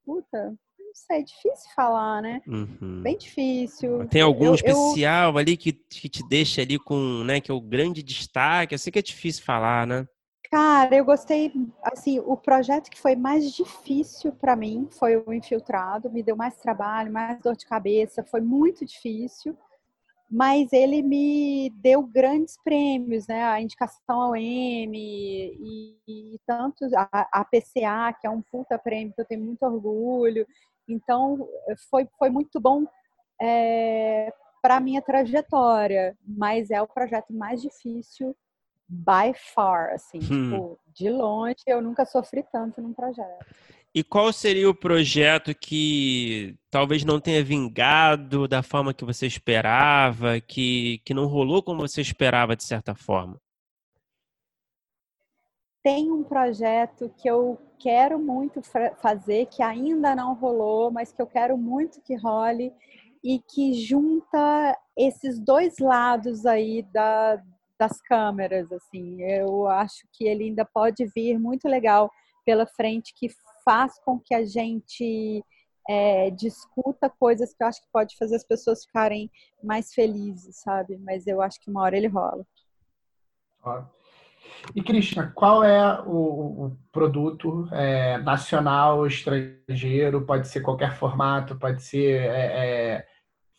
Puta, 0.04 0.58
não 0.80 0.92
sei, 0.96 1.20
é 1.20 1.24
difícil 1.24 1.72
falar, 1.76 2.20
né? 2.22 2.42
Uhum. 2.48 3.02
Bem 3.04 3.16
difícil. 3.16 4.08
Tem 4.08 4.24
algum 4.24 4.46
eu, 4.46 4.56
especial 4.56 5.34
eu... 5.34 5.38
ali 5.38 5.56
que, 5.56 5.72
que 5.72 6.10
te 6.10 6.28
deixa 6.28 6.64
ali 6.64 6.80
com, 6.80 7.24
né, 7.24 7.40
que 7.40 7.52
é 7.52 7.54
o 7.54 7.62
grande 7.62 8.02
destaque? 8.02 8.74
Eu 8.74 8.80
sei 8.80 8.92
que 8.92 9.00
é 9.00 9.04
difícil 9.04 9.44
falar, 9.44 9.86
né? 9.86 10.08
Cara, 10.50 10.96
eu 10.96 11.06
gostei, 11.06 11.52
assim, 11.84 12.20
o 12.20 12.38
projeto 12.38 12.90
que 12.90 13.00
foi 13.00 13.16
mais 13.16 13.52
difícil 13.52 14.32
para 14.32 14.56
mim 14.56 14.88
foi 14.92 15.18
o 15.18 15.34
Infiltrado, 15.34 16.12
me 16.12 16.22
deu 16.22 16.36
mais 16.36 16.58
trabalho, 16.58 17.12
mais 17.12 17.40
dor 17.40 17.56
de 17.56 17.66
cabeça, 17.66 18.24
foi 18.24 18.42
muito 18.42 18.86
difícil 18.86 19.58
mas 20.34 20.74
ele 20.74 21.04
me 21.04 21.70
deu 21.76 22.02
grandes 22.02 22.58
prêmios, 22.64 23.28
né? 23.28 23.44
A 23.44 23.62
indicação 23.62 24.20
ao 24.20 24.36
M 24.36 24.98
e, 24.98 25.96
e 26.08 26.40
tanto 26.44 26.86
a, 26.96 27.30
a, 27.32 27.46
PCA, 27.46 28.12
que 28.20 28.26
é 28.26 28.30
um 28.32 28.42
puta 28.42 28.80
prêmio 28.80 29.14
que 29.14 29.22
eu 29.22 29.26
tenho 29.26 29.44
muito 29.44 29.62
orgulho. 29.62 30.48
Então, 30.90 31.48
foi, 31.88 32.10
foi 32.18 32.32
muito 32.32 32.60
bom 32.60 32.84
é, 33.40 34.34
para 34.60 34.78
a 34.78 34.80
minha 34.80 35.04
trajetória, 35.04 36.18
mas 36.26 36.72
é 36.72 36.82
o 36.82 36.88
projeto 36.88 37.32
mais 37.32 37.62
difícil 37.62 38.36
by 38.90 39.36
far, 39.36 39.94
assim, 39.94 40.18
hum. 40.18 40.50
tipo, 40.50 40.80
de 40.96 41.10
longe 41.12 41.64
eu 41.68 41.80
nunca 41.80 42.06
sofri 42.06 42.44
tanto 42.52 42.82
num 42.82 42.92
projeto. 42.92 43.46
E 43.96 44.04
qual 44.04 44.34
seria 44.34 44.68
o 44.68 44.74
projeto 44.74 45.54
que 45.54 46.58
talvez 46.72 47.06
não 47.06 47.20
tenha 47.20 47.44
vingado 47.44 48.48
da 48.48 48.64
forma 48.64 48.92
que 48.92 49.06
você 49.06 49.28
esperava, 49.28 50.42
que, 50.42 51.00
que 51.06 51.14
não 51.14 51.28
rolou 51.28 51.62
como 51.62 51.88
você 51.88 52.02
esperava 52.02 52.56
de 52.56 52.64
certa 52.64 52.96
forma? 52.96 53.40
Tem 55.84 56.12
um 56.12 56.24
projeto 56.24 57.14
que 57.18 57.30
eu 57.30 57.62
quero 57.78 58.18
muito 58.18 58.62
fazer, 59.00 59.46
que 59.48 59.62
ainda 59.62 60.16
não 60.16 60.34
rolou, 60.34 60.90
mas 60.90 61.12
que 61.12 61.22
eu 61.22 61.28
quero 61.28 61.56
muito 61.56 62.02
que 62.02 62.16
role 62.16 62.74
e 63.24 63.40
que 63.40 63.74
junta 63.74 64.76
esses 64.98 65.38
dois 65.38 65.78
lados 65.78 66.48
aí 66.48 66.82
da, 66.82 67.40
das 67.78 68.02
câmeras, 68.02 68.72
assim. 68.72 69.22
Eu 69.22 69.68
acho 69.68 70.08
que 70.14 70.26
ele 70.26 70.46
ainda 70.46 70.66
pode 70.66 71.06
vir 71.14 71.38
muito 71.38 71.68
legal 71.68 72.10
pela 72.46 72.66
frente, 72.66 73.14
que 73.16 73.30
faz 73.64 74.00
com 74.04 74.20
que 74.20 74.34
a 74.34 74.46
gente 74.46 75.44
é, 75.90 76.30
discuta 76.32 77.10
coisas 77.10 77.54
que 77.54 77.64
eu 77.64 77.68
acho 77.68 77.82
que 77.82 77.88
pode 77.92 78.18
fazer 78.18 78.36
as 78.36 78.46
pessoas 78.46 78.86
ficarem 78.86 79.30
mais 79.64 79.94
felizes, 79.94 80.58
sabe? 80.58 80.98
Mas 80.98 81.28
eu 81.28 81.42
acho 81.42 81.60
que 81.60 81.70
uma 81.70 81.82
hora 81.82 81.98
ele 81.98 82.08
rola. 82.08 82.46
E, 84.76 84.82
Cristina, 84.82 85.32
qual 85.34 85.64
é 85.64 86.02
o, 86.02 86.66
o 86.66 86.78
produto 86.92 87.68
é, 87.72 88.18
nacional, 88.20 89.06
estrangeiro? 89.08 90.26
Pode 90.26 90.48
ser 90.48 90.62
qualquer 90.62 90.96
formato, 90.96 91.58
pode 91.58 91.82
ser 91.82 92.22
é, 92.22 92.96
é 92.98 93.08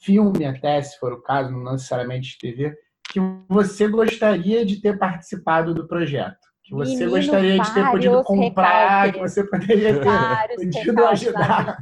filme 0.01 0.45
até, 0.45 0.83
se 0.83 0.99
for 0.99 1.13
o 1.13 1.23
caso, 1.23 1.51
não 1.51 1.73
necessariamente 1.73 2.39
TV, 2.39 2.77
que 3.11 3.21
você 3.49 3.89
gostaria 3.89 4.65
de 4.65 4.81
ter 4.81 4.99
participado 4.99 5.73
do 5.73 5.87
projeto? 5.87 6.54
Que 6.65 6.75
você 6.75 6.93
Menino, 6.93 7.11
gostaria 7.11 7.59
de 7.61 7.75
ter 7.75 7.91
podido 7.91 8.25
comprar, 8.25 9.05
recalques, 9.05 9.35
que 9.35 9.43
você 9.43 9.45
poderia 9.45 10.01
ter 10.01 10.57
podido 10.57 11.07
ajudar. 11.07 11.79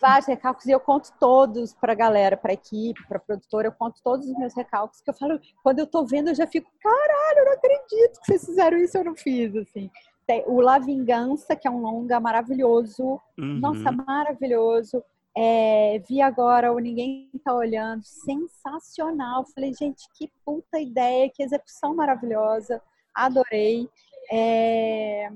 Vários 0.00 0.26
recalques, 0.26 0.66
e 0.66 0.70
eu 0.70 0.80
conto 0.80 1.10
todos 1.20 1.74
para 1.74 1.92
a 1.92 1.96
galera, 1.96 2.36
para 2.36 2.52
a 2.52 2.54
equipe, 2.54 3.06
para 3.06 3.18
a 3.18 3.20
produtora, 3.20 3.68
eu 3.68 3.72
conto 3.72 4.00
todos 4.02 4.26
os 4.26 4.38
meus 4.38 4.54
recalques, 4.54 5.02
que 5.02 5.10
eu 5.10 5.14
falo, 5.14 5.38
quando 5.62 5.80
eu 5.80 5.86
tô 5.86 6.04
vendo, 6.04 6.30
eu 6.30 6.34
já 6.34 6.46
fico, 6.46 6.70
caralho, 6.82 7.38
eu 7.38 7.44
não 7.44 7.52
acredito 7.52 8.20
que 8.20 8.26
vocês 8.26 8.44
fizeram 8.46 8.78
isso, 8.78 8.96
eu 8.96 9.04
não 9.04 9.14
fiz, 9.14 9.54
assim. 9.56 9.90
Tem 10.26 10.42
o 10.46 10.60
La 10.60 10.78
Vingança, 10.78 11.54
que 11.54 11.68
é 11.68 11.70
um 11.70 11.82
longa 11.82 12.18
maravilhoso, 12.18 13.20
uhum. 13.38 13.58
nossa, 13.60 13.92
maravilhoso. 13.92 15.04
É, 15.36 16.00
vi 16.08 16.22
agora 16.22 16.72
o 16.72 16.78
Ninguém 16.78 17.28
Tá 17.44 17.52
Olhando, 17.52 18.02
sensacional. 18.04 19.44
Falei, 19.52 19.74
gente, 19.74 20.08
que 20.16 20.30
puta 20.46 20.80
ideia, 20.80 21.28
que 21.28 21.42
execução 21.42 21.94
maravilhosa 21.94 22.80
adorei. 23.14 23.88
É... 24.30 25.30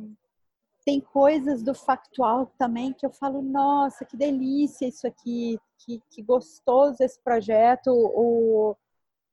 Tem 0.84 1.00
coisas 1.00 1.62
do 1.62 1.74
factual 1.74 2.46
também 2.58 2.94
que 2.94 3.04
eu 3.04 3.10
falo, 3.10 3.42
nossa, 3.42 4.06
que 4.06 4.16
delícia 4.16 4.88
isso 4.88 5.06
aqui, 5.06 5.58
que, 5.84 6.02
que 6.10 6.22
gostoso 6.22 7.02
esse 7.02 7.22
projeto. 7.22 7.88
O, 7.88 8.74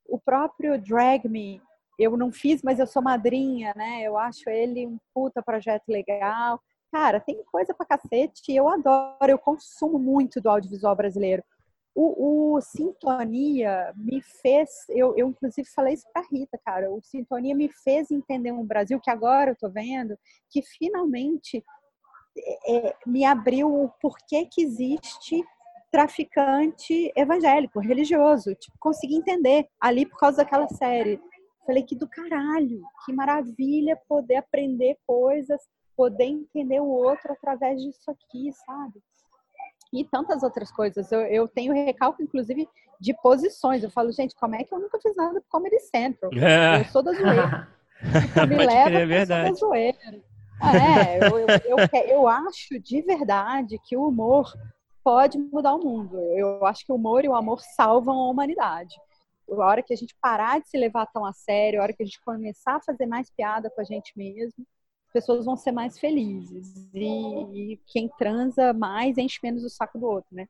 o 0.08 0.20
próprio 0.20 0.80
Drag 0.82 1.30
Me, 1.30 1.62
eu 1.98 2.18
não 2.18 2.32
fiz, 2.32 2.62
mas 2.62 2.80
eu 2.80 2.86
sou 2.86 3.02
madrinha, 3.02 3.74
né? 3.76 4.02
Eu 4.04 4.18
acho 4.18 4.50
ele 4.50 4.86
um 4.86 5.00
puta 5.14 5.42
projeto 5.42 5.88
legal. 5.88 6.60
Cara, 6.92 7.20
tem 7.20 7.42
coisa 7.46 7.74
pra 7.74 7.86
cacete. 7.86 8.54
Eu 8.54 8.68
adoro, 8.68 9.30
eu 9.30 9.40
consumo 9.40 9.98
muito 9.98 10.42
do 10.42 10.50
audiovisual 10.50 10.96
brasileiro. 10.96 11.44
O, 11.98 12.56
o, 12.56 12.62
Sintonia 12.62 13.94
me 13.96 14.22
fez, 14.22 14.70
eu, 14.90 15.16
eu 15.16 15.30
inclusive 15.30 15.66
falei 15.74 15.94
isso 15.94 16.06
para 16.14 16.28
Rita, 16.30 16.60
cara, 16.66 16.92
o 16.92 17.02
Sintonia 17.02 17.56
me 17.56 17.70
fez 17.70 18.12
entender 18.12 18.52
um 18.52 18.66
Brasil 18.66 19.00
que 19.00 19.10
agora 19.10 19.52
eu 19.52 19.56
tô 19.56 19.70
vendo, 19.70 20.18
que 20.50 20.62
finalmente 20.62 21.64
é, 22.38 22.76
é, 22.90 22.96
me 23.08 23.24
abriu 23.24 23.74
o 23.74 23.90
porquê 24.02 24.46
que 24.46 24.62
existe 24.62 25.42
traficante 25.90 27.14
evangélico, 27.16 27.80
religioso. 27.80 28.54
Tipo, 28.56 28.78
consegui 28.78 29.16
entender 29.16 29.66
ali 29.80 30.06
por 30.06 30.18
causa 30.18 30.38
daquela 30.38 30.68
série. 30.68 31.22
Falei 31.66 31.84
que 31.84 31.96
do 31.96 32.10
caralho, 32.10 32.82
que 33.06 33.14
maravilha 33.14 33.98
poder 34.08 34.36
aprender 34.36 34.98
coisas, 35.08 35.62
poder 35.96 36.26
entender 36.26 36.82
o 36.82 36.88
outro 36.88 37.32
através 37.32 37.82
disso 37.82 38.12
aqui, 38.12 38.52
sabe? 38.66 39.02
E 39.96 40.06
tantas 40.06 40.44
outras 40.44 40.72
coisas. 40.72 41.12
Eu, 41.12 41.22
eu 41.22 41.48
tenho 41.48 41.74
recalque, 41.74 42.24
inclusive, 42.24 42.68
de 43.00 43.14
posições. 43.22 43.84
Eu 43.84 43.90
falo, 43.90 44.12
gente, 44.12 44.36
como 44.36 44.56
é 44.56 44.64
que 44.64 44.74
eu 44.74 44.80
nunca 44.80 45.00
fiz 45.00 45.16
nada 45.16 45.40
pro 45.40 45.50
Comedy 45.50 45.80
Central? 45.80 46.32
É. 46.36 46.82
Eu 46.82 46.86
sou 46.86 47.02
da 47.02 47.14
zoeira. 47.14 47.68
Tipo, 48.06 48.48
me 48.48 48.58
leva 48.58 48.90
crer, 48.90 49.02
é 49.02 49.06
verdade. 49.06 49.50
da 49.50 49.56
zoeira. 49.56 49.98
É, 50.62 51.28
eu, 51.28 51.40
eu, 51.40 51.48
eu, 51.66 52.08
eu 52.08 52.28
acho 52.28 52.80
de 52.80 53.02
verdade 53.02 53.80
que 53.84 53.98
o 53.98 54.08
humor 54.08 54.54
pode 55.04 55.38
mudar 55.38 55.76
o 55.76 55.84
mundo. 55.84 56.18
Eu 56.36 56.66
acho 56.66 56.86
que 56.86 56.92
o 56.92 56.96
humor 56.96 57.24
e 57.24 57.30
o 57.30 57.36
amor 57.36 57.62
salvam 57.62 58.20
a 58.20 58.30
humanidade. 58.30 58.96
A 59.50 59.56
hora 59.56 59.84
que 59.84 59.94
a 59.94 59.96
gente 59.96 60.16
parar 60.22 60.60
de 60.60 60.68
se 60.68 60.78
levar 60.78 61.06
tão 61.08 61.26
a 61.26 61.32
sério, 61.32 61.80
a 61.80 61.84
hora 61.84 61.94
que 61.94 62.02
a 62.02 62.06
gente 62.06 62.20
começar 62.22 62.76
a 62.76 62.82
fazer 62.82 63.06
mais 63.06 63.30
piada 63.30 63.70
com 63.70 63.82
a 63.82 63.84
gente 63.84 64.12
mesmo, 64.18 64.66
pessoas 65.16 65.46
vão 65.46 65.56
ser 65.56 65.72
mais 65.72 65.98
felizes. 65.98 66.76
E, 66.94 67.72
e 67.72 67.80
quem 67.88 68.10
transa 68.18 68.74
mais 68.74 69.18
enche 69.18 69.40
menos 69.42 69.64
o 69.64 69.70
saco 69.70 69.98
do 69.98 70.06
outro, 70.06 70.36
né? 70.36 70.46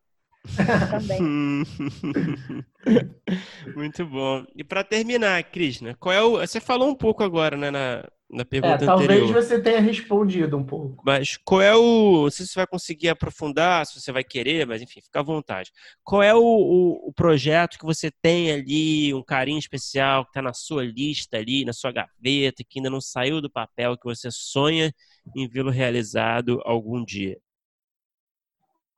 Também. 0.89 1.21
Muito 3.75 4.05
bom. 4.07 4.43
E 4.55 4.63
para 4.63 4.83
terminar, 4.83 5.43
Krishna, 5.43 5.95
qual 5.99 6.13
é 6.13 6.23
o. 6.23 6.39
Você 6.39 6.59
falou 6.59 6.89
um 6.89 6.95
pouco 6.95 7.23
agora, 7.23 7.55
né, 7.55 7.69
na, 7.69 8.03
na 8.29 8.43
pergunta 8.43 8.83
é, 8.83 8.85
talvez 8.85 9.09
anterior. 9.09 9.33
você 9.33 9.61
tenha 9.61 9.79
respondido 9.79 10.57
um 10.57 10.63
pouco. 10.63 11.01
Mas 11.05 11.37
qual 11.37 11.61
é 11.61 11.75
o. 11.75 12.23
Não 12.23 12.31
sei 12.31 12.45
se 12.45 12.53
você 12.53 12.59
vai 12.59 12.67
conseguir 12.67 13.09
aprofundar, 13.09 13.85
se 13.85 13.99
você 13.99 14.11
vai 14.11 14.23
querer, 14.23 14.65
mas 14.65 14.81
enfim, 14.81 15.01
fica 15.01 15.19
à 15.19 15.23
vontade. 15.23 15.71
Qual 16.03 16.23
é 16.23 16.33
o, 16.33 16.41
o, 16.41 17.09
o 17.09 17.13
projeto 17.13 17.77
que 17.77 17.85
você 17.85 18.11
tem 18.21 18.51
ali, 18.51 19.13
um 19.13 19.23
carinho 19.23 19.59
especial, 19.59 20.23
que 20.23 20.31
está 20.31 20.41
na 20.41 20.53
sua 20.53 20.83
lista 20.83 21.37
ali, 21.37 21.63
na 21.65 21.73
sua 21.73 21.91
gaveta, 21.91 22.63
que 22.67 22.79
ainda 22.79 22.89
não 22.89 23.01
saiu 23.01 23.41
do 23.41 23.49
papel, 23.49 23.97
que 23.97 24.05
você 24.05 24.29
sonha 24.31 24.91
em 25.35 25.47
vê-lo 25.47 25.69
realizado 25.69 26.61
algum 26.65 27.03
dia? 27.03 27.37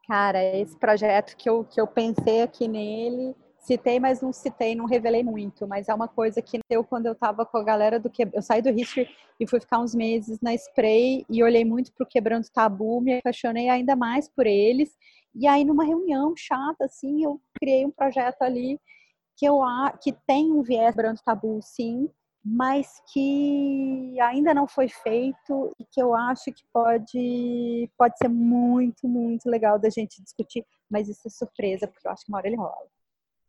Cara, 0.08 0.42
esse 0.42 0.78
projeto 0.80 1.36
que 1.36 1.50
eu, 1.50 1.66
que 1.66 1.82
eu 1.82 1.86
pensei 1.86 2.42
aqui 2.42 2.66
nele 2.66 3.36
Citei, 3.68 4.00
mas 4.00 4.22
não 4.22 4.32
citei, 4.32 4.76
não 4.76 4.86
revelei 4.86 5.22
muito, 5.26 5.68
mas 5.68 5.90
é 5.90 5.94
uma 5.94 6.08
coisa 6.08 6.42
que 6.42 6.58
deu 6.70 6.86
quando 6.86 7.08
eu 7.08 7.14
tava 7.14 7.46
com 7.46 7.58
a 7.58 7.64
galera 7.64 8.00
do 8.00 8.10
que 8.10 8.26
eu 8.32 8.42
saí 8.42 8.62
do 8.62 8.70
History 8.70 9.10
e 9.38 9.46
fui 9.46 9.60
ficar 9.60 9.80
uns 9.80 9.94
meses 9.94 10.40
na 10.40 10.56
Spray 10.56 11.26
e 11.30 11.44
olhei 11.44 11.66
muito 11.66 11.92
pro 11.92 12.06
Quebrando 12.06 12.48
Tabu, 12.50 13.02
me 13.02 13.18
apaixonei 13.18 13.68
ainda 13.68 13.94
mais 13.94 14.30
por 14.30 14.48
eles. 14.48 14.96
E 15.36 15.46
aí 15.46 15.66
numa 15.66 15.84
reunião 15.84 16.34
chata 16.34 16.86
assim, 16.86 17.26
eu 17.26 17.42
criei 17.60 17.86
um 17.86 17.92
projeto 17.92 18.42
ali 18.42 18.80
que 19.36 19.46
eu 19.46 19.60
que 20.02 20.14
tem 20.26 20.50
um 20.50 20.64
viés 20.64 20.96
Quebrando 20.96 21.20
Tabu, 21.22 21.60
sim, 21.62 22.10
mas 22.46 23.02
que 23.12 24.18
ainda 24.22 24.54
não 24.54 24.66
foi 24.66 24.88
feito 24.88 25.76
e 25.78 25.84
que 25.84 26.02
eu 26.02 26.16
acho 26.16 26.54
que 26.54 26.64
pode 26.72 27.92
pode 27.98 28.18
ser 28.18 28.30
muito, 28.30 29.10
muito 29.10 29.50
legal 29.50 29.78
da 29.78 29.90
gente 29.90 30.24
discutir, 30.24 30.66
mas 30.90 31.10
isso 31.10 31.28
é 31.28 31.30
surpresa, 31.30 31.86
porque 31.86 32.08
eu 32.08 32.12
acho 32.14 32.24
que 32.24 32.32
uma 32.32 32.38
hora 32.38 32.48
ele 32.48 32.56
rola. 32.56 32.97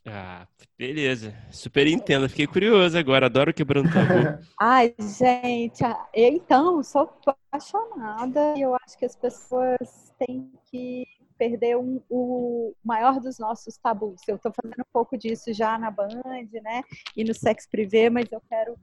Ah, 0.07 0.47
beleza. 0.79 1.35
Super 1.51 1.87
entendo. 1.87 2.29
Fiquei 2.29 2.47
curioso 2.47 2.97
agora. 2.97 3.27
Adoro 3.27 3.53
quebrando 3.53 3.93
tabu. 3.93 4.43
Ai, 4.61 4.95
gente. 4.99 5.85
Então, 6.15 6.83
sou 6.83 7.11
apaixonada 7.27 8.55
e 8.57 8.63
eu 8.63 8.75
acho 8.75 8.97
que 8.99 9.05
as 9.05 9.17
pessoas 9.17 10.13
têm 10.19 10.51
que 10.71 11.05
perder 11.39 11.77
um, 11.77 12.01
o 12.11 12.75
maior 12.85 13.21
dos 13.21 13.39
nossos 13.39 13.77
tabus. 13.77 14.21
Eu 14.27 14.37
estou 14.37 14.53
fazendo 14.53 14.81
um 14.81 14.93
pouco 14.93 15.17
disso 15.17 15.53
já 15.53 15.79
na 15.79 15.91
Band, 15.91 16.11
né? 16.63 16.83
E 17.17 17.23
no 17.23 17.33
Sex 17.35 17.67
Privé, 17.67 18.11
mas 18.11 18.31
eu 18.33 18.43
quero 18.49 18.77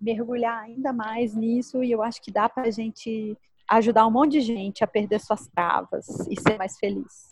mergulhar 0.00 0.62
ainda 0.62 0.92
mais 0.92 1.34
nisso 1.34 1.82
e 1.82 1.90
eu 1.90 2.02
acho 2.02 2.22
que 2.22 2.30
dá 2.30 2.48
para 2.48 2.68
a 2.68 2.70
gente 2.70 3.36
ajudar 3.68 4.06
um 4.06 4.10
monte 4.10 4.32
de 4.32 4.40
gente 4.40 4.84
a 4.84 4.86
perder 4.86 5.20
suas 5.20 5.46
travas 5.48 6.06
e 6.28 6.40
ser 6.40 6.56
mais 6.56 6.78
feliz. 6.78 7.30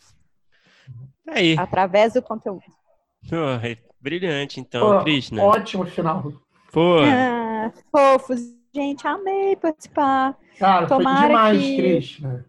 Aí. 1.27 1.57
Através 1.57 2.13
do 2.13 2.21
conteúdo. 2.21 2.63
Oh, 3.25 3.91
brilhante, 3.99 4.59
então, 4.59 4.97
Pô, 4.97 5.03
Krishna. 5.03 5.43
Ótimo 5.43 5.85
final. 5.85 6.33
Pô. 6.71 6.99
Ah, 7.01 7.71
fofos. 7.91 8.39
Gente, 8.73 9.05
amei 9.05 9.55
participar. 9.55 10.37
Cara, 10.57 10.87
tomara 10.87 11.19
foi 11.19 11.27
demais, 11.27 11.59
que... 11.59 11.77
Krishna. 11.77 12.45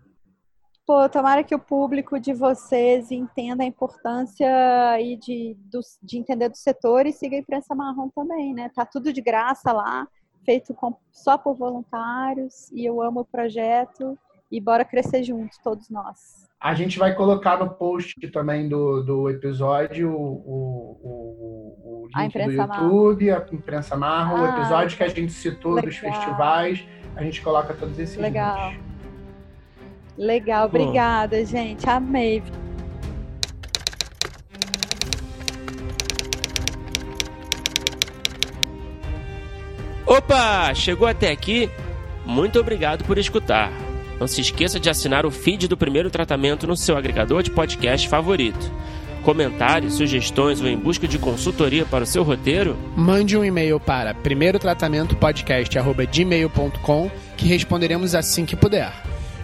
Pô, 0.87 1.09
tomara 1.09 1.45
que 1.45 1.55
o 1.55 1.59
público 1.59 2.19
de 2.19 2.33
vocês 2.33 3.11
entenda 3.11 3.63
a 3.63 3.67
importância 3.67 5.01
e 5.01 5.17
de, 5.17 5.57
do, 5.71 5.81
de 6.03 6.19
entender 6.19 6.49
do 6.49 6.57
setor 6.57 7.07
e 7.07 7.13
siga 7.13 7.37
a 7.37 7.39
imprensa 7.39 7.75
marrom 7.75 8.09
também, 8.09 8.53
né? 8.53 8.69
Tá 8.75 8.85
tudo 8.85 9.13
de 9.13 9.21
graça 9.21 9.73
lá, 9.73 10.07
feito 10.45 10.75
com, 10.75 10.97
só 11.13 11.39
por 11.39 11.55
voluntários, 11.55 12.71
e 12.73 12.85
eu 12.85 13.01
amo 13.01 13.21
o 13.21 13.25
projeto 13.25 14.19
e 14.51 14.61
bora 14.61 14.85
crescer 14.85 15.23
juntos, 15.23 15.57
todos 15.59 15.89
nós. 15.89 16.49
A 16.63 16.75
gente 16.75 16.97
vai 16.97 17.13
colocar 17.13 17.59
no 17.59 17.69
post 17.71 18.15
também 18.31 18.69
do, 18.69 19.03
do 19.03 19.29
episódio 19.29 20.13
o, 20.13 20.33
o, 20.47 22.05
o 22.05 22.09
link 22.17 22.33
do 22.33 22.53
YouTube, 22.53 23.27
marrom. 23.27 23.43
a 23.43 23.55
imprensa 23.55 23.97
marrom, 23.97 24.37
ah, 24.37 24.43
o 24.43 24.47
episódio 24.61 24.97
que 24.97 25.03
a 25.03 25.09
gente 25.09 25.33
citou 25.33 25.73
legal. 25.73 25.91
dos 25.91 25.99
festivais. 25.99 26.87
A 27.17 27.25
gente 27.25 27.43
coloca 27.43 27.75
todos 27.75 27.99
esses 27.99 28.17
Legal. 28.17 28.71
links. 28.71 28.85
Legal, 30.17 30.67
obrigada, 30.67 31.45
gente. 31.45 31.91
Amei. 31.91 32.41
Opa! 40.07 40.73
Chegou 40.75 41.09
até 41.09 41.33
aqui? 41.33 41.69
Muito 42.25 42.61
obrigado 42.61 43.03
por 43.05 43.19
escutar. 43.19 43.82
Não 44.23 44.29
se 44.29 44.41
esqueça 44.41 44.79
de 44.79 44.89
assinar 44.89 45.27
o 45.27 45.33
feed 45.33 45.67
do 45.67 45.77
primeiro 45.77 46.09
tratamento 46.09 46.65
no 46.65 46.77
seu 46.77 46.97
agregador 46.97 47.43
de 47.43 47.51
podcast 47.51 48.09
favorito. 48.09 48.71
Comentários, 49.25 49.95
sugestões 49.95 50.61
ou 50.61 50.69
em 50.69 50.79
busca 50.79 51.09
de 51.09 51.19
consultoria 51.19 51.85
para 51.85 52.05
o 52.05 52.07
seu 52.07 52.23
roteiro? 52.23 52.79
Mande 52.97 53.37
um 53.37 53.45
e-mail 53.45 53.81
para 53.81 54.15
primeirotratamentopodcast.gmail.com 54.15 57.11
que 57.37 57.49
responderemos 57.49 58.15
assim 58.15 58.47
que 58.47 58.55
puder. 58.55 58.93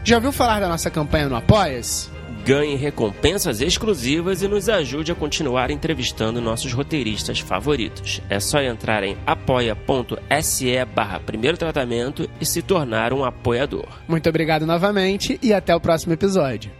Já 0.04 0.14
ouviu 0.14 0.30
falar 0.30 0.60
da 0.60 0.68
nossa 0.68 0.88
campanha 0.88 1.28
no 1.28 1.34
Apoia-se? 1.34 2.16
Ganhe 2.48 2.76
recompensas 2.76 3.60
exclusivas 3.60 4.40
e 4.40 4.48
nos 4.48 4.70
ajude 4.70 5.12
a 5.12 5.14
continuar 5.14 5.70
entrevistando 5.70 6.40
nossos 6.40 6.72
roteiristas 6.72 7.40
favoritos. 7.40 8.22
É 8.30 8.40
só 8.40 8.58
entrar 8.62 9.04
em 9.04 9.18
apoia.se 9.26 10.82
barra 10.94 11.20
primeiro 11.20 11.58
tratamento 11.58 12.26
e 12.40 12.46
se 12.46 12.62
tornar 12.62 13.12
um 13.12 13.22
apoiador. 13.22 13.86
Muito 14.08 14.30
obrigado 14.30 14.64
novamente 14.64 15.38
e 15.42 15.52
até 15.52 15.76
o 15.76 15.80
próximo 15.80 16.14
episódio. 16.14 16.77